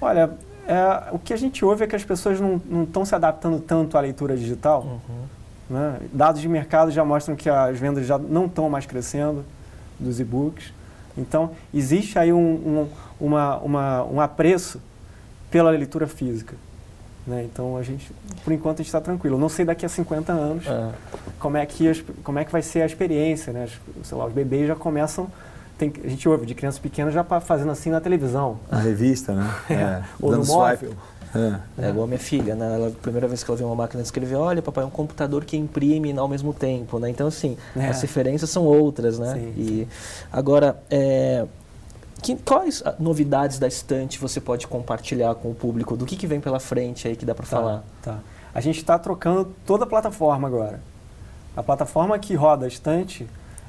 Olha, 0.00 0.30
é, 0.68 1.08
o 1.12 1.18
que 1.18 1.32
a 1.32 1.36
gente 1.36 1.64
ouve 1.64 1.84
é 1.84 1.86
que 1.86 1.96
as 1.96 2.04
pessoas 2.04 2.38
não 2.38 2.60
estão 2.82 3.02
se 3.04 3.14
adaptando 3.14 3.58
tanto 3.58 3.96
à 3.96 4.00
leitura 4.00 4.36
digital. 4.36 4.82
Uhum. 4.82 5.22
Né? 5.70 6.00
Dados 6.12 6.42
de 6.42 6.48
mercado 6.48 6.90
já 6.90 7.02
mostram 7.02 7.34
que 7.34 7.48
as 7.48 7.78
vendas 7.78 8.06
já 8.06 8.18
não 8.18 8.44
estão 8.44 8.68
mais 8.68 8.84
crescendo 8.84 9.44
dos 9.98 10.20
e-books. 10.20 10.72
Então, 11.16 11.50
existe 11.72 12.18
aí 12.18 12.32
um, 12.32 12.38
um, 12.38 12.88
uma, 13.20 13.56
uma, 13.58 14.04
um 14.04 14.20
apreço 14.20 14.80
pela 15.50 15.70
leitura 15.70 16.06
física. 16.06 16.54
Né? 17.26 17.44
Então, 17.44 17.76
a 17.76 17.82
gente, 17.82 18.10
por 18.44 18.52
enquanto, 18.52 18.76
a 18.76 18.82
gente 18.82 18.86
está 18.86 19.00
tranquilo. 19.00 19.36
Eu 19.36 19.40
não 19.40 19.48
sei 19.48 19.64
daqui 19.64 19.84
a 19.84 19.88
50 19.88 20.32
anos 20.32 20.66
é. 20.66 20.90
como, 21.38 21.56
é 21.56 21.66
que 21.66 21.88
as, 21.88 22.02
como 22.24 22.38
é 22.38 22.44
que 22.44 22.52
vai 22.52 22.62
ser 22.62 22.82
a 22.82 22.86
experiência. 22.86 23.52
Né? 23.52 23.68
Sei 24.02 24.16
lá, 24.16 24.26
os 24.26 24.32
bebês 24.32 24.66
já 24.66 24.74
começam 24.74 25.30
tem, 25.78 25.92
a 26.04 26.08
gente 26.08 26.28
ouve 26.28 26.44
de 26.44 26.54
crianças 26.54 26.80
pequenas 26.80 27.14
já 27.14 27.22
fazendo 27.22 27.70
assim 27.70 27.88
na 27.88 28.00
televisão. 28.00 28.58
Na 28.68 28.80
revista, 28.80 29.32
né? 29.32 29.54
É. 29.70 30.02
Ou 30.20 30.32
no 30.36 30.44
móvel. 30.44 30.92
É. 31.34 31.84
é 31.86 31.90
igual 31.90 32.04
a 32.04 32.06
minha 32.06 32.18
filha, 32.18 32.54
né? 32.54 32.74
Ela, 32.74 32.88
a 32.88 32.90
primeira 32.90 33.28
vez 33.28 33.44
que 33.44 33.50
ela 33.50 33.56
viu 33.56 33.66
uma 33.66 33.76
máquina 33.76 34.02
de 34.02 34.08
escrever, 34.08 34.34
olha, 34.34 34.60
papai, 34.62 34.82
é 34.82 34.86
um 34.86 34.90
computador 34.90 35.44
que 35.44 35.56
imprime 35.56 36.16
ao 36.18 36.26
mesmo 36.26 36.52
tempo, 36.52 36.98
né? 36.98 37.10
Então, 37.10 37.28
assim, 37.28 37.56
é. 37.76 37.86
as 37.86 38.00
referências 38.00 38.50
são 38.50 38.64
outras, 38.64 39.18
né? 39.18 39.34
Sim, 39.34 39.54
e 39.56 39.88
agora, 40.32 40.82
é, 40.90 41.44
que, 42.22 42.36
quais 42.36 42.82
novidades 42.98 43.58
da 43.58 43.68
estante 43.68 44.18
você 44.18 44.40
pode 44.40 44.66
compartilhar 44.66 45.34
com 45.34 45.50
o 45.50 45.54
público? 45.54 45.96
Do 45.96 46.04
que, 46.04 46.16
que 46.16 46.26
vem 46.26 46.40
pela 46.40 46.60
frente 46.60 47.06
aí 47.06 47.16
que 47.16 47.24
dá 47.24 47.34
para 47.34 47.46
tá, 47.46 47.56
falar? 47.56 47.84
Tá. 48.02 48.18
A 48.54 48.60
gente 48.60 48.78
está 48.78 48.98
trocando 48.98 49.54
toda 49.66 49.84
a 49.84 49.86
plataforma 49.86 50.48
agora. 50.48 50.80
A 51.56 51.62
plataforma 51.62 52.18
que 52.18 52.34
roda 52.34 52.64
a 52.64 52.68
estante, 52.68 53.26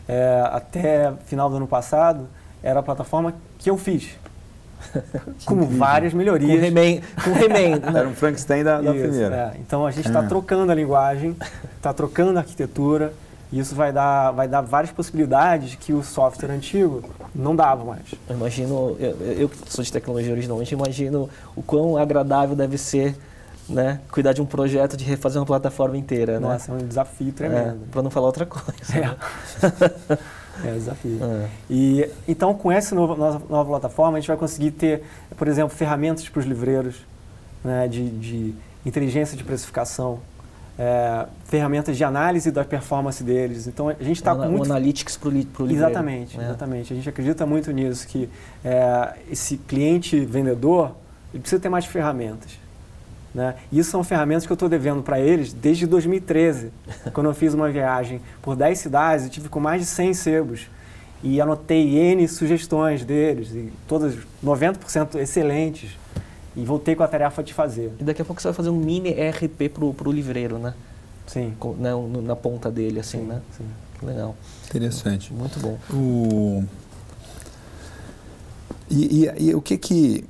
é, 0.07 0.43
até 0.51 1.13
final 1.25 1.49
do 1.49 1.57
ano 1.57 1.67
passado, 1.67 2.27
era 2.61 2.79
a 2.79 2.83
plataforma 2.83 3.33
que 3.57 3.69
eu 3.69 3.77
fiz. 3.77 4.09
com 5.45 5.61
várias 5.65 6.13
melhorias. 6.13 6.51
Com 6.51 6.61
remendo. 6.61 7.01
Com 7.23 7.33
remendo 7.33 7.91
né? 7.91 7.99
Era 7.99 8.07
um 8.07 8.15
Frankenstein 8.15 8.63
da, 8.63 8.81
da 8.81 8.91
primeira. 8.91 9.53
É. 9.55 9.59
Então 9.59 9.85
a 9.85 9.91
gente 9.91 10.07
está 10.07 10.23
é. 10.23 10.27
trocando 10.27 10.71
a 10.71 10.75
linguagem, 10.75 11.35
está 11.75 11.93
trocando 11.93 12.37
a 12.37 12.41
arquitetura, 12.41 13.13
e 13.51 13.59
isso 13.59 13.75
vai 13.75 13.91
dar, 13.91 14.31
vai 14.31 14.47
dar 14.47 14.61
várias 14.61 14.91
possibilidades 14.91 15.75
que 15.75 15.91
o 15.91 16.03
software 16.03 16.51
antigo 16.51 17.03
não 17.33 17.55
dava 17.55 17.83
mais. 17.83 18.13
Eu 18.27 18.35
imagino, 18.35 18.95
eu, 18.99 19.15
eu 19.21 19.49
que 19.49 19.57
sou 19.67 19.83
de 19.83 19.91
tecnologia 19.91 20.31
originalmente, 20.31 20.73
imagino 20.73 21.29
o 21.55 21.63
quão 21.63 21.97
agradável 21.97 22.55
deve 22.55 22.77
ser 22.77 23.15
né, 23.67 23.99
cuidar 24.11 24.33
de 24.33 24.41
um 24.41 24.45
projeto 24.45 24.97
de 24.97 25.03
refazer 25.03 25.39
uma 25.39 25.45
plataforma 25.45 25.97
inteira. 25.97 26.39
Né? 26.39 26.47
Nossa, 26.47 26.71
né? 26.71 26.79
é 26.79 26.83
um 26.83 26.87
desafio 26.87 27.31
tremendo. 27.31 27.83
É, 27.83 27.91
Para 27.91 28.01
não 28.01 28.09
falar 28.09 28.27
outra 28.27 28.45
coisa. 28.45 28.97
É. 28.97 29.01
Né? 29.01 30.19
É 30.61 30.73
desafio. 30.73 31.19
É. 31.23 31.47
E, 31.69 32.09
então, 32.27 32.53
com 32.53 32.69
essa 32.69 32.93
nova, 32.93 33.15
nova, 33.15 33.41
nova, 33.49 33.69
plataforma, 33.69 34.17
a 34.17 34.19
gente 34.19 34.27
vai 34.27 34.35
conseguir 34.35 34.71
ter, 34.71 35.03
por 35.37 35.47
exemplo, 35.47 35.75
ferramentas 35.75 36.27
para 36.27 36.39
os 36.39 36.45
livreiros 36.45 36.97
né, 37.63 37.87
de, 37.87 38.09
de, 38.09 38.53
inteligência 38.85 39.37
de 39.37 39.43
precificação, 39.45 40.19
é, 40.79 41.25
ferramentas 41.43 41.97
de 41.97 42.03
análise 42.05 42.49
da 42.51 42.63
performance 42.63 43.21
deles. 43.21 43.67
Então, 43.67 43.89
a 43.89 43.93
gente 43.95 44.15
está 44.15 44.33
com 44.33 44.45
muito... 44.47 44.61
O 44.61 44.71
analytics 44.71 45.17
para 45.17 45.27
o 45.27 45.31
livreiro. 45.31 45.73
Exatamente, 45.73 46.37
né? 46.37 46.45
exatamente. 46.45 46.93
A 46.93 46.95
gente 46.95 47.09
acredita 47.09 47.45
muito 47.45 47.69
nisso, 47.73 48.07
que 48.07 48.29
é, 48.63 49.13
esse 49.29 49.57
cliente 49.57 50.17
vendedor 50.21 50.95
ele 51.33 51.41
precisa 51.41 51.61
ter 51.61 51.67
mais 51.67 51.85
ferramentas. 51.85 52.57
Né? 53.35 53.55
E 53.71 53.77
isso 53.77 53.91
são 53.91 54.03
ferramentas 54.05 54.45
que 54.45 54.51
eu 54.51 54.55
estou 54.55 54.69
devendo 54.69 55.03
para 55.03 55.19
eles 55.19 55.51
desde 55.51 55.85
2013, 55.85 56.71
quando 57.13 57.27
eu 57.27 57.33
fiz 57.33 57.53
uma 57.53 57.69
viagem 57.69 58.21
por 58.41 58.55
10 58.55 58.79
cidades 58.79 59.25
e 59.25 59.29
tive 59.29 59.49
com 59.49 59.59
mais 59.59 59.81
de 59.81 59.87
100 59.87 60.13
sebos. 60.13 60.67
E 61.21 61.41
anotei 61.41 61.97
N 61.97 62.25
sugestões 62.29 63.03
deles, 63.03 63.51
e 63.53 63.73
todas 63.85 64.15
90% 64.43 65.15
excelentes. 65.15 65.97
E 66.59 66.65
voltei 66.65 66.95
com 66.95 67.03
a 67.03 67.07
tarefa 67.07 67.43
de 67.43 67.53
fazer. 67.53 67.91
E 67.99 68.03
daqui 68.03 68.21
a 68.21 68.25
pouco 68.25 68.41
você 68.41 68.47
vai 68.47 68.55
fazer 68.55 68.69
um 68.69 68.75
mini 68.75 69.09
ERP 69.09 69.69
para 69.69 70.09
o 70.09 70.11
livreiro, 70.11 70.57
né? 70.57 70.73
Sim. 71.25 71.53
Com, 71.59 71.73
né, 71.73 71.91
na 72.23 72.35
ponta 72.35 72.69
dele, 72.71 72.99
assim, 72.99 73.19
sim, 73.19 73.25
né? 73.25 73.41
Sim. 73.57 73.65
Legal. 74.01 74.35
Interessante. 74.67 75.33
Muito 75.33 75.59
bom. 75.59 75.77
O... 75.93 76.63
E, 78.89 79.25
e, 79.25 79.49
e, 79.49 79.55
o 79.55 79.61
que 79.61 79.77
que, 79.77 80.25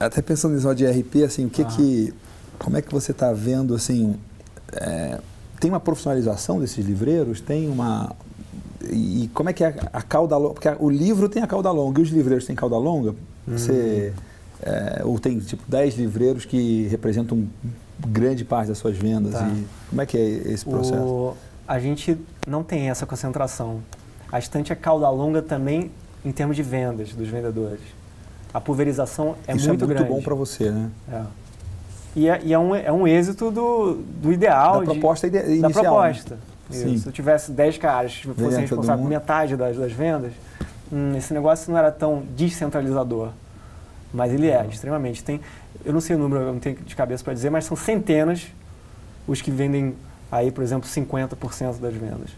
até 0.00 0.20
pensando 0.20 0.54
nisso 0.54 0.74
de 0.74 0.84
ERP, 0.84 1.22
assim, 1.24 1.46
o 1.46 1.50
que 1.50 1.62
ah. 1.62 1.66
que 1.66 2.12
como 2.58 2.76
é 2.76 2.82
que 2.82 2.92
você 2.92 3.12
está 3.12 3.32
vendo, 3.32 3.74
assim, 3.74 4.16
é, 4.72 5.20
tem 5.60 5.70
uma 5.70 5.80
profissionalização 5.80 6.58
desses 6.58 6.84
livreiros? 6.84 7.40
Tem 7.40 7.68
uma... 7.68 8.14
E 8.90 9.30
como 9.32 9.48
é 9.48 9.52
que 9.52 9.62
é 9.62 9.74
a 9.92 10.02
cauda 10.02 10.36
longa? 10.36 10.54
Porque 10.54 10.68
o 10.80 10.90
livro 10.90 11.28
tem 11.28 11.42
a 11.42 11.46
cauda 11.46 11.70
longa 11.70 12.00
e 12.00 12.02
os 12.02 12.10
livreiros 12.10 12.44
têm 12.44 12.56
cauda 12.56 12.76
longa? 12.76 13.14
Você... 13.46 14.12
É, 14.62 15.02
ou 15.04 15.18
tem, 15.18 15.38
tipo, 15.40 15.62
10 15.66 15.96
livreiros 15.96 16.44
que 16.44 16.86
representam 16.88 17.48
grande 17.98 18.44
parte 18.44 18.68
das 18.68 18.78
suas 18.78 18.96
vendas? 18.96 19.32
Tá. 19.32 19.48
E 19.48 19.66
como 19.90 20.02
é 20.02 20.06
que 20.06 20.16
é 20.16 20.52
esse 20.52 20.64
processo? 20.64 21.02
O, 21.02 21.36
a 21.66 21.78
gente 21.78 22.16
não 22.46 22.62
tem 22.62 22.88
essa 22.88 23.04
concentração. 23.04 23.80
A 24.30 24.38
estante 24.38 24.72
é 24.72 24.76
cauda 24.76 25.08
longa 25.10 25.42
também 25.42 25.90
em 26.24 26.32
termos 26.32 26.56
de 26.56 26.62
vendas 26.62 27.12
dos 27.12 27.28
vendedores. 27.28 27.80
A 28.54 28.60
pulverização 28.60 29.34
é 29.46 29.54
Isso 29.54 29.68
muito 29.68 29.86
grande. 29.86 30.02
Isso 30.02 30.06
é 30.06 30.08
muito 30.08 30.20
bom 30.20 30.24
para 30.24 30.34
você, 30.34 30.70
né? 30.70 30.90
É. 31.10 31.22
E 32.14 32.28
é, 32.28 32.40
e 32.44 32.52
é, 32.52 32.58
um, 32.58 32.74
é 32.74 32.92
um 32.92 33.06
êxito 33.06 33.50
do, 33.50 33.94
do 33.94 34.32
ideal. 34.32 34.80
Da 34.80 34.92
proposta 34.92 35.28
de, 35.30 35.38
inicial. 35.38 35.70
Da 35.70 35.80
proposta. 35.80 36.38
Né? 36.70 36.96
Se 36.96 37.06
eu 37.06 37.12
tivesse 37.12 37.50
10 37.52 37.78
caras 37.78 38.14
que 38.14 38.28
fossem 38.28 38.60
responsáveis 38.60 39.00
por 39.02 39.08
metade 39.08 39.56
das, 39.56 39.76
das 39.76 39.92
vendas, 39.92 40.32
hum, 40.92 41.16
esse 41.16 41.32
negócio 41.32 41.70
não 41.70 41.78
era 41.78 41.90
tão 41.90 42.22
descentralizador. 42.36 43.30
Mas 44.12 44.32
ele 44.32 44.48
é, 44.48 44.66
extremamente. 44.66 45.22
Tem, 45.24 45.40
eu 45.84 45.92
não 45.92 46.00
sei 46.00 46.16
o 46.16 46.18
número, 46.18 46.42
eu 46.42 46.52
não 46.52 46.60
tenho 46.60 46.76
de 46.76 46.94
cabeça 46.94 47.24
para 47.24 47.32
dizer, 47.32 47.50
mas 47.50 47.64
são 47.64 47.76
centenas 47.76 48.46
os 49.26 49.40
que 49.40 49.50
vendem 49.50 49.94
aí, 50.30 50.50
por 50.50 50.62
exemplo, 50.62 50.88
50% 50.88 51.78
das 51.78 51.94
vendas. 51.94 52.30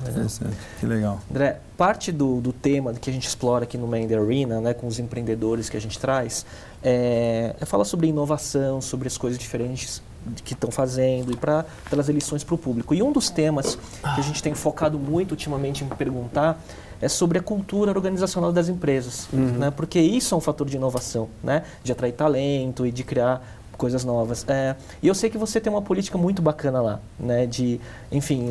Interessante, 0.00 0.56
que 0.80 0.86
legal. 0.86 1.20
André, 1.30 1.60
parte 1.76 2.10
do, 2.10 2.40
do 2.40 2.52
tema 2.52 2.92
que 2.92 3.08
a 3.08 3.12
gente 3.12 3.26
explora 3.26 3.64
aqui 3.64 3.78
no 3.78 3.86
Mind 3.86 4.10
Arena, 4.10 4.60
né, 4.60 4.74
com 4.74 4.86
os 4.86 4.98
empreendedores 4.98 5.70
que 5.70 5.76
a 5.76 5.80
gente 5.80 5.98
traz, 5.98 6.44
é, 6.82 7.54
é 7.60 7.64
falar 7.64 7.84
sobre 7.84 8.08
inovação, 8.08 8.80
sobre 8.80 9.06
as 9.06 9.16
coisas 9.16 9.38
diferentes 9.38 10.02
que 10.44 10.54
estão 10.54 10.70
fazendo 10.70 11.32
e 11.32 11.36
para 11.36 11.64
trazer 11.88 12.12
lições 12.12 12.44
para 12.44 12.54
o 12.54 12.58
público. 12.58 12.94
E 12.94 13.02
um 13.02 13.12
dos 13.12 13.30
temas 13.30 13.76
que 13.76 14.20
a 14.20 14.22
gente 14.22 14.42
tem 14.42 14.54
focado 14.54 14.98
muito 14.98 15.32
ultimamente 15.32 15.84
em 15.84 15.88
perguntar 15.88 16.60
é 17.02 17.08
sobre 17.08 17.38
a 17.38 17.42
cultura 17.42 17.90
organizacional 17.90 18.52
das 18.52 18.68
empresas, 18.68 19.28
uhum. 19.32 19.58
né? 19.58 19.70
porque 19.72 20.00
isso 20.00 20.34
é 20.34 20.38
um 20.38 20.40
fator 20.40 20.66
de 20.68 20.76
inovação, 20.76 21.28
né? 21.42 21.64
de 21.82 21.90
atrair 21.90 22.12
talento 22.12 22.86
e 22.86 22.92
de 22.92 23.02
criar 23.02 23.44
coisas 23.76 24.04
novas. 24.04 24.44
É, 24.46 24.76
e 25.02 25.08
eu 25.08 25.14
sei 25.14 25.28
que 25.28 25.36
você 25.36 25.60
tem 25.60 25.72
uma 25.72 25.82
política 25.82 26.16
muito 26.16 26.40
bacana 26.40 26.80
lá, 26.80 27.00
né? 27.18 27.46
De, 27.46 27.80
enfim, 28.12 28.48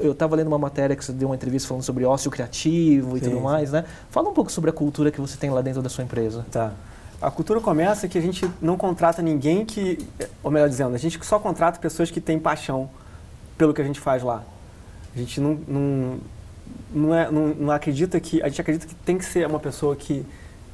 eu 0.00 0.12
estava 0.12 0.34
lendo 0.34 0.46
uma 0.46 0.58
matéria 0.58 0.96
que 0.96 1.04
você 1.04 1.12
deu 1.12 1.28
uma 1.28 1.34
entrevista 1.34 1.68
falando 1.68 1.82
sobre 1.82 2.06
ócio 2.06 2.30
criativo 2.30 3.18
e 3.18 3.20
sim, 3.20 3.28
tudo 3.28 3.40
mais, 3.42 3.72
né? 3.72 3.84
Fala 4.08 4.30
um 4.30 4.32
pouco 4.32 4.50
sobre 4.50 4.70
a 4.70 4.72
cultura 4.72 5.10
que 5.10 5.20
você 5.20 5.36
tem 5.36 5.50
lá 5.50 5.60
dentro 5.60 5.82
da 5.82 5.90
sua 5.90 6.04
empresa. 6.04 6.46
Tá. 6.50 6.72
A 7.20 7.30
cultura 7.30 7.60
começa 7.60 8.08
que 8.08 8.16
a 8.16 8.20
gente 8.22 8.50
não 8.62 8.78
contrata 8.78 9.20
ninguém 9.20 9.66
que, 9.66 9.98
ou 10.42 10.50
melhor 10.50 10.70
dizendo, 10.70 10.94
a 10.94 10.98
gente 10.98 11.22
só 11.22 11.38
contrata 11.38 11.78
pessoas 11.78 12.10
que 12.10 12.18
têm 12.20 12.38
paixão 12.38 12.88
pelo 13.58 13.74
que 13.74 13.82
a 13.82 13.84
gente 13.84 14.00
faz 14.00 14.22
lá. 14.22 14.42
A 15.14 15.18
gente 15.18 15.38
não, 15.38 15.58
não, 15.68 16.18
não, 16.92 17.14
é, 17.14 17.30
não, 17.30 17.48
não 17.48 17.70
acredita 17.72 18.18
que, 18.20 18.42
a 18.42 18.48
gente 18.48 18.60
acredita 18.60 18.86
que 18.86 18.94
tem 18.94 19.18
que 19.18 19.24
ser 19.24 19.46
uma 19.46 19.60
pessoa 19.60 19.94
que 19.94 20.24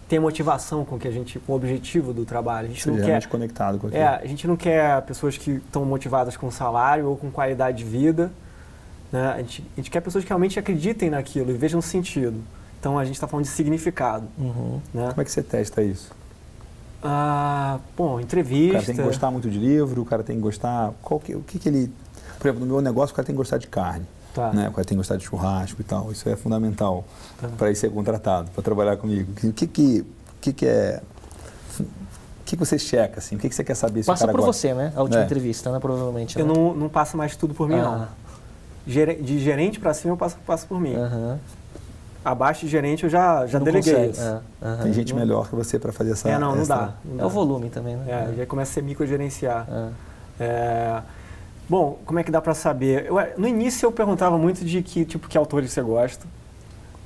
tem 0.08 0.18
motivação 0.20 0.84
com 0.84 0.98
que 0.98 1.08
a 1.08 1.10
gente, 1.10 1.38
com 1.40 1.52
o 1.52 1.56
objetivo 1.56 2.12
do 2.12 2.24
trabalho. 2.24 2.66
A 2.66 2.68
gente 2.68 2.82
Seja 2.82 2.96
não 2.96 3.04
quer 3.04 3.26
conectado 3.26 3.78
com 3.78 3.88
aquilo. 3.88 4.02
É, 4.02 4.06
a 4.06 4.26
gente 4.26 4.46
não 4.46 4.56
quer 4.56 5.02
pessoas 5.02 5.36
que 5.36 5.52
estão 5.52 5.84
motivadas 5.84 6.36
com 6.36 6.50
salário 6.50 7.08
ou 7.08 7.16
com 7.16 7.30
qualidade 7.30 7.78
de 7.78 7.84
vida. 7.84 8.30
Né? 9.10 9.32
A, 9.32 9.38
gente, 9.38 9.64
a 9.74 9.76
gente 9.76 9.90
quer 9.90 10.00
pessoas 10.00 10.24
que 10.24 10.30
realmente 10.30 10.58
acreditem 10.58 11.10
naquilo 11.10 11.50
e 11.50 11.54
vejam 11.54 11.80
sentido. 11.80 12.40
Então 12.78 12.98
a 12.98 13.04
gente 13.04 13.14
está 13.14 13.26
falando 13.26 13.46
de 13.46 13.50
significado. 13.50 14.26
Uhum. 14.38 14.80
Né? 14.94 15.08
Como 15.08 15.20
é 15.20 15.24
que 15.24 15.30
você 15.30 15.42
testa 15.42 15.82
isso? 15.82 16.12
Ah, 17.02 17.78
bom, 17.96 18.20
entrevista. 18.20 18.68
O 18.68 18.72
cara 18.72 18.86
tem 18.86 18.94
que 18.96 19.02
gostar 19.02 19.30
muito 19.30 19.50
de 19.50 19.58
livro, 19.58 20.02
o 20.02 20.04
cara 20.04 20.22
tem 20.22 20.36
que 20.36 20.42
gostar. 20.42 20.92
Qual 21.02 21.20
que, 21.20 21.34
o 21.34 21.42
que, 21.42 21.58
que 21.58 21.68
ele. 21.68 21.92
Por 22.38 22.48
exemplo, 22.48 22.66
no 22.66 22.74
meu 22.74 22.82
negócio, 22.82 23.12
o 23.12 23.16
cara 23.16 23.26
tem 23.26 23.34
que 23.34 23.38
gostar 23.38 23.58
de 23.58 23.66
carne. 23.66 24.06
Tá. 24.36 24.52
Né? 24.52 24.68
O 24.68 24.72
cara 24.72 24.84
tem 24.84 24.94
que 24.94 24.96
gostar 24.96 25.16
de 25.16 25.24
churrasco 25.24 25.80
e 25.80 25.84
tal. 25.84 26.12
Isso 26.12 26.28
é 26.28 26.36
fundamental 26.36 27.04
tá. 27.40 27.48
para 27.56 27.68
ele 27.68 27.76
ser 27.76 27.90
contratado, 27.90 28.50
para 28.50 28.62
trabalhar 28.62 28.98
comigo. 28.98 29.32
O 29.32 29.52
que, 29.52 29.66
que, 29.66 30.06
que, 30.40 30.52
que 30.52 30.66
é. 30.66 31.00
O 31.80 31.84
que, 32.44 32.54
que 32.54 32.56
você 32.56 32.78
checa, 32.78 33.18
assim? 33.18 33.36
O 33.36 33.38
que, 33.38 33.48
que 33.48 33.54
você 33.54 33.64
quer 33.64 33.74
saber 33.74 34.02
se 34.02 34.06
Passa 34.06 34.28
por 34.28 34.36
gosta? 34.36 34.52
você, 34.52 34.74
né? 34.74 34.92
A 34.94 35.02
última 35.02 35.22
é. 35.22 35.24
entrevista, 35.24 35.72
né? 35.72 35.80
Provavelmente. 35.80 36.38
Eu 36.38 36.46
né? 36.46 36.54
não, 36.54 36.74
não 36.74 36.88
passo 36.88 37.16
mais 37.16 37.34
tudo 37.34 37.54
por 37.54 37.66
mim, 37.66 37.78
ah. 37.78 38.08
não. 38.86 39.16
De 39.24 39.38
gerente 39.40 39.80
para 39.80 39.92
cima, 39.94 40.12
eu 40.12 40.16
passo, 40.16 40.36
passo 40.46 40.66
por 40.66 40.78
mim. 40.78 40.94
Uhum. 40.94 41.38
Abaixo 42.24 42.66
de 42.66 42.70
gerente, 42.70 43.04
eu 43.04 43.10
já, 43.10 43.46
já 43.46 43.58
deleguei 43.58 44.10
isso. 44.10 44.20
É. 44.20 44.40
Uhum. 44.62 44.76
Tem 44.82 44.92
gente 44.92 45.14
melhor 45.14 45.48
que 45.48 45.56
você 45.56 45.78
para 45.78 45.92
fazer 45.92 46.12
essa... 46.12 46.28
É, 46.28 46.38
não, 46.38 46.54
não, 46.54 46.62
essa... 46.62 46.74
dá, 46.76 46.94
não 47.04 47.16
dá. 47.16 47.22
É 47.22 47.26
o 47.26 47.30
volume 47.30 47.70
também, 47.70 47.96
né? 47.96 48.30
É, 48.32 48.36
já 48.36 48.46
começa 48.46 48.70
a 48.70 48.74
ser 48.74 48.82
microgerenciar. 48.82 49.66
É. 50.38 51.02
É... 51.66 51.70
Bom, 51.70 51.98
como 52.04 52.18
é 52.18 52.24
que 52.24 52.30
dá 52.30 52.40
para 52.40 52.54
saber? 52.54 53.06
Eu, 53.06 53.16
no 53.36 53.46
início 53.46 53.86
eu 53.86 53.92
perguntava 53.92 54.38
muito 54.38 54.64
de 54.64 54.82
que 54.82 55.04
tipo 55.04 55.28
que 55.28 55.36
autores 55.36 55.70
você 55.70 55.82
gosta, 55.82 56.26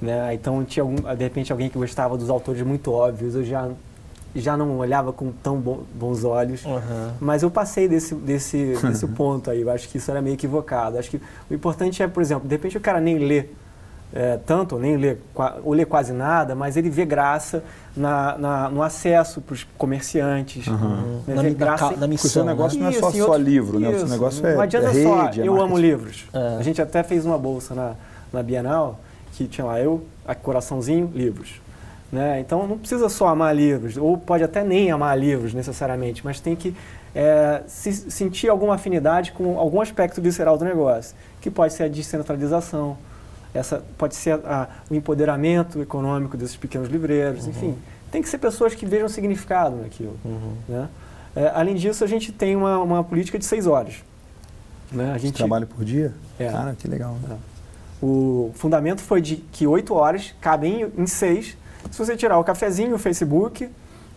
né? 0.00 0.34
Então 0.34 0.64
tinha 0.64 0.82
algum, 0.82 0.96
de 0.96 1.22
repente 1.22 1.52
alguém 1.52 1.68
que 1.68 1.78
gostava 1.78 2.16
dos 2.16 2.30
autores 2.30 2.62
muito 2.62 2.92
óbvios, 2.92 3.34
eu 3.34 3.44
já 3.44 3.70
já 4.34 4.56
não 4.56 4.78
olhava 4.78 5.12
com 5.12 5.32
tão 5.32 5.56
bons 5.58 6.22
olhos, 6.24 6.64
uhum. 6.64 7.10
mas 7.20 7.42
eu 7.42 7.50
passei 7.50 7.88
desse, 7.88 8.14
desse, 8.14 8.76
desse 8.82 9.06
ponto 9.08 9.50
aí. 9.50 9.62
Eu 9.62 9.70
acho 9.70 9.88
que 9.88 9.98
isso 9.98 10.10
era 10.10 10.22
meio 10.22 10.34
equivocado. 10.34 10.98
Acho 10.98 11.10
que 11.10 11.20
o 11.50 11.54
importante 11.54 12.02
é, 12.02 12.06
por 12.06 12.22
exemplo, 12.22 12.48
de 12.48 12.54
repente 12.54 12.76
o 12.76 12.80
cara 12.80 13.00
nem 13.00 13.18
lê 13.18 13.46
é, 14.12 14.38
tanto, 14.44 14.78
nem 14.78 14.96
lê, 14.96 15.16
ou 15.62 15.72
lê 15.72 15.84
quase 15.84 16.12
nada, 16.12 16.54
mas 16.54 16.76
ele 16.76 16.90
vê 16.90 17.04
graça 17.04 17.62
na, 17.96 18.36
na 18.36 18.68
no 18.68 18.82
acesso 18.82 19.40
para 19.40 19.54
os 19.54 19.64
comerciantes. 19.78 20.66
Uhum. 20.66 21.22
Né? 21.26 21.34
Na, 21.34 21.42
graça, 21.50 21.90
na, 21.92 21.96
na 21.98 22.06
missão. 22.06 22.28
O 22.28 22.32
seu 22.32 22.44
negócio 22.44 22.78
né? 22.78 22.84
não 22.84 22.90
é 22.90 23.00
só, 23.00 23.10
só 23.10 23.36
livro, 23.36 23.78
né? 23.78 23.88
O 23.88 23.98
seu 23.98 24.08
negócio 24.08 24.44
é, 24.44 24.54
não 24.54 24.62
adianta 24.62 24.88
é 24.88 25.02
só, 25.02 25.22
rede, 25.22 25.40
é 25.42 25.46
eu 25.46 25.60
amo 25.60 25.78
livros. 25.78 26.28
É. 26.32 26.56
A 26.58 26.62
gente 26.62 26.82
até 26.82 27.02
fez 27.02 27.24
uma 27.24 27.38
bolsa 27.38 27.74
na, 27.74 27.94
na 28.32 28.42
Bienal, 28.42 28.98
que 29.32 29.46
tinha 29.46 29.64
lá 29.64 29.80
eu, 29.80 30.04
a 30.26 30.34
coraçãozinho, 30.34 31.10
livros. 31.14 31.60
Né? 32.10 32.40
Então 32.40 32.66
não 32.66 32.76
precisa 32.76 33.08
só 33.08 33.28
amar 33.28 33.54
livros, 33.54 33.96
ou 33.96 34.18
pode 34.18 34.42
até 34.42 34.64
nem 34.64 34.90
amar 34.90 35.16
livros 35.16 35.54
necessariamente, 35.54 36.24
mas 36.24 36.40
tem 36.40 36.56
que 36.56 36.74
é, 37.14 37.62
se, 37.68 37.92
sentir 37.92 38.48
alguma 38.48 38.74
afinidade 38.74 39.30
com 39.30 39.58
algum 39.58 39.80
aspecto 39.80 40.20
visceral 40.20 40.58
do 40.58 40.64
negócio, 40.64 41.14
que 41.40 41.50
pode 41.50 41.72
ser 41.74 41.84
a 41.84 41.88
descentralização, 41.88 42.96
essa 43.52 43.82
pode 43.98 44.14
ser 44.14 44.34
a, 44.44 44.68
o 44.90 44.94
empoderamento 44.94 45.80
econômico 45.80 46.36
desses 46.36 46.56
pequenos 46.56 46.88
livreiros, 46.88 47.44
uhum. 47.44 47.50
enfim. 47.50 47.78
Tem 48.10 48.22
que 48.22 48.28
ser 48.28 48.38
pessoas 48.38 48.74
que 48.74 48.86
vejam 48.86 49.08
significado 49.08 49.76
naquilo. 49.76 50.16
Uhum. 50.24 50.54
Né? 50.68 50.88
É, 51.34 51.52
além 51.54 51.74
disso, 51.74 52.02
a 52.02 52.06
gente 52.06 52.32
tem 52.32 52.56
uma, 52.56 52.78
uma 52.78 53.04
política 53.04 53.38
de 53.38 53.44
seis 53.44 53.66
horas. 53.66 54.02
Né? 54.90 55.12
A 55.12 55.18
gente 55.18 55.34
trabalha 55.34 55.66
por 55.66 55.84
dia? 55.84 56.12
É. 56.38 56.50
Cara, 56.50 56.74
que 56.74 56.88
legal. 56.88 57.16
Né? 57.22 57.36
É. 57.36 57.50
O 58.04 58.50
fundamento 58.54 59.00
foi 59.00 59.20
de 59.20 59.36
que 59.36 59.66
oito 59.66 59.94
horas 59.94 60.34
cabem 60.40 60.90
em 60.96 61.06
seis. 61.06 61.56
Se 61.90 61.98
você 61.98 62.16
tirar 62.16 62.38
o 62.38 62.44
cafezinho, 62.44 62.94
o 62.94 62.98
Facebook, 62.98 63.68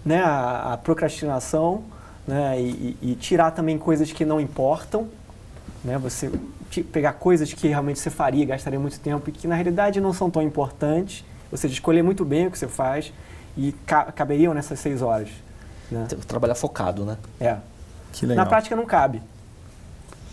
né, 0.06 0.22
a, 0.22 0.74
a 0.74 0.78
procrastinação, 0.78 1.84
né, 2.28 2.60
e, 2.60 2.98
e, 3.02 3.16
tirar 3.16 3.52
também 3.52 3.78
coisas 3.78 4.12
que 4.12 4.24
não 4.24 4.40
importam, 4.40 5.08
né, 5.84 5.98
você 5.98 6.32
pegar 6.82 7.13
coisas 7.13 7.51
que 7.53 7.67
realmente 7.67 7.99
você 7.99 8.09
faria, 8.09 8.45
gastaria 8.45 8.80
muito 8.80 8.99
tempo 8.99 9.30
e 9.30 9.34
que 9.34 9.47
na 9.47 9.55
realidade 9.55 9.99
não 9.99 10.13
são 10.13 10.30
tão 10.30 10.41
importantes, 10.41 11.24
ou 11.51 11.57
seja, 11.57 11.74
escolher 11.74 12.01
muito 12.01 12.24
bem 12.24 12.47
o 12.47 12.51
que 12.51 12.57
você 12.57 12.67
faz 12.67 13.13
e 13.57 13.74
ca 13.86 14.05
caberiam 14.05 14.53
nessas 14.53 14.80
seis 14.80 15.01
horas. 15.01 15.30
Né? 15.91 16.07
Trabalhar 16.28 16.55
focado, 16.55 17.05
né? 17.05 17.17
É. 17.39 17.57
Que 18.11 18.26
legal. 18.26 18.45
Na 18.45 18.49
prática 18.49 18.76
não 18.76 18.86
cabe. 18.86 19.21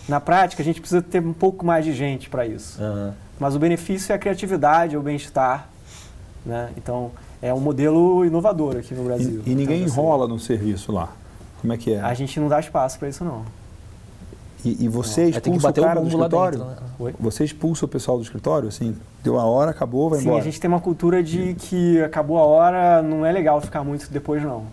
Na 0.08 0.20
prática 0.20 0.62
a 0.62 0.64
gente 0.64 0.80
precisa 0.80 1.02
ter 1.02 1.20
um 1.20 1.32
pouco 1.32 1.64
mais 1.64 1.84
de 1.84 1.92
gente 1.92 2.30
para 2.30 2.46
isso. 2.46 2.80
Uhum. 2.82 3.12
Mas 3.38 3.54
o 3.54 3.58
benefício 3.58 4.12
é 4.12 4.16
a 4.16 4.18
criatividade, 4.18 4.94
é 4.94 4.98
o 4.98 5.02
bem-estar. 5.02 5.68
Né? 6.44 6.70
Então 6.76 7.10
é 7.42 7.52
um 7.52 7.60
modelo 7.60 8.24
inovador 8.24 8.76
aqui 8.76 8.94
no 8.94 9.04
Brasil. 9.04 9.42
E, 9.44 9.52
e 9.52 9.54
ninguém 9.54 9.82
então, 9.82 9.92
enrola 9.92 10.26
no 10.28 10.38
serviço 10.38 10.92
lá. 10.92 11.10
Como 11.60 11.72
é 11.72 11.76
que 11.76 11.92
é? 11.92 12.00
A 12.00 12.14
gente 12.14 12.40
não 12.40 12.48
dá 12.48 12.58
espaço 12.58 12.98
para 12.98 13.08
isso 13.08 13.24
não. 13.24 13.44
E, 14.64 14.84
e 14.84 14.88
você 14.88 15.24
expulsa 15.24 15.68
o 15.70 15.72
cara 15.72 16.00
do 16.00 16.08
escritório? 16.08 16.58
Dentro, 16.58 16.74
né? 17.04 17.14
Você 17.18 17.44
expulsa 17.44 17.84
o 17.84 17.88
pessoal 17.88 18.18
do 18.18 18.22
escritório? 18.22 18.68
Assim, 18.68 18.96
deu 19.22 19.38
a 19.38 19.44
hora, 19.44 19.70
acabou, 19.70 20.10
vai 20.10 20.18
Sim, 20.18 20.26
embora? 20.26 20.42
Sim, 20.42 20.48
a 20.48 20.50
gente 20.50 20.60
tem 20.60 20.68
uma 20.68 20.80
cultura 20.80 21.22
de 21.22 21.54
que 21.54 22.02
acabou 22.02 22.38
a 22.38 22.44
hora, 22.44 23.02
não 23.02 23.24
é 23.24 23.32
legal 23.32 23.60
ficar 23.60 23.82
muito 23.82 24.10
depois, 24.10 24.42
não. 24.42 24.64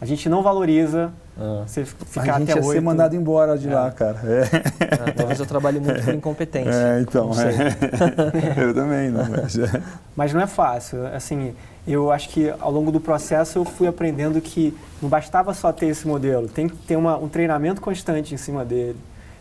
A 0.00 0.06
gente 0.06 0.28
não 0.28 0.42
valoriza 0.42 1.10
ah. 1.36 1.64
você 1.66 1.84
ficar 1.84 2.36
a 2.36 2.38
gente 2.38 2.50
até 2.50 2.60
ia 2.60 2.66
8. 2.66 2.72
ser 2.72 2.80
mandado 2.80 3.16
embora 3.16 3.58
de 3.58 3.68
é. 3.68 3.74
lá, 3.74 3.90
cara. 3.90 4.20
É. 4.24 4.42
Ah, 4.94 5.12
talvez 5.16 5.40
eu 5.40 5.46
trabalhe 5.46 5.80
muito 5.80 6.04
por 6.04 6.14
incompetência. 6.14 6.70
É, 6.70 7.00
então. 7.00 7.30
É. 7.32 8.62
eu 8.62 8.74
também, 8.74 9.10
não. 9.10 9.24
Mas, 9.28 9.58
é. 9.58 9.82
mas 10.14 10.34
não 10.34 10.40
é 10.40 10.46
fácil. 10.46 11.06
Assim, 11.08 11.54
eu 11.92 12.12
acho 12.12 12.28
que 12.28 12.52
ao 12.60 12.70
longo 12.70 12.92
do 12.92 13.00
processo 13.00 13.58
eu 13.58 13.64
fui 13.64 13.86
aprendendo 13.86 14.40
que 14.40 14.76
não 15.00 15.08
bastava 15.08 15.54
só 15.54 15.72
ter 15.72 15.86
esse 15.86 16.06
modelo, 16.06 16.48
tem 16.48 16.68
que 16.68 16.76
ter 16.76 16.96
uma, 16.96 17.16
um 17.16 17.28
treinamento 17.28 17.80
constante 17.80 18.34
em 18.34 18.36
cima 18.36 18.64
dele, 18.64 18.96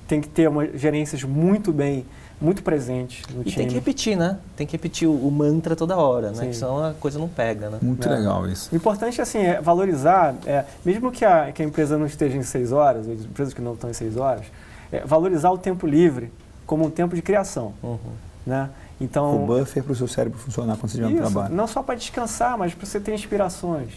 tem 0.07 0.21
que 0.21 0.29
ter 0.29 0.47
uma, 0.47 0.65
gerências 0.67 1.23
muito 1.23 1.73
bem, 1.73 2.05
muito 2.39 2.63
presentes 2.63 3.23
no 3.33 3.41
e 3.41 3.45
time. 3.45 3.51
E 3.51 3.55
tem 3.55 3.67
que 3.67 3.73
repetir, 3.73 4.15
né? 4.15 4.37
Tem 4.55 4.65
que 4.65 4.71
repetir 4.73 5.07
o, 5.07 5.11
o 5.11 5.31
mantra 5.31 5.75
toda 5.75 5.97
hora, 5.97 6.29
né? 6.29 6.45
Sim. 6.45 6.53
senão 6.53 6.85
a 6.85 6.93
coisa 6.93 7.19
não 7.19 7.27
pega, 7.27 7.69
né? 7.69 7.79
Muito 7.81 8.07
é. 8.07 8.15
legal 8.15 8.47
isso. 8.47 8.69
O 8.71 8.75
importante 8.75 9.21
assim, 9.21 9.39
é 9.39 9.59
valorizar, 9.59 10.35
é, 10.45 10.63
mesmo 10.85 11.11
que 11.11 11.25
a, 11.25 11.51
que 11.51 11.61
a 11.61 11.65
empresa 11.65 11.97
não 11.97 12.05
esteja 12.05 12.37
em 12.37 12.43
seis 12.43 12.71
horas, 12.71 13.09
as 13.09 13.25
empresas 13.25 13.53
que 13.53 13.61
não 13.61 13.73
estão 13.73 13.89
em 13.89 13.93
seis 13.93 14.15
horas, 14.15 14.45
é, 14.91 14.99
valorizar 15.01 15.51
o 15.51 15.57
tempo 15.57 15.85
livre 15.85 16.31
como 16.65 16.85
um 16.85 16.89
tempo 16.89 17.15
de 17.15 17.21
criação. 17.21 17.73
Uhum. 17.83 17.97
Né? 18.45 18.69
Então, 18.99 19.43
o 19.43 19.45
buffer 19.45 19.83
para 19.83 19.93
o 19.93 19.95
seu 19.95 20.07
cérebro 20.07 20.39
funcionar 20.39 20.75
quando 20.75 20.91
você 20.91 20.99
estiver 20.99 21.21
no 21.21 21.31
trabalho. 21.31 21.53
Não 21.53 21.67
só 21.67 21.83
para 21.83 21.95
descansar, 21.95 22.57
mas 22.57 22.73
para 22.73 22.85
você 22.85 22.99
ter 22.99 23.13
inspirações. 23.13 23.89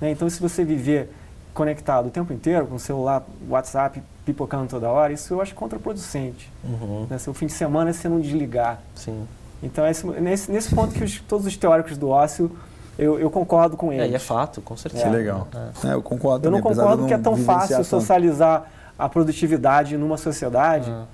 Né? 0.00 0.12
Então, 0.12 0.28
se 0.30 0.40
você 0.40 0.64
viver 0.64 1.10
conectado 1.52 2.06
o 2.06 2.10
tempo 2.10 2.32
inteiro, 2.32 2.66
com 2.66 2.76
o 2.76 2.78
celular, 2.78 3.24
WhatsApp 3.48 4.02
pipocando 4.24 4.68
toda 4.68 4.88
hora, 4.88 5.12
isso 5.12 5.34
eu 5.34 5.40
acho 5.40 5.54
contraproducente. 5.54 6.50
Uhum. 6.62 7.06
Né? 7.10 7.18
Se 7.18 7.28
o 7.28 7.34
fim 7.34 7.46
de 7.46 7.52
semana 7.52 7.92
você 7.92 8.08
não 8.08 8.20
desligar. 8.20 8.80
Sim. 8.94 9.26
Então, 9.62 9.84
é 9.84 9.90
esse, 9.90 10.06
nesse, 10.06 10.52
nesse 10.52 10.74
ponto 10.74 10.94
que 10.94 11.02
os, 11.02 11.20
todos 11.20 11.46
os 11.46 11.56
teóricos 11.56 11.96
do 11.96 12.08
ócio, 12.10 12.50
eu, 12.96 13.18
eu 13.18 13.30
concordo 13.30 13.76
com 13.76 13.92
eles. 13.92 14.06
É, 14.06 14.10
e 14.10 14.14
é 14.14 14.18
fato, 14.20 14.60
com 14.60 14.76
certeza. 14.76 15.06
É. 15.06 15.10
legal. 15.10 15.48
É. 15.82 15.88
É, 15.88 15.94
eu 15.94 16.02
concordo 16.02 16.46
Eu 16.46 16.52
não 16.52 16.60
concordo 16.60 17.06
que 17.06 17.14
é 17.14 17.18
tão 17.18 17.36
fácil 17.36 17.76
tanto. 17.76 17.88
socializar 17.88 18.70
a 18.96 19.08
produtividade 19.08 19.96
numa 19.96 20.16
sociedade, 20.16 20.88
ah. 20.90 21.06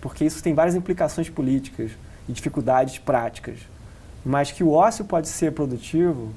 porque 0.00 0.24
isso 0.24 0.42
tem 0.42 0.54
várias 0.54 0.74
implicações 0.74 1.28
políticas 1.28 1.90
e 2.28 2.32
dificuldades 2.32 2.98
práticas. 2.98 3.58
Mas 4.24 4.50
que 4.50 4.64
o 4.64 4.72
ócio 4.72 5.04
pode 5.04 5.28
ser 5.28 5.52
produtivo, 5.52 6.30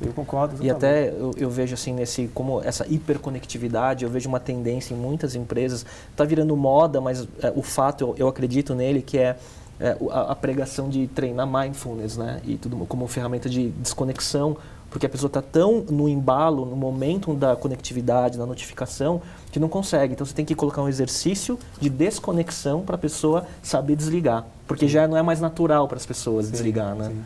eu 0.00 0.12
concordo. 0.12 0.62
E 0.64 0.70
até 0.70 1.08
eu, 1.08 1.32
eu, 1.36 1.50
vejo 1.50 1.74
assim 1.74 1.92
nesse 1.92 2.28
como 2.34 2.60
essa 2.62 2.86
hiperconectividade, 2.86 4.04
eu 4.04 4.10
vejo 4.10 4.28
uma 4.28 4.40
tendência 4.40 4.94
em 4.94 4.96
muitas 4.96 5.34
empresas, 5.34 5.84
está 6.10 6.24
virando 6.24 6.56
moda, 6.56 7.00
mas 7.00 7.28
é, 7.42 7.52
o 7.54 7.62
fato 7.62 8.02
eu, 8.02 8.14
eu, 8.18 8.28
acredito 8.28 8.74
nele 8.74 9.02
que 9.02 9.18
é, 9.18 9.36
é 9.78 9.96
a, 10.10 10.32
a, 10.32 10.36
pregação 10.36 10.88
de 10.88 11.06
treinar 11.08 11.46
mindfulness, 11.46 12.16
né? 12.16 12.40
E 12.44 12.56
tudo 12.56 12.76
como 12.86 13.06
ferramenta 13.06 13.48
de 13.48 13.68
desconexão, 13.70 14.56
porque 14.94 15.06
a 15.06 15.08
pessoa 15.08 15.26
está 15.26 15.42
tão 15.42 15.84
no 15.90 16.08
embalo, 16.08 16.64
no 16.64 16.76
momento 16.76 17.34
da 17.34 17.56
conectividade, 17.56 18.38
da 18.38 18.46
notificação, 18.46 19.20
que 19.50 19.58
não 19.58 19.68
consegue. 19.68 20.12
Então 20.12 20.24
você 20.24 20.32
tem 20.32 20.44
que 20.44 20.54
colocar 20.54 20.82
um 20.82 20.88
exercício 20.88 21.58
de 21.80 21.90
desconexão 21.90 22.82
para 22.82 22.94
a 22.94 22.98
pessoa 22.98 23.44
saber 23.60 23.96
desligar, 23.96 24.46
porque 24.68 24.86
já 24.86 25.08
não 25.08 25.16
é 25.16 25.22
mais 25.22 25.40
natural 25.40 25.88
para 25.88 25.96
as 25.96 26.06
pessoas 26.06 26.46
sim, 26.46 26.52
desligar, 26.52 26.94
né? 26.94 27.08
Sim. 27.08 27.24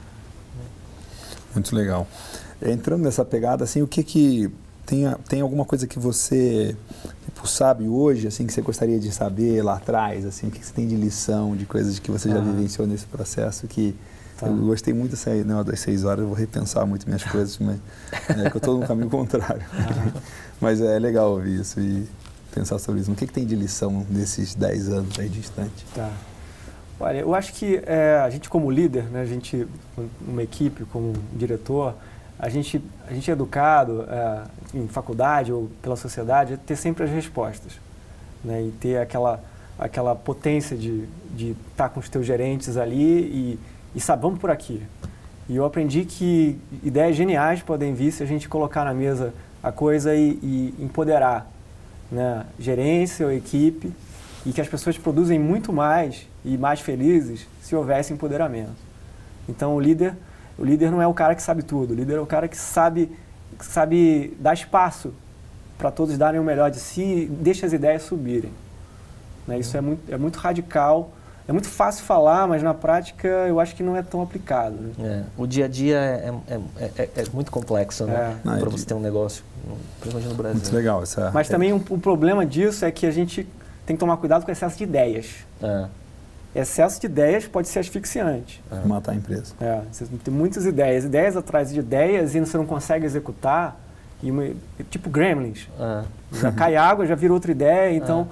Muito 1.53 1.77
legal. 1.77 2.07
Entrando 2.63 3.03
nessa 3.03 3.23
pegada, 3.23 3.65
assim, 3.65 3.83
o 3.83 3.87
que 3.87 4.03
que 4.03 4.51
tem, 4.87 5.05
tem 5.29 5.43
alguma 5.43 5.67
coisa 5.67 5.87
que 5.87 5.99
você 5.99 6.75
tipo, 7.27 7.47
sabe 7.47 7.87
hoje, 7.87 8.27
assim, 8.27 8.47
que 8.47 8.53
você 8.55 8.63
gostaria 8.63 8.99
de 8.99 9.13
saber 9.13 9.63
lá 9.63 9.77
atrás, 9.77 10.25
assim, 10.25 10.49
o 10.49 10.51
que, 10.51 10.59
que 10.59 10.65
você 10.65 10.73
tem 10.73 10.89
de 10.89 10.97
lição, 10.97 11.55
de 11.55 11.67
coisas 11.67 11.99
que 11.99 12.11
você 12.11 12.31
já 12.31 12.39
ah. 12.39 12.41
vivenciou 12.41 12.89
nesse 12.89 13.05
processo 13.05 13.67
que 13.67 13.95
Tá. 14.39 14.47
Eu 14.47 14.57
gostei 14.57 14.95
muito 14.95 15.11
dessa, 15.11 15.35
não, 15.45 15.65
das 15.65 15.81
seis 15.81 16.05
horas, 16.05 16.21
eu 16.21 16.29
vou 16.29 16.37
repensar 16.37 16.87
muito 16.87 17.07
minhas 17.07 17.25
coisas, 17.27 17.59
mas 17.59 17.79
é 18.13 18.49
que 18.49 18.57
eu 18.57 18.59
estou 18.59 18.79
no 18.79 18.87
caminho 18.87 19.11
contrário. 19.11 19.63
mas 20.61 20.81
é 20.81 20.97
legal 20.99 21.33
ouvir 21.33 21.61
isso 21.61 21.81
e 21.81 22.07
pensar 22.55 22.79
sobre 22.79 23.01
isso. 23.01 23.11
O 23.11 23.17
que, 23.17 23.27
que 23.27 23.33
tem 23.33 23.45
de 23.45 23.57
lição 23.57 24.07
nesses 24.09 24.55
dez 24.55 24.89
anos 24.89 25.19
aí 25.19 25.29
distante? 25.29 25.85
Tá. 25.93 26.11
Olha, 27.01 27.19
eu 27.19 27.35
acho 27.35 27.53
que 27.53 27.81
é, 27.85 28.21
a 28.25 28.31
gente 28.31 28.49
como 28.49 28.71
líder, 28.71 29.05
né, 29.05 29.23
a 29.23 29.27
gente, 29.27 29.67
uma 30.27 30.43
equipe, 30.43 30.85
como 30.85 31.13
diretor, 31.33 31.95
a 32.39 32.49
gente, 32.49 32.83
a 33.09 33.13
gente 33.13 33.29
é 33.31 33.33
educado 33.33 34.05
é, 34.09 34.43
em 34.75 34.87
faculdade 34.87 35.53
ou 35.53 35.69
pela 35.83 35.97
sociedade 35.97 36.55
a 36.55 36.57
ter 36.57 36.77
sempre 36.77 37.05
as 37.05 37.11
respostas. 37.11 37.73
Né, 38.45 38.63
e 38.63 38.71
ter 38.71 38.99
aquela, 38.99 39.43
aquela 39.77 40.15
potência 40.15 40.77
de 40.77 41.01
estar 41.01 41.09
de 41.35 41.57
tá 41.77 41.89
com 41.89 41.99
os 41.99 42.09
teus 42.09 42.25
gerentes 42.25 42.77
ali 42.77 43.19
e 43.21 43.59
e 43.95 44.01
vamos 44.21 44.39
por 44.39 44.51
aqui. 44.51 44.83
E 45.49 45.57
eu 45.57 45.65
aprendi 45.65 46.05
que 46.05 46.59
ideias 46.83 47.17
geniais 47.17 47.63
podem 47.63 47.95
vir 47.95 48.13
se 48.13 48.23
a 48.23 48.27
gente 48.27 48.49
colocar 48.49 48.85
na 48.85 48.93
mesa 48.93 49.33
a 49.63 49.73
coisa 49.73 50.15
e, 50.15 50.39
e 50.43 50.75
empoderar 50.79 51.51
né? 52.11 52.45
gerência 52.59 53.27
ou 53.27 53.33
equipe 53.33 53.93
e 54.45 54.53
que 54.53 54.61
as 54.61 54.69
pessoas 54.69 54.97
produzem 54.99 55.39
muito 55.39 55.73
mais 55.73 56.27
e 56.45 56.57
mais 56.57 56.81
felizes 56.81 57.47
se 57.63 57.75
houvesse 57.75 58.13
empoderamento. 58.13 58.77
Então 59.49 59.75
o 59.75 59.81
líder, 59.81 60.15
o 60.59 60.65
líder 60.65 60.91
não 60.91 61.01
é 61.01 61.07
o 61.07 61.15
cara 61.15 61.35
que 61.35 61.43
sabe 61.43 61.63
tudo, 61.63 61.93
o 61.93 61.95
líder 61.95 62.17
é 62.17 62.21
o 62.21 62.27
cara 62.27 62.47
que 62.47 62.57
sabe, 62.57 63.11
que 63.59 63.65
sabe 63.65 64.37
dar 64.39 64.55
espaço 64.55 65.13
para 65.77 65.91
todos 65.91 66.19
darem 66.19 66.41
o 66.41 66.45
melhor 66.45 66.71
de 66.71 66.79
si 66.79 67.03
e 67.03 67.27
deixa 67.27 67.65
as 67.65 67.73
ideias 67.73 68.03
subirem. 68.03 68.51
Né? 69.47 69.59
Isso 69.59 69.77
é 69.77 69.81
muito, 69.81 70.13
é 70.13 70.19
muito 70.19 70.37
radical 70.37 71.13
é 71.49 71.53
muito 71.53 71.69
fácil 71.69 72.05
falar, 72.05 72.47
mas 72.47 72.63
na 72.63 72.75
prática 72.75 73.27
eu 73.27 73.59
acho 73.59 73.75
que 73.75 73.83
não 73.83 73.97
é 73.97 74.03
tão 74.03 74.21
aplicado. 74.21 74.77
Né? 74.77 74.93
É, 75.01 75.23
o 75.35 75.47
dia 75.47 75.65
a 75.65 75.69
dia 75.69 75.97
é, 75.97 76.35
é, 76.47 76.85
é, 76.99 77.09
é 77.17 77.25
muito 77.33 77.51
complexo 77.51 78.05
né? 78.05 78.39
É. 78.47 78.59
para 78.59 78.69
você 78.69 78.85
ter 78.85 78.93
um 78.93 79.01
negócio, 79.01 79.43
principalmente 79.99 80.29
no 80.29 80.35
Brasil. 80.35 80.61
Muito 80.61 80.77
legal. 80.77 81.03
Essa, 81.03 81.31
mas 81.33 81.49
também 81.49 81.73
um, 81.73 81.83
o 81.89 81.99
problema 81.99 82.45
disso 82.45 82.85
é 82.85 82.91
que 82.91 83.07
a 83.07 83.11
gente 83.11 83.49
tem 83.87 83.97
que 83.97 84.01
tomar 84.01 84.19
cuidado 84.19 84.45
com 84.45 84.51
o 84.51 84.53
excesso 84.53 84.77
de 84.77 84.85
ideias. 84.85 85.37
Excesso 86.55 87.01
de 87.01 87.07
ideias 87.07 87.47
pode 87.47 87.67
ser 87.69 87.79
asfixiante. 87.79 88.63
Matar 88.85 89.13
a 89.13 89.15
empresa. 89.15 89.55
É, 89.59 89.81
você 89.91 90.05
tem 90.23 90.35
muitas 90.35 90.67
ideias, 90.67 91.07
ideias 91.07 91.35
atrás 91.35 91.73
de 91.73 91.79
ideias 91.79 92.35
e 92.35 92.41
você 92.41 92.59
não 92.59 92.67
consegue 92.67 93.07
executar. 93.07 93.81
E 94.23 94.31
uma, 94.31 94.51
tipo 94.91 95.09
gremlins. 95.09 95.67
Já 96.31 96.53
cai 96.53 96.77
água, 96.77 97.07
já 97.07 97.15
vira 97.15 97.33
outra 97.33 97.51
ideia, 97.51 97.97
então 97.97 98.29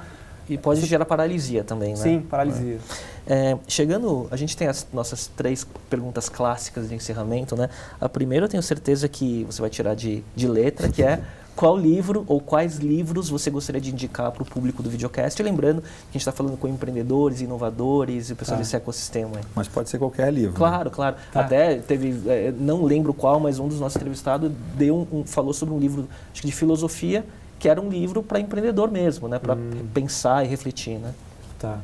e 0.48 0.56
pode 0.56 0.84
gerar 0.86 1.04
paralisia 1.04 1.64
também, 1.64 1.90
né? 1.90 1.96
Sim, 1.96 2.20
paralisia. 2.20 2.78
É, 3.26 3.56
chegando, 3.66 4.28
a 4.30 4.36
gente 4.36 4.56
tem 4.56 4.68
as 4.68 4.86
nossas 4.92 5.26
três 5.26 5.66
perguntas 5.90 6.28
clássicas 6.28 6.88
de 6.88 6.94
encerramento, 6.94 7.56
né? 7.56 7.68
A 8.00 8.08
primeira 8.08 8.46
eu 8.46 8.48
tenho 8.48 8.62
certeza 8.62 9.08
que 9.08 9.44
você 9.44 9.60
vai 9.60 9.70
tirar 9.70 9.94
de, 9.94 10.22
de 10.34 10.46
letra, 10.46 10.88
que 10.88 11.02
é 11.02 11.20
qual 11.56 11.76
livro 11.76 12.22
ou 12.28 12.38
quais 12.38 12.76
livros 12.76 13.30
você 13.30 13.50
gostaria 13.50 13.80
de 13.80 13.90
indicar 13.90 14.30
para 14.30 14.42
o 14.42 14.46
público 14.46 14.82
do 14.82 14.90
videocast. 14.90 15.42
lembrando 15.42 15.80
que 15.80 15.88
a 15.88 16.12
gente 16.12 16.20
está 16.20 16.30
falando 16.30 16.56
com 16.58 16.68
empreendedores, 16.68 17.40
inovadores 17.40 18.28
e 18.28 18.34
o 18.34 18.36
pessoal 18.36 18.58
tá. 18.58 18.62
desse 18.62 18.76
ecossistema. 18.76 19.38
Aí. 19.38 19.42
Mas 19.54 19.66
pode 19.66 19.88
ser 19.88 19.98
qualquer 19.98 20.32
livro. 20.32 20.52
Né? 20.52 20.58
Claro, 20.58 20.90
né? 20.90 20.94
claro. 20.94 21.16
Tá. 21.32 21.40
Até 21.40 21.76
teve, 21.76 22.22
é, 22.28 22.52
não 22.56 22.84
lembro 22.84 23.14
qual, 23.14 23.40
mas 23.40 23.58
um 23.58 23.66
dos 23.66 23.80
nossos 23.80 23.96
entrevistados 23.96 24.52
deu 24.76 25.08
um, 25.10 25.20
um, 25.20 25.24
falou 25.24 25.54
sobre 25.54 25.74
um 25.74 25.78
livro 25.78 26.06
acho 26.30 26.42
que 26.42 26.46
de 26.46 26.52
filosofia 26.52 27.24
que 27.58 27.68
era 27.68 27.80
um 27.80 27.88
livro 27.88 28.22
para 28.22 28.38
empreendedor 28.38 28.90
mesmo, 28.90 29.28
né? 29.28 29.38
Para 29.38 29.54
hum. 29.54 29.86
pensar 29.92 30.44
e 30.44 30.48
refletir, 30.48 30.98
né? 30.98 31.14
Tá. 31.58 31.78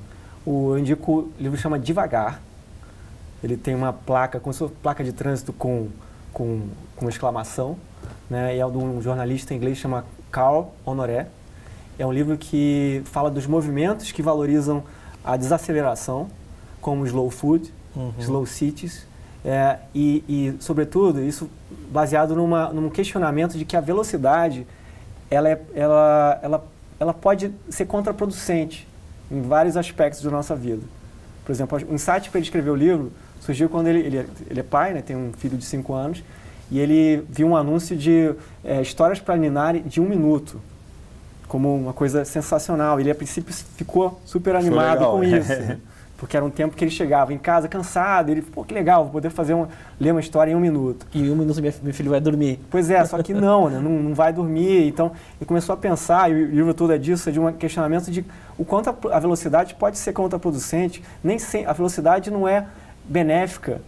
O, 0.44 0.72
eu 0.72 0.78
indico 0.78 1.12
o 1.12 1.32
livro 1.38 1.58
chama 1.58 1.78
Devagar. 1.78 2.40
Ele 3.42 3.56
tem 3.56 3.74
uma 3.74 3.92
placa, 3.92 4.38
como 4.38 4.52
se 4.52 4.58
fosse 4.60 4.74
placa 4.82 5.02
de 5.02 5.12
trânsito 5.12 5.52
com, 5.52 5.88
com, 6.32 6.68
com 6.96 7.08
exclamação 7.08 7.76
né, 8.32 8.56
e 8.56 8.60
é 8.60 8.70
de 8.70 8.78
um 8.78 9.00
jornalista 9.02 9.52
inglês 9.52 9.78
chama 9.78 10.04
Carl 10.30 10.72
Honoré. 10.84 11.26
É 11.98 12.06
um 12.06 12.12
livro 12.12 12.36
que 12.38 13.02
fala 13.04 13.30
dos 13.30 13.46
movimentos 13.46 14.10
que 14.10 14.22
valorizam 14.22 14.82
a 15.24 15.36
desaceleração, 15.36 16.28
como 16.80 17.04
slow 17.06 17.30
food, 17.30 17.72
uhum. 17.94 18.12
slow 18.18 18.46
cities, 18.46 19.06
é, 19.44 19.78
e, 19.94 20.24
e, 20.28 20.56
sobretudo, 20.60 21.22
isso 21.22 21.50
baseado 21.90 22.34
numa, 22.34 22.72
num 22.72 22.88
questionamento 22.88 23.58
de 23.58 23.64
que 23.64 23.76
a 23.76 23.80
velocidade 23.80 24.66
ela, 25.34 25.48
é, 25.48 25.60
ela, 25.74 26.40
ela, 26.42 26.64
ela 27.00 27.14
pode 27.14 27.52
ser 27.70 27.86
contraproducente 27.86 28.86
em 29.30 29.40
vários 29.40 29.76
aspectos 29.76 30.22
da 30.22 30.30
nossa 30.30 30.54
vida. 30.54 30.82
Por 31.44 31.52
exemplo, 31.52 31.78
o 31.88 31.94
insight 31.94 32.30
para 32.30 32.38
ele 32.38 32.46
escrever 32.46 32.70
o 32.70 32.74
livro 32.74 33.12
surgiu 33.40 33.68
quando 33.68 33.88
ele, 33.88 34.00
ele, 34.00 34.18
é, 34.18 34.26
ele 34.48 34.60
é 34.60 34.62
pai, 34.62 34.92
né, 34.92 35.02
tem 35.02 35.16
um 35.16 35.32
filho 35.32 35.56
de 35.56 35.64
5 35.64 35.92
anos, 35.92 36.22
e 36.70 36.78
ele 36.78 37.24
viu 37.28 37.48
um 37.48 37.56
anúncio 37.56 37.96
de 37.96 38.34
é, 38.64 38.80
histórias 38.80 39.18
preliminares 39.18 39.82
de 39.86 40.00
um 40.00 40.08
minuto, 40.08 40.60
como 41.48 41.74
uma 41.74 41.92
coisa 41.92 42.24
sensacional. 42.24 42.98
Ele, 43.00 43.10
a 43.10 43.14
princípio, 43.14 43.52
ficou 43.52 44.20
super 44.24 44.54
animado 44.54 45.04
com 45.04 45.24
isso. 45.24 45.52
porque 46.22 46.36
era 46.36 46.46
um 46.46 46.50
tempo 46.50 46.76
que 46.76 46.84
ele 46.84 46.90
chegava 46.92 47.34
em 47.34 47.36
casa 47.36 47.66
cansado, 47.66 48.30
ele, 48.30 48.42
pô, 48.42 48.62
que 48.62 48.72
legal, 48.72 49.02
vou 49.02 49.14
poder 49.14 49.28
fazer 49.28 49.54
uma, 49.54 49.68
ler 49.98 50.12
uma 50.12 50.20
história 50.20 50.52
em 50.52 50.54
um 50.54 50.60
minuto. 50.60 51.04
E 51.12 51.20
em 51.20 51.28
um 51.28 51.34
minuto 51.34 51.60
meu 51.60 51.92
filho 51.92 52.12
vai 52.12 52.20
dormir. 52.20 52.60
Pois 52.70 52.90
é, 52.90 53.04
só 53.04 53.20
que 53.20 53.34
não, 53.34 53.68
né? 53.68 53.80
não, 53.80 53.90
não 53.90 54.14
vai 54.14 54.32
dormir. 54.32 54.86
Então, 54.86 55.10
ele 55.40 55.48
começou 55.48 55.72
a 55.72 55.76
pensar, 55.76 56.30
e 56.30 56.44
o 56.44 56.46
livro 56.46 56.72
todo 56.72 56.92
é 56.92 56.98
disso, 56.98 57.28
é 57.28 57.32
de 57.32 57.40
um 57.40 57.52
questionamento 57.52 58.08
de 58.08 58.24
o 58.56 58.64
quanto 58.64 58.88
a, 58.88 59.16
a 59.16 59.18
velocidade 59.18 59.74
pode 59.74 59.98
ser 59.98 60.12
contraproducente. 60.12 61.02
Nem 61.24 61.40
sem, 61.40 61.66
a 61.66 61.72
velocidade 61.72 62.30
não 62.30 62.46
é 62.46 62.66
benéfica 63.04 63.80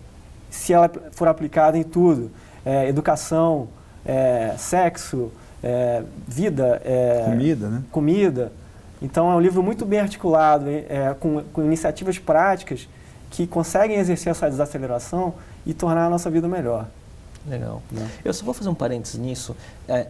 se 0.50 0.72
ela 0.72 0.90
for 1.12 1.28
aplicada 1.28 1.78
em 1.78 1.84
tudo 1.84 2.32
é, 2.66 2.88
educação, 2.88 3.68
é, 4.04 4.56
sexo, 4.58 5.30
é, 5.62 6.02
vida. 6.26 6.82
É, 6.84 7.22
comida, 7.26 7.68
né? 7.68 7.82
Comida. 7.92 8.52
Então 9.02 9.30
é 9.30 9.34
um 9.34 9.40
livro 9.40 9.62
muito 9.62 9.84
bem 9.84 10.00
articulado, 10.00 10.68
é, 10.68 11.14
com, 11.18 11.42
com, 11.52 11.62
iniciativas 11.62 12.18
práticas 12.18 12.88
que 13.30 13.46
conseguem 13.46 13.98
exercer 13.98 14.30
essa 14.30 14.48
desaceleração 14.48 15.34
e 15.66 15.74
tornar 15.74 16.06
a 16.06 16.10
nossa 16.10 16.30
vida 16.30 16.48
melhor. 16.48 16.86
Legal. 17.46 17.82
Né? 17.90 18.08
Eu 18.24 18.32
só 18.32 18.44
vou 18.44 18.54
fazer 18.54 18.70
um 18.70 18.74
parênteses 18.74 19.18
nisso. 19.18 19.56
É, 19.88 20.06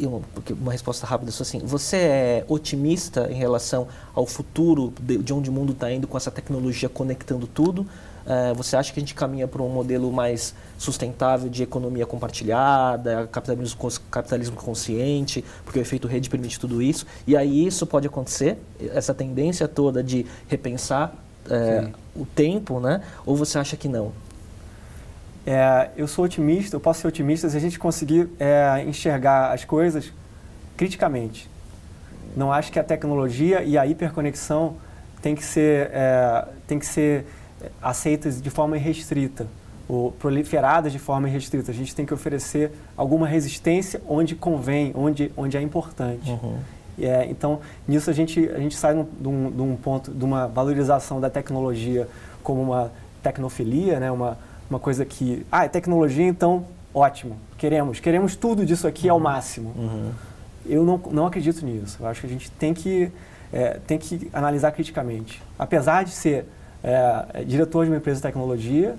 uma, 0.00 0.20
uma 0.50 0.72
resposta 0.72 1.06
rápida 1.06 1.30
só 1.30 1.42
assim. 1.42 1.58
Você 1.60 1.96
é 1.96 2.44
otimista 2.48 3.28
em 3.30 3.34
relação 3.34 3.88
ao 4.14 4.26
futuro 4.26 4.92
de, 5.00 5.18
de 5.18 5.32
onde 5.32 5.50
o 5.50 5.52
mundo 5.52 5.72
está 5.72 5.90
indo 5.90 6.06
com 6.06 6.16
essa 6.16 6.30
tecnologia 6.30 6.88
conectando 6.88 7.46
tudo? 7.46 7.86
É, 8.28 8.52
você 8.52 8.76
acha 8.76 8.92
que 8.92 8.98
a 8.98 9.02
gente 9.02 9.14
caminha 9.14 9.48
para 9.48 9.62
um 9.62 9.70
modelo 9.70 10.12
mais 10.12 10.54
sustentável 10.76 11.48
de 11.48 11.62
economia 11.62 12.04
compartilhada, 12.04 13.26
capitalismo, 13.32 13.90
capitalismo 14.10 14.54
consciente, 14.54 15.42
porque 15.64 15.78
o 15.78 15.82
efeito 15.82 16.06
rede 16.06 16.28
permite 16.28 16.60
tudo 16.60 16.82
isso? 16.82 17.06
E 17.26 17.34
aí 17.34 17.66
isso 17.66 17.86
pode 17.86 18.06
acontecer, 18.06 18.58
essa 18.92 19.14
tendência 19.14 19.66
toda 19.66 20.04
de 20.04 20.26
repensar 20.46 21.14
é, 21.48 21.88
o 22.14 22.26
tempo, 22.26 22.78
né? 22.80 23.00
Ou 23.24 23.34
você 23.34 23.58
acha 23.58 23.78
que 23.78 23.88
não? 23.88 24.12
É, 25.46 25.88
eu 25.96 26.06
sou 26.06 26.26
otimista, 26.26 26.76
eu 26.76 26.80
posso 26.80 27.00
ser 27.00 27.08
otimista 27.08 27.48
se 27.48 27.56
a 27.56 27.60
gente 27.60 27.78
conseguir 27.78 28.28
é, 28.38 28.84
enxergar 28.86 29.54
as 29.54 29.64
coisas 29.64 30.12
criticamente. 30.76 31.48
Não 32.36 32.52
acho 32.52 32.70
que 32.70 32.78
a 32.78 32.84
tecnologia 32.84 33.62
e 33.62 33.78
a 33.78 33.86
hiperconexão 33.86 34.76
tem 35.22 35.34
que 35.34 35.42
ser, 35.42 35.90
é, 35.94 36.46
tem 36.66 36.78
que 36.78 36.84
ser 36.84 37.24
aceitas 37.82 38.40
de 38.40 38.50
forma 38.50 38.76
irrestrita 38.76 39.46
ou 39.88 40.12
proliferadas 40.12 40.92
de 40.92 40.98
forma 40.98 41.28
irrestrita. 41.28 41.70
A 41.70 41.74
gente 41.74 41.94
tem 41.94 42.04
que 42.04 42.12
oferecer 42.12 42.72
alguma 42.96 43.26
resistência 43.26 44.00
onde 44.06 44.34
convém, 44.34 44.92
onde, 44.94 45.32
onde 45.36 45.56
é 45.56 45.62
importante. 45.62 46.30
Uhum. 46.30 46.58
É, 47.00 47.26
então, 47.30 47.60
nisso 47.86 48.10
a 48.10 48.12
gente, 48.12 48.48
a 48.48 48.58
gente 48.58 48.76
sai 48.76 48.94
de 48.94 49.28
um, 49.28 49.50
de 49.50 49.62
um 49.62 49.76
ponto, 49.76 50.10
de 50.12 50.24
uma 50.24 50.46
valorização 50.46 51.20
da 51.20 51.30
tecnologia 51.30 52.08
como 52.42 52.60
uma 52.60 52.92
tecnofilia, 53.22 53.98
né? 53.98 54.10
uma, 54.10 54.36
uma 54.68 54.78
coisa 54.78 55.04
que, 55.04 55.46
ah, 55.50 55.64
é 55.64 55.68
tecnologia, 55.68 56.26
então 56.26 56.64
ótimo, 56.92 57.36
queremos, 57.56 58.00
queremos 58.00 58.34
tudo 58.36 58.66
disso 58.66 58.86
aqui 58.86 59.06
uhum. 59.06 59.14
ao 59.14 59.20
máximo. 59.20 59.72
Uhum. 59.76 60.10
Eu 60.66 60.84
não, 60.84 61.00
não 61.10 61.26
acredito 61.26 61.64
nisso. 61.64 61.96
Eu 62.00 62.06
acho 62.08 62.20
que 62.20 62.26
a 62.26 62.30
gente 62.30 62.50
tem 62.50 62.74
que, 62.74 63.10
é, 63.52 63.78
tem 63.86 63.96
que 63.96 64.28
analisar 64.32 64.72
criticamente. 64.72 65.40
Apesar 65.58 66.04
de 66.04 66.10
ser 66.10 66.46
é, 66.82 67.24
é, 67.34 67.44
diretor 67.44 67.84
de 67.84 67.90
uma 67.90 67.96
empresa 67.96 68.16
de 68.16 68.22
tecnologia, 68.22 68.94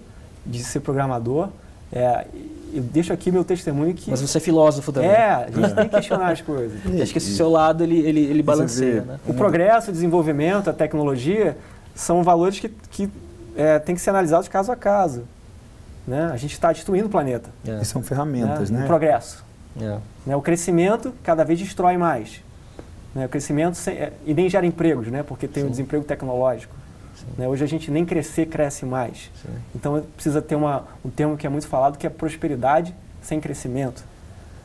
de 0.45 0.63
ser 0.63 0.79
programador. 0.79 1.49
É, 1.91 2.25
eu 2.73 2.83
deixo 2.83 3.11
aqui 3.11 3.31
meu 3.31 3.43
testemunho 3.43 3.93
que... 3.93 4.11
Mas 4.11 4.21
você 4.21 4.37
é 4.37 4.41
filósofo 4.41 4.91
também. 4.91 5.09
É, 5.09 5.31
a 5.31 5.49
gente 5.49 5.75
tem 5.75 5.85
que 5.85 5.95
questionar 5.95 6.31
as 6.31 6.41
coisas. 6.41 6.79
Acho 7.01 7.11
que 7.11 7.17
esse 7.17 7.35
seu 7.35 7.49
lado, 7.49 7.83
ele, 7.83 7.99
ele, 7.99 8.19
ele 8.21 8.43
balanceia, 8.43 9.01
né? 9.01 9.19
O 9.27 9.33
progresso, 9.33 9.89
o 9.89 9.93
desenvolvimento, 9.93 10.69
a 10.69 10.73
tecnologia 10.73 11.57
são 11.95 12.23
valores 12.23 12.59
que, 12.59 12.69
que 12.91 13.09
é, 13.55 13.79
têm 13.79 13.95
que 13.95 14.01
ser 14.01 14.11
analisados 14.11 14.47
caso 14.47 14.71
a 14.71 14.75
caso. 14.75 15.23
Né? 16.07 16.29
A 16.31 16.37
gente 16.37 16.53
está 16.53 16.71
destruindo 16.71 17.07
o 17.07 17.09
planeta. 17.09 17.49
É. 17.67 17.81
E 17.81 17.85
são 17.85 18.01
ferramentas, 18.01 18.69
né? 18.69 18.79
né? 18.79 18.85
O 18.85 18.87
progresso. 18.87 19.43
É. 19.79 19.97
Né? 20.25 20.35
O 20.35 20.41
crescimento 20.41 21.13
cada 21.23 21.43
vez 21.43 21.59
destrói 21.59 21.97
mais. 21.97 22.41
Né? 23.13 23.25
O 23.25 23.29
crescimento 23.29 23.75
sem, 23.75 23.95
é, 23.95 24.13
e 24.25 24.33
nem 24.33 24.49
gera 24.49 24.65
empregos, 24.65 25.07
né? 25.07 25.23
porque 25.23 25.47
tem 25.47 25.65
o 25.65 25.69
desemprego 25.69 26.03
tecnológico. 26.03 26.73
Né? 27.37 27.47
Hoje 27.47 27.63
a 27.63 27.67
gente 27.67 27.89
nem 27.91 28.05
crescer 28.05 28.45
cresce 28.45 28.85
mais. 28.85 29.29
Sim. 29.41 29.49
Então 29.75 30.03
precisa 30.15 30.41
ter 30.41 30.55
uma, 30.55 30.85
um 31.03 31.09
termo 31.09 31.37
que 31.37 31.45
é 31.45 31.49
muito 31.49 31.67
falado 31.67 31.97
que 31.97 32.05
é 32.05 32.09
prosperidade 32.09 32.95
sem 33.21 33.39
crescimento. 33.39 34.03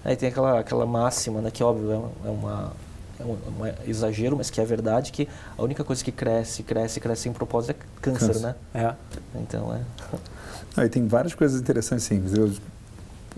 Aí 0.04 0.16
tem 0.16 0.28
aquela, 0.28 0.60
aquela 0.60 0.86
máxima, 0.86 1.40
né, 1.40 1.50
que 1.50 1.62
óbvio 1.64 2.10
é, 2.24 2.28
uma, 2.28 2.72
é 3.18 3.24
um, 3.24 3.32
um, 3.32 3.88
exagero, 3.88 4.36
mas 4.36 4.50
que 4.50 4.60
é 4.60 4.64
verdade 4.64 5.10
que 5.10 5.26
a 5.56 5.62
única 5.62 5.82
coisa 5.82 6.04
que 6.04 6.12
cresce, 6.12 6.62
cresce, 6.62 7.00
cresce 7.00 7.22
sem 7.22 7.32
propósito 7.32 7.70
é 7.70 8.00
câncer, 8.02 8.26
câncer. 8.26 8.42
né? 8.42 8.54
É. 8.74 8.94
Então 9.36 9.74
é. 9.74 9.80
Aí 10.76 10.88
tem 10.88 11.06
várias 11.06 11.34
coisas 11.34 11.60
interessantes, 11.60 12.04
sim. 12.04 12.22
Eu, 12.36 12.52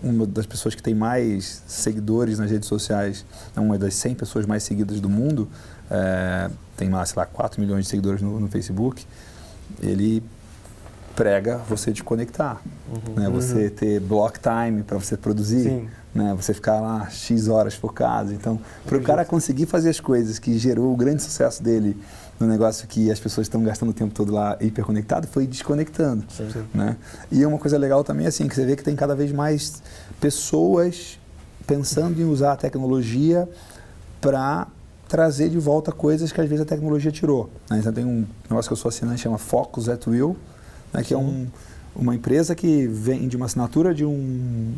uma 0.01 0.25
das 0.25 0.45
pessoas 0.45 0.75
que 0.75 0.81
tem 0.81 0.93
mais 0.93 1.63
seguidores 1.67 2.37
nas 2.39 2.51
redes 2.51 2.67
sociais, 2.67 3.25
uma 3.55 3.77
das 3.77 3.95
100 3.95 4.15
pessoas 4.15 4.45
mais 4.45 4.63
seguidas 4.63 4.99
do 4.99 5.09
mundo, 5.09 5.47
é, 5.89 6.49
tem 6.75 6.89
lá, 6.89 7.05
sei 7.05 7.15
lá, 7.17 7.25
4 7.25 7.59
milhões 7.59 7.85
de 7.85 7.89
seguidores 7.89 8.21
no, 8.21 8.39
no 8.39 8.47
Facebook, 8.47 9.05
ele 9.81 10.23
prega 11.15 11.57
você 11.67 11.91
te 11.91 12.03
conectar, 12.03 12.61
uhum, 12.87 13.15
né? 13.15 13.29
Você 13.29 13.65
uhum. 13.65 13.69
ter 13.71 13.99
block 13.99 14.39
time 14.39 14.83
para 14.83 14.99
você 14.99 15.17
produzir, 15.17 15.63
Sim. 15.63 15.89
né? 16.13 16.35
Você 16.35 16.53
ficar 16.53 16.79
lá 16.79 17.09
x 17.09 17.47
horas 17.47 17.75
por 17.75 17.91
casa. 17.91 18.35
Então, 18.35 18.59
para 18.85 18.99
o 18.99 19.01
cara 19.01 19.25
conseguir 19.25 19.65
fazer 19.65 19.89
as 19.89 19.99
coisas 19.99 20.37
que 20.37 20.57
gerou 20.59 20.93
o 20.93 20.95
grande 20.95 21.23
sucesso 21.23 21.63
dele 21.63 21.97
no 22.39 22.45
negócio 22.45 22.87
que 22.87 23.09
as 23.09 23.19
pessoas 23.19 23.47
estão 23.47 23.63
gastando 23.63 23.89
o 23.89 23.93
tempo 23.93 24.13
todo 24.13 24.31
lá 24.31 24.57
hiperconectado, 24.61 25.27
foi 25.27 25.47
desconectando, 25.47 26.23
Sim. 26.29 26.63
né? 26.71 26.95
E 27.31 27.43
uma 27.43 27.57
coisa 27.57 27.79
legal 27.79 28.03
também 28.03 28.27
assim 28.27 28.47
que 28.47 28.53
você 28.53 28.63
vê 28.63 28.75
que 28.75 28.83
tem 28.83 28.95
cada 28.95 29.15
vez 29.15 29.31
mais 29.31 29.81
pessoas 30.21 31.19
pensando 31.65 32.21
em 32.21 32.25
usar 32.25 32.53
a 32.53 32.55
tecnologia 32.55 33.49
para 34.21 34.67
trazer 35.07 35.49
de 35.49 35.57
volta 35.57 35.91
coisas 35.91 36.31
que 36.31 36.41
às 36.41 36.47
vezes 36.47 36.63
a 36.63 36.65
tecnologia 36.65 37.11
tirou. 37.11 37.49
Né? 37.69 37.79
Então 37.79 37.93
tem 37.93 38.05
um 38.05 38.25
negócio 38.49 38.69
que 38.69 38.73
eu 38.73 38.77
sou 38.77 38.89
assinante, 38.89 39.21
chama 39.21 39.37
Focus 39.37 39.89
at 39.89 40.05
Will, 40.07 40.35
né? 40.93 41.03
que 41.03 41.13
é 41.13 41.17
um, 41.17 41.47
uma 41.95 42.15
empresa 42.15 42.55
que 42.55 42.87
vende 42.87 43.35
uma 43.35 43.45
assinatura 43.45 43.93
de 43.93 44.05
um 44.05 44.73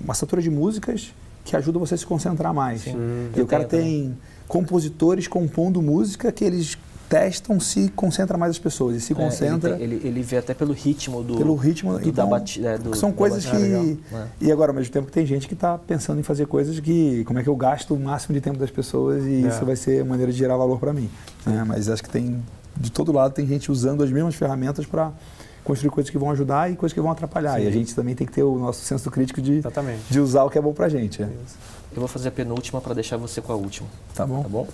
uma 0.00 0.12
assinatura 0.12 0.42
de 0.42 0.50
músicas 0.50 1.12
que 1.44 1.56
ajuda 1.56 1.78
você 1.78 1.94
a 1.94 1.98
se 1.98 2.06
concentrar 2.06 2.52
mais. 2.52 2.82
Sim, 2.82 2.96
e 3.36 3.40
o 3.40 3.46
cara 3.46 3.64
tem 3.64 4.16
compositores 4.48 5.26
compondo 5.26 5.80
música 5.80 6.30
que 6.32 6.44
eles 6.44 6.76
testam 7.12 7.60
se 7.60 7.90
concentra 7.90 8.38
mais 8.38 8.52
as 8.52 8.58
pessoas 8.58 8.96
e 8.96 9.00
se 9.00 9.12
é, 9.12 9.16
concentra. 9.16 9.72
Ele, 9.72 9.96
ele, 9.96 10.08
ele, 10.08 10.22
vê 10.22 10.38
até 10.38 10.54
pelo 10.54 10.72
ritmo 10.72 11.22
do. 11.22 11.36
Pelo 11.36 11.54
ritmo 11.54 11.92
do, 11.92 12.08
então, 12.08 12.24
da 12.24 12.26
batida. 12.26 12.70
É, 12.70 12.78
do, 12.78 12.96
são 12.96 13.12
coisas 13.12 13.44
que. 13.44 13.98
É. 14.14 14.26
E 14.40 14.50
agora, 14.50 14.70
ao 14.70 14.74
mesmo 14.74 14.90
tempo, 14.90 15.10
tem 15.10 15.26
gente 15.26 15.46
que 15.46 15.52
está 15.52 15.76
pensando 15.76 16.18
em 16.18 16.22
fazer 16.22 16.46
coisas 16.46 16.80
que. 16.80 17.22
Como 17.24 17.38
é 17.38 17.42
que 17.42 17.50
eu 17.50 17.56
gasto 17.56 17.94
o 17.94 18.00
máximo 18.00 18.34
de 18.34 18.40
tempo 18.40 18.58
das 18.58 18.70
pessoas 18.70 19.26
e 19.26 19.44
é. 19.44 19.48
isso 19.48 19.62
vai 19.66 19.76
ser 19.76 20.00
a 20.00 20.04
maneira 20.06 20.32
de 20.32 20.38
gerar 20.38 20.56
valor 20.56 20.78
para 20.78 20.94
mim. 20.94 21.10
Né? 21.44 21.62
Mas 21.66 21.90
acho 21.90 22.02
que 22.02 22.08
tem. 22.08 22.42
De 22.74 22.90
todo 22.90 23.12
lado 23.12 23.34
tem 23.34 23.46
gente 23.46 23.70
usando 23.70 24.02
as 24.02 24.10
mesmas 24.10 24.34
ferramentas 24.34 24.86
para 24.86 25.12
construir 25.62 25.90
coisas 25.90 26.10
que 26.10 26.16
vão 26.16 26.30
ajudar 26.30 26.72
e 26.72 26.76
coisas 26.76 26.94
que 26.94 27.00
vão 27.00 27.10
atrapalhar. 27.10 27.58
Sim. 27.58 27.64
E 27.64 27.68
a 27.68 27.70
gente 27.70 27.94
também 27.94 28.14
tem 28.14 28.26
que 28.26 28.32
ter 28.32 28.42
o 28.42 28.58
nosso 28.58 28.80
senso 28.80 29.10
crítico 29.10 29.42
de, 29.42 29.58
Exatamente. 29.58 30.00
de 30.10 30.18
usar 30.18 30.44
o 30.44 30.50
que 30.50 30.56
é 30.56 30.62
bom 30.62 30.72
pra 30.72 30.88
gente. 30.88 31.22
é. 31.22 31.28
Eu 31.94 31.98
vou 31.98 32.08
fazer 32.08 32.28
a 32.28 32.32
penúltima 32.32 32.80
para 32.80 32.94
deixar 32.94 33.18
você 33.18 33.42
com 33.42 33.52
a 33.52 33.54
última. 33.54 33.86
Tá 34.14 34.26
bom? 34.26 34.42
Tá 34.42 34.48
bom? 34.48 34.66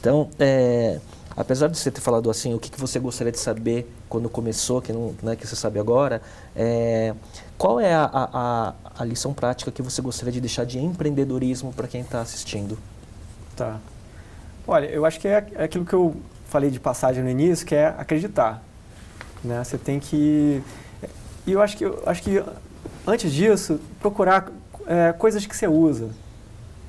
Então, 0.00 0.28
é, 0.38 1.00
apesar 1.36 1.68
de 1.68 1.78
você 1.78 1.90
ter 1.90 2.00
falado 2.00 2.30
assim, 2.30 2.54
o 2.54 2.58
que, 2.58 2.70
que 2.70 2.80
você 2.80 2.98
gostaria 2.98 3.32
de 3.32 3.38
saber 3.38 3.90
quando 4.08 4.28
começou, 4.28 4.80
que, 4.82 4.92
não, 4.92 5.14
né, 5.22 5.36
que 5.36 5.46
você 5.46 5.56
sabe 5.56 5.78
agora, 5.78 6.20
é, 6.54 7.14
qual 7.58 7.80
é 7.80 7.94
a, 7.94 8.04
a, 8.12 8.74
a- 8.98 9.04
lição 9.04 9.32
prática 9.32 9.70
que 9.70 9.82
você 9.82 10.00
gostaria 10.02 10.32
de 10.32 10.40
deixar 10.40 10.64
de 10.64 10.78
empreendedorismo 10.78 11.72
para 11.72 11.88
quem 11.88 12.00
está 12.02 12.20
assistindo? 12.20 12.78
Tá. 13.56 13.78
Olha, 14.66 14.86
eu 14.86 15.04
acho 15.04 15.18
que 15.18 15.26
é 15.28 15.46
é 15.54 15.64
aquilo 15.64 15.84
que 15.84 15.92
eu 15.94 16.14
falei 16.48 16.70
de 16.70 16.78
passagem 16.78 17.22
no 17.22 17.30
início, 17.30 17.66
que 17.66 17.74
é 17.74 17.86
acreditar. 17.86 18.62
Né? 19.42 19.62
Você 19.64 19.76
tem 19.76 19.98
que. 19.98 20.62
E 21.46 21.52
eu 21.52 21.60
acho 21.60 21.76
que, 21.76 21.84
eu 21.84 22.02
acho 22.06 22.22
que 22.22 22.42
antes 23.06 23.32
disso, 23.32 23.80
procurar 24.00 24.50
é, 24.86 25.12
coisas 25.12 25.44
que 25.44 25.56
você 25.56 25.66
usa. 25.66 26.10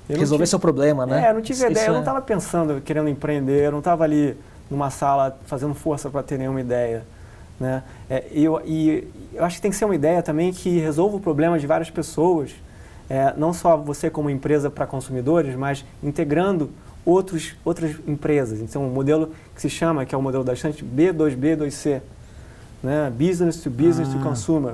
Eu 0.10 0.18
Resolver 0.18 0.44
tive- 0.44 0.50
seu 0.50 0.60
problema, 0.60 1.06
né? 1.06 1.26
É, 1.26 1.30
eu 1.30 1.34
não 1.36 1.42
tive 1.42 1.60
Isso 1.60 1.72
ideia, 1.72 1.86
eu 1.88 1.92
não 1.92 1.98
é- 2.00 2.02
estava 2.02 2.22
pensando, 2.22 2.82
querendo 2.82 3.08
empreender, 3.10 3.64
eu 3.66 3.72
não 3.72 3.80
estava 3.80 4.04
ali 4.04 4.36
numa 4.70 4.90
sala 4.90 5.38
fazendo 5.46 5.74
força 5.74 6.10
para 6.10 6.22
ter 6.24 6.38
nenhuma 6.38 6.60
ideia. 6.60 7.04
Né? 7.60 7.84
É, 8.10 8.26
e 8.32 8.44
eu, 8.44 8.62
e 8.66 9.08
eu 9.34 9.46
acho 9.46 9.56
que 9.58 9.62
tem 9.62 9.72
que 9.72 9.78
ser 9.78 9.86
uma 9.86 9.96
ideia 9.96 10.22
também 10.22 10.52
que 10.52 10.78
resolva 10.80 11.16
o 11.18 11.20
problema 11.20 11.58
de 11.58 11.66
várias 11.66 11.90
pessoas, 11.90 12.52
é, 13.10 13.34
não 13.38 13.54
só 13.54 13.78
você 13.78 14.10
como 14.10 14.30
empresa 14.30 14.70
para 14.70 14.86
consumidores, 14.86 15.56
mas 15.56 15.86
integrando 16.04 16.70
outros, 17.06 17.56
outras 17.64 17.96
empresas. 18.08 18.60
Então, 18.60 18.84
um 18.86 18.90
modelo 18.90 19.32
que 19.56 19.62
se 19.62 19.70
chama, 19.70 20.06
que 20.06 20.14
é 20.14 20.18
o 20.18 20.22
modelo 20.22 20.44
da 20.44 20.54
estante 20.54 20.84
B2B2C, 20.84 22.02
né? 22.82 23.10
Business 23.18 23.58
to 23.62 23.70
Business 23.70 24.10
to 24.10 24.18
Ah. 24.20 24.24
Consumer. 24.24 24.74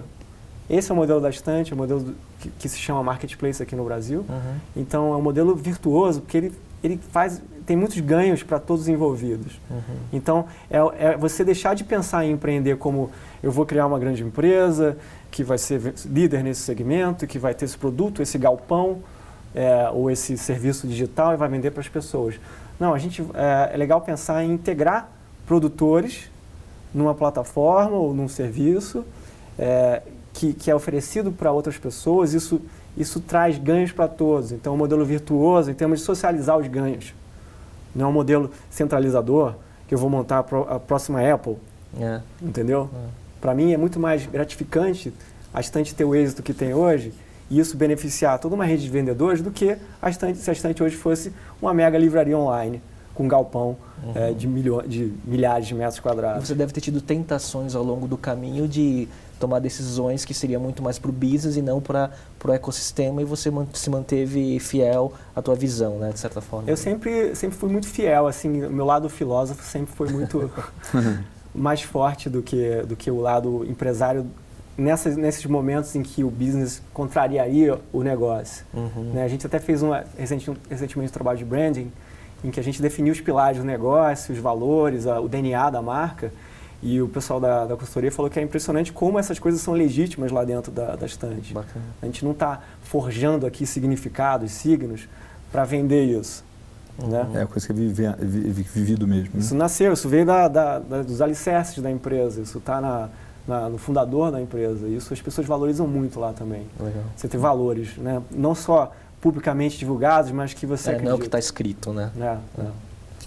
Esse 0.69 0.89
é 0.89 0.93
o 0.93 0.97
modelo 0.97 1.19
da 1.21 1.29
estante, 1.29 1.71
é 1.71 1.75
o 1.75 1.77
modelo 1.77 1.99
do- 2.01 2.15
que, 2.39 2.49
que 2.49 2.69
se 2.69 2.77
chama 2.77 3.03
Marketplace 3.03 3.61
aqui 3.61 3.75
no 3.75 3.83
Brasil. 3.83 4.25
Uhum. 4.27 4.55
Então 4.75 5.13
é 5.13 5.17
um 5.17 5.21
modelo 5.21 5.55
virtuoso, 5.55 6.21
porque 6.21 6.37
ele, 6.37 6.53
ele 6.83 6.99
faz, 7.11 7.41
tem 7.65 7.75
muitos 7.75 7.99
ganhos 7.99 8.41
para 8.41 8.59
todos 8.59 8.83
os 8.83 8.87
envolvidos. 8.87 9.59
Uhum. 9.69 9.97
Então 10.13 10.45
é, 10.69 10.77
é 11.11 11.17
você 11.17 11.43
deixar 11.43 11.73
de 11.75 11.83
pensar 11.83 12.25
em 12.25 12.31
empreender 12.31 12.77
como 12.77 13.11
eu 13.43 13.51
vou 13.51 13.65
criar 13.65 13.85
uma 13.85 13.99
grande 13.99 14.23
empresa 14.23 14.97
que 15.29 15.43
vai 15.43 15.57
ser 15.57 15.93
líder 16.05 16.43
nesse 16.43 16.61
segmento, 16.61 17.27
que 17.27 17.37
vai 17.37 17.53
ter 17.53 17.65
esse 17.65 17.77
produto, 17.77 18.21
esse 18.21 18.37
galpão 18.37 18.99
é, 19.53 19.89
ou 19.91 20.09
esse 20.09 20.37
serviço 20.37 20.87
digital 20.87 21.33
e 21.33 21.37
vai 21.37 21.49
vender 21.49 21.71
para 21.71 21.81
as 21.81 21.87
pessoas. 21.87 22.39
Não, 22.79 22.93
a 22.93 22.97
gente 22.97 23.21
é, 23.33 23.71
é 23.73 23.77
legal 23.77 24.01
pensar 24.01 24.43
em 24.43 24.53
integrar 24.53 25.09
produtores 25.45 26.29
numa 26.93 27.13
plataforma 27.13 27.95
ou 27.95 28.13
num 28.13 28.27
serviço 28.27 29.05
é, 29.57 30.01
que, 30.33 30.53
que 30.53 30.69
é 30.71 30.75
oferecido 30.75 31.31
para 31.31 31.51
outras 31.51 31.77
pessoas. 31.77 32.33
Isso 32.33 32.61
isso 32.97 33.19
traz 33.21 33.57
ganhos 33.57 33.91
para 33.93 34.07
todos. 34.09 34.51
Então, 34.51 34.73
é 34.73 34.75
um 34.75 34.77
modelo 34.77 35.05
virtuoso 35.05 35.71
em 35.71 35.73
termos 35.73 35.99
de 35.99 36.05
socializar 36.05 36.57
os 36.57 36.67
ganhos. 36.67 37.13
Não 37.95 38.07
é 38.07 38.09
um 38.09 38.11
modelo 38.11 38.51
centralizador 38.69 39.53
que 39.87 39.93
eu 39.93 39.97
vou 39.97 40.09
montar 40.09 40.39
a 40.39 40.79
próxima 40.79 41.21
Apple, 41.21 41.55
É. 41.99 42.19
entendeu? 42.41 42.89
É. 42.93 43.07
Para 43.39 43.53
mim 43.55 43.71
é 43.71 43.77
muito 43.77 43.99
mais 43.99 44.25
gratificante 44.25 45.13
a 45.53 45.61
estante 45.61 45.95
ter 45.95 46.03
o 46.03 46.13
êxito 46.13 46.43
que 46.43 46.53
tem 46.53 46.73
hoje 46.73 47.13
e 47.49 47.57
isso 47.59 47.77
beneficiar 47.77 48.37
toda 48.37 48.53
uma 48.53 48.65
rede 48.65 48.83
de 48.83 48.89
vendedores 48.89 49.41
do 49.41 49.49
que 49.49 49.77
a 50.01 50.09
estante, 50.09 50.37
se 50.39 50.49
a 50.49 50.53
estante 50.53 50.83
hoje 50.83 50.95
fosse 50.97 51.31
uma 51.61 51.73
mega 51.73 51.97
livraria 51.97 52.37
online 52.37 52.81
com 53.15 53.27
galpão 53.27 53.77
eh, 54.13 54.33
de, 54.33 54.47
milho, 54.47 54.83
de 54.85 55.13
milhares 55.25 55.67
de 55.67 55.73
metros 55.73 55.99
quadrados. 55.99 56.47
você 56.47 56.55
deve 56.55 56.71
ter 56.73 56.81
tido 56.81 57.01
tentações 57.01 57.75
ao 57.75 57.83
longo 57.83 58.07
do 58.07 58.17
caminho 58.17 58.67
de 58.67 59.07
tomar 59.39 59.59
decisões 59.59 60.25
que 60.25 60.33
seriam 60.33 60.61
muito 60.61 60.83
mais 60.83 60.99
para 60.99 61.09
o 61.09 61.13
business 61.13 61.55
e 61.55 61.61
não 61.61 61.79
para 61.81 62.11
o 62.43 62.51
ecossistema 62.51 63.21
e 63.21 63.25
você 63.25 63.51
se 63.73 63.89
manteve 63.89 64.59
fiel 64.59 65.13
à 65.35 65.41
tua 65.41 65.55
visão, 65.55 65.97
né, 65.97 66.11
de 66.11 66.19
certa 66.19 66.41
forma. 66.41 66.69
Eu 66.69 66.77
sempre, 66.77 67.35
sempre 67.35 67.57
fui 67.57 67.69
muito 67.69 67.87
fiel, 67.87 68.27
assim, 68.27 68.65
o 68.65 68.69
meu 68.71 68.85
lado 68.85 69.09
filósofo 69.09 69.63
sempre 69.63 69.93
foi 69.95 70.09
muito 70.09 70.51
mais 71.55 71.81
forte 71.81 72.29
do 72.29 72.41
que, 72.41 72.81
do 72.83 72.95
que 72.95 73.09
o 73.09 73.19
lado 73.19 73.65
empresário 73.67 74.25
nessas, 74.77 75.17
nesses 75.17 75.45
momentos 75.45 75.95
em 75.95 76.03
que 76.03 76.23
o 76.23 76.29
business 76.29 76.81
contrariaria 76.93 77.79
o 77.91 78.03
negócio. 78.03 78.65
Uhum. 78.73 79.11
Né? 79.13 79.23
A 79.23 79.27
gente 79.27 79.45
até 79.45 79.59
fez 79.59 79.81
uma, 79.81 80.03
recentemente 80.17 80.97
um 80.97 81.07
trabalho 81.07 81.37
de 81.37 81.45
branding 81.45 81.91
em 82.43 82.51
que 82.51 82.59
a 82.59 82.63
gente 82.63 82.81
definiu 82.81 83.11
os 83.11 83.19
pilares 83.19 83.59
do 83.59 83.65
negócio, 83.65 84.33
os 84.33 84.39
valores, 84.39 85.05
a- 85.07 85.19
o 85.19 85.27
DNA 85.27 85.69
da 85.69 85.81
marca. 85.81 86.31
E 86.81 87.01
o 87.01 87.09
pessoal 87.09 87.39
da, 87.41 87.65
da 87.65 87.75
consultoria 87.75 88.11
falou 88.11 88.31
que 88.31 88.39
é 88.39 88.41
impressionante 88.43 88.93
como 88.93 89.19
essas 89.19 89.37
coisas 89.37 89.59
são 89.61 89.73
legítimas 89.73 90.31
lá 90.31 90.45
dentro 90.45 90.71
da, 90.71 90.95
da 90.95 91.05
estante. 91.05 91.53
Bacana. 91.53 91.83
A 92.01 92.05
gente 92.05 92.23
não 92.23 92.31
está 92.31 92.61
forjando 92.83 93.45
aqui 93.45 93.65
significados, 93.65 94.51
signos, 94.51 95.07
para 95.51 95.65
vender 95.65 96.05
isso. 96.05 96.43
Né? 96.97 97.27
É 97.35 97.41
a 97.43 97.47
coisa 97.47 97.65
que 97.65 97.73
é 97.73 97.75
vive, 97.75 98.07
vi- 98.19 98.49
vi- 98.51 98.63
vivido 98.63 99.07
mesmo. 99.07 99.31
né? 99.33 99.39
Isso 99.39 99.55
nasceu, 99.55 99.91
isso 99.93 100.07
veio 100.07 100.25
da, 100.25 100.47
da- 100.47 100.79
da- 100.79 101.01
dos 101.01 101.21
alicerces 101.21 101.81
da 101.83 101.91
empresa, 101.91 102.41
isso 102.41 102.57
está 102.59 102.79
na, 102.81 103.09
na- 103.47 103.69
no 103.69 103.77
fundador 103.77 104.31
da 104.31 104.41
empresa. 104.41 104.87
Isso 104.87 105.13
as 105.13 105.21
pessoas 105.21 105.47
valorizam 105.47 105.85
muito 105.87 106.19
lá 106.19 106.31
também. 106.33 106.65
Legal. 106.79 107.03
Você 107.15 107.27
ter 107.27 107.37
valores, 107.37 107.97
né? 107.97 108.21
não 108.31 108.53
só 108.55 108.93
publicamente 109.21 109.77
divulgados, 109.77 110.31
mas 110.31 110.53
que 110.53 110.65
você 110.65 110.91
É, 110.91 110.93
não 110.93 110.97
é 110.97 111.01
o 111.01 111.01
que 111.01 111.07
acredita. 111.09 111.25
está 111.27 111.39
escrito, 111.39 111.91
né? 111.93 112.09
É, 112.19 112.37
é. 112.61 112.65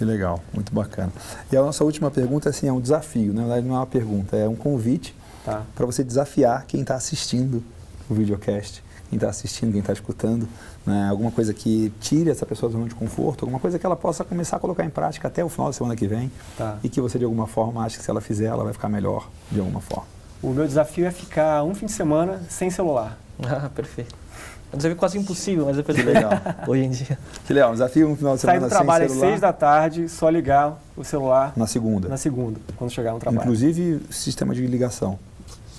Que 0.03 0.07
legal, 0.07 0.41
muito 0.53 0.75
bacana. 0.75 1.13
E 1.53 1.57
a 1.57 1.63
nossa 1.63 1.85
última 1.85 2.11
pergunta 2.11 2.49
assim, 2.49 2.67
é 2.67 2.73
um 2.73 2.81
desafio, 2.81 3.33
na 3.33 3.43
verdade 3.43 3.65
não 3.69 3.77
é 3.77 3.79
uma 3.79 3.87
pergunta, 3.87 4.37
é 4.37 4.49
um 4.49 4.57
convite 4.57 5.15
Tá. 5.45 5.63
para 5.77 5.87
você 5.87 6.03
desafiar 6.03 6.65
quem 6.67 6.81
está 6.81 6.97
assistindo 6.97 7.63
o 8.11 8.15
videocast, 8.15 8.83
quem 9.09 9.17
está 9.17 9.29
assistindo, 9.29 9.71
quem 9.71 9.79
está 9.81 9.93
escutando, 9.93 10.49
né? 10.85 11.09
alguma 11.09 11.31
coisa 11.31 11.55
que 11.55 11.93
tire 12.01 12.31
essa 12.31 12.45
pessoa 12.45 12.71
da 12.71 12.77
zona 12.79 12.89
de 12.89 12.97
conforto, 12.97 13.45
alguma 13.45 13.61
coisa 13.61 13.79
que 13.79 13.87
ela 13.87 13.95
possa 13.95 14.25
começar 14.25 14.57
a 14.57 14.59
colocar 14.59 14.85
em 14.85 14.91
prática 14.91 15.29
até 15.29 15.45
o 15.45 15.49
final 15.49 15.69
da 15.69 15.73
semana 15.73 15.95
que 15.95 16.09
vem 16.09 16.33
Tá. 16.59 16.79
e 16.83 16.89
que 16.89 17.01
você 17.01 17.17
de 17.17 17.25
alguma 17.25 17.47
forma 17.47 17.85
acha 17.85 17.97
que 17.97 18.03
se 18.05 18.11
ela 18.11 18.21
fizer 18.21 18.47
ela 18.47 18.65
vai 18.65 18.73
ficar 18.73 18.89
melhor 18.89 19.29
de 19.53 19.61
alguma 19.61 19.81
forma. 19.81 20.07
O 20.43 20.51
meu 20.51 20.67
desafio 20.67 21.07
é 21.07 21.13
ficar 21.13 21.63
um 21.63 21.77
fim 21.77 21.87
de 21.87 21.93
semana 21.93 22.43
sem 22.49 22.71
celular. 22.71 23.17
Ah, 23.45 23.69
perfeito. 23.75 24.15
É 24.73 24.75
um 24.75 24.79
desafio 24.79 24.97
quase 24.97 25.19
impossível, 25.19 25.67
mas 25.67 25.79
é 25.79 25.83
perfeito. 25.83 26.07
legal. 26.09 26.33
Hoje 26.67 26.83
em 26.83 26.91
dia. 26.91 27.19
Que 27.47 27.53
legal, 27.53 27.71
um 27.71 27.73
desafio 27.75 28.09
no 28.09 28.17
final 28.17 28.35
de 28.35 28.41
semana 28.41 28.61
do 28.61 28.69
trabalho 28.71 29.05
às 29.05 29.13
seis 29.13 29.41
da 29.41 29.53
tarde, 29.53 30.09
só 30.09 30.31
ligar 30.31 30.81
o 30.97 31.05
celular 31.05 31.53
na 31.57 31.67
segunda. 31.67 32.09
na 32.09 32.17
segunda, 32.17 32.59
quando 32.77 32.91
chegar 32.91 33.13
no 33.13 33.19
trabalho. 33.19 33.43
Inclusive 33.43 34.01
sistema 34.11 34.55
de 34.55 34.67
ligação. 34.67 35.19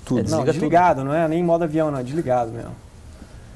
Tudo. 0.04 0.20
É, 0.20 0.22
Não, 0.22 0.28
Desliga 0.28 0.44
tudo. 0.44 0.52
desligado, 0.52 1.04
não 1.04 1.12
é 1.14 1.26
nem 1.26 1.40
em 1.40 1.42
modo 1.44 1.64
avião, 1.64 1.90
não, 1.90 1.98
é 1.98 2.02
desligado 2.02 2.52
mesmo. 2.52 2.70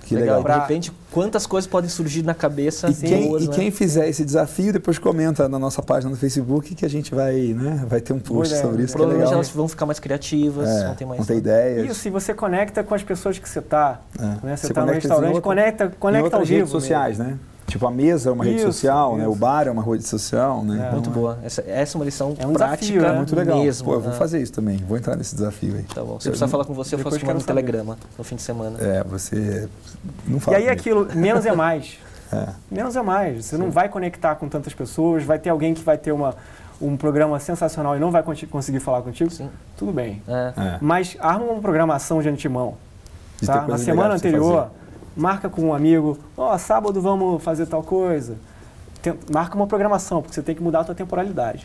Que 0.09 0.15
legal. 0.17 0.41
E 0.41 0.43
Pra- 0.43 0.55
de 0.55 0.61
repente, 0.63 0.93
quantas 1.11 1.47
coisas 1.47 1.69
podem 1.71 1.91
surgir 1.91 2.23
na 2.23 2.35
cabeça 2.35 2.89
E 2.89 2.95
quem, 2.95 3.29
boas, 3.29 3.45
e 3.45 3.49
né? 3.49 3.55
quem 3.55 3.71
fizer 3.71 4.09
esse 4.09 4.25
desafio, 4.25 4.73
depois 4.73 4.99
comenta 4.99 5.49
na 5.49 5.59
nossa 5.59 5.83
página 5.83 6.11
no 6.11 6.17
Facebook 6.17 6.75
que 6.75 6.85
a 6.85 6.89
gente 6.89 7.15
vai, 7.15 7.35
né, 7.55 7.85
vai 7.87 8.01
ter 8.01 8.13
um 8.13 8.19
post 8.19 8.57
sobre 8.57 8.85
isso. 8.85 8.93
Que 8.95 9.03
é 9.03 9.05
Provavelmente 9.05 9.25
legal. 9.27 9.35
elas 9.35 9.49
vão 9.51 9.69
ficar 9.69 9.85
mais 9.87 9.99
criativas, 9.99 10.69
É, 10.69 10.87
vão 10.87 10.95
ter 10.95 11.05
mais... 11.05 11.19
vão 11.19 11.27
ter 11.27 11.37
ideias. 11.37 11.91
Isso, 11.91 12.09
e 12.09 12.11
você 12.11 12.33
conecta 12.33 12.83
com 12.83 12.95
as 12.95 13.03
pessoas 13.03 13.39
que 13.39 13.49
você 13.49 13.59
está. 13.59 14.01
É. 14.19 14.47
Né? 14.47 14.57
Você 14.57 14.67
está 14.69 14.85
no 14.87 14.93
restaurante, 14.93 15.27
outra- 15.35 15.43
conecta, 15.43 15.93
conecta 16.01 16.25
outras 16.25 16.41
ao 16.41 16.47
vivo. 16.47 16.59
redes 16.59 16.71
sociais, 16.73 17.19
né? 17.19 17.37
Tipo, 17.69 17.87
a 17.87 17.91
mesa 17.91 18.31
é 18.31 18.33
uma 18.33 18.45
rede 18.45 18.57
Isso, 18.57 18.67
social, 18.67 19.17
né? 19.17 19.25
isso. 19.25 19.31
O 19.33 19.37
bar 19.37 19.67
é 19.69 19.71
uma 19.71 19.83
rede 19.83 20.03
social, 20.07 20.65
né? 20.65 20.87
É. 20.89 20.91
Muito 20.91 21.11
Então, 21.11 21.13
boa. 21.23 21.39
Essa, 21.45 21.63
essa 21.69 21.97
é 21.97 21.99
uma 21.99 22.05
lição 22.07 22.35
É 22.39 22.47
um 22.47 22.55
prática 22.55 22.79
desafio, 22.79 23.03
né? 23.03 23.13
Muito 23.13 23.37
legal. 23.37 23.59
mesmo. 23.59 23.85
Pô, 23.87 23.93
eu 23.95 24.01
vou 24.01 24.11
né? 24.11 24.17
fazer 24.17 24.41
isso 24.41 24.53
também. 24.55 24.79
Vou 24.79 24.97
entrar 24.97 25.17
nesse 25.17 25.35
desafio 25.35 25.75
aí. 25.77 25.83
Tá 25.83 26.03
bom. 26.03 26.19
Se 26.19 26.27
Eu 26.27 26.31
eu 26.31 26.33
precisar 26.33 26.47
não- 26.47 26.51
falar 26.51 26.65
com 26.65 26.73
você, 26.75 26.95
eu 26.95 26.99
Depois 26.99 27.15
faço 27.17 27.27
quero 27.27 27.37
um 27.37 27.41
saber. 27.41 27.53
telegrama 27.61 27.99
no 28.17 28.25
fim 28.25 28.37
de 28.37 28.43
semana. 28.43 28.79
É, 28.81 29.05
você 29.05 29.69
não 30.27 30.39
E 30.39 30.41
fala. 30.41 30.57
aí 30.57 30.63
é 30.67 30.75
comigo. 30.77 31.03
aquilo, 31.05 31.17
menos 31.21 31.45
é 31.47 31.53
mais. 31.55 31.99
É. 32.31 32.47
Menos 32.71 32.95
é 32.95 33.01
mais. 33.01 33.47
Você 33.47 33.57
não 33.57 33.71
vai 33.71 33.89
conectar 33.89 34.35
com 34.35 34.51
tantas 34.51 34.75
pessoas, 34.75 35.25
vai 35.25 35.39
ter 35.39 35.49
alguém 35.49 35.73
que 35.73 35.83
vai 35.83 35.97
ter 35.97 36.13
uma, 36.13 36.35
um 36.79 36.95
programa 36.95 37.41
sensacional 37.41 37.97
e 37.97 37.99
não 37.99 38.11
vai 38.11 38.23
conseguir 38.23 38.81
falar 38.81 39.01
contigo. 39.01 39.31
Sim. 39.31 39.49
Tudo 39.79 39.93
bem. 39.93 40.23
É. 40.29 40.53
É. 40.55 40.79
Mas 40.79 41.17
arma 41.21 41.47
uma 41.47 41.61
programação 41.63 42.21
de 42.21 42.29
antemão. 42.29 42.75
Tá? 43.47 43.67
Na 43.67 43.79
semana 43.79 44.15
anterior, 44.15 44.65
fazer. 44.65 44.71
Marca 45.19 45.49
com 45.49 45.63
um 45.63 45.75
amigo, 45.75 46.17
ó, 46.37 46.57
sábado 46.57 47.01
vamos 47.03 47.43
fazer 47.43 47.67
tal 47.67 47.83
coisa. 47.83 48.37
Tem- 49.03 49.19
marca 49.31 49.57
uma 49.57 49.67
programação, 49.67 50.23
porque 50.23 50.35
você 50.35 50.43
tem 50.43 50.55
que 50.55 50.63
mudar 50.63 50.81
a 50.81 50.85
tua 50.85 50.95
temporalidade. 50.95 51.65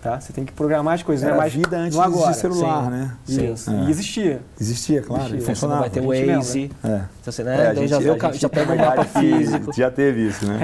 Tá? 0.00 0.20
Você 0.20 0.32
tem 0.32 0.44
que 0.44 0.52
programar 0.52 0.94
as 0.94 1.02
coisas, 1.02 1.24
Era 1.24 1.32
não 1.32 1.36
é 1.36 1.40
a 1.40 1.42
mais 1.42 1.52
vida 1.52 1.76
antes 1.76 1.98
agora. 1.98 2.30
de 2.32 2.38
celular, 2.38 2.84
Sim. 2.84 2.90
né? 2.90 3.12
Sim. 3.26 3.52
Isso. 3.52 3.70
É. 3.70 3.74
E 3.84 3.90
existia. 3.90 4.40
Existia, 4.60 5.02
claro, 5.02 5.22
Existia. 5.24 5.38
e 5.38 5.40
Você 5.40 5.46
não 5.48 5.54
funcionava. 5.54 5.80
vai 5.80 5.90
ter 5.90 6.00
o 6.00 6.06
Waze. 6.36 6.70
É. 6.84 6.86
Então, 6.88 7.32
você, 7.32 7.42
É, 7.42 7.44
né? 7.44 7.54
a 7.54 7.56
Daí 7.72 7.76
gente- 7.76 7.88
já, 7.90 7.98
vê 7.98 8.20
gente 8.20 8.38
já 8.40 8.48
pega 8.48 8.72
o 8.72 8.76
verdade 8.76 8.96
mapa 8.96 9.04
físico. 9.20 9.72
Já 9.76 9.90
teve 9.90 10.28
isso, 10.28 10.46
né? 10.46 10.60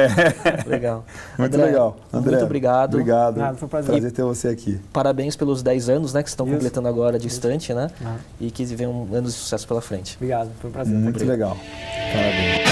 Legal. 0.66 1.04
Muito 1.38 1.54
André, 1.54 1.66
legal. 1.66 1.96
André, 2.12 2.30
Muito 2.32 2.44
obrigado. 2.44 2.94
Obrigado. 2.94 3.36
Nada, 3.36 3.56
foi 3.56 3.66
um 3.66 3.68
prazer. 3.68 3.90
Prazer 3.90 4.10
ter 4.12 4.22
você 4.22 4.48
aqui. 4.48 4.80
Parabéns 4.92 5.36
pelos 5.36 5.62
10 5.62 5.88
anos, 5.90 6.12
né? 6.14 6.22
Que 6.22 6.28
vocês 6.30 6.32
estão 6.32 6.46
Isso. 6.46 6.54
completando 6.56 6.88
agora 6.88 7.18
distante, 7.18 7.74
né? 7.74 7.88
Ah, 8.04 8.16
E 8.40 8.50
que 8.50 8.64
venham 8.64 9.06
anos 9.12 9.34
de 9.34 9.38
sucesso 9.38 9.68
pela 9.68 9.82
frente. 9.82 10.16
Obrigado, 10.16 10.50
foi 10.60 10.70
um 10.70 10.72
prazer. 10.72 10.94
Muito 10.96 11.24
legal. 11.24 11.56
Parabéns. 12.12 12.71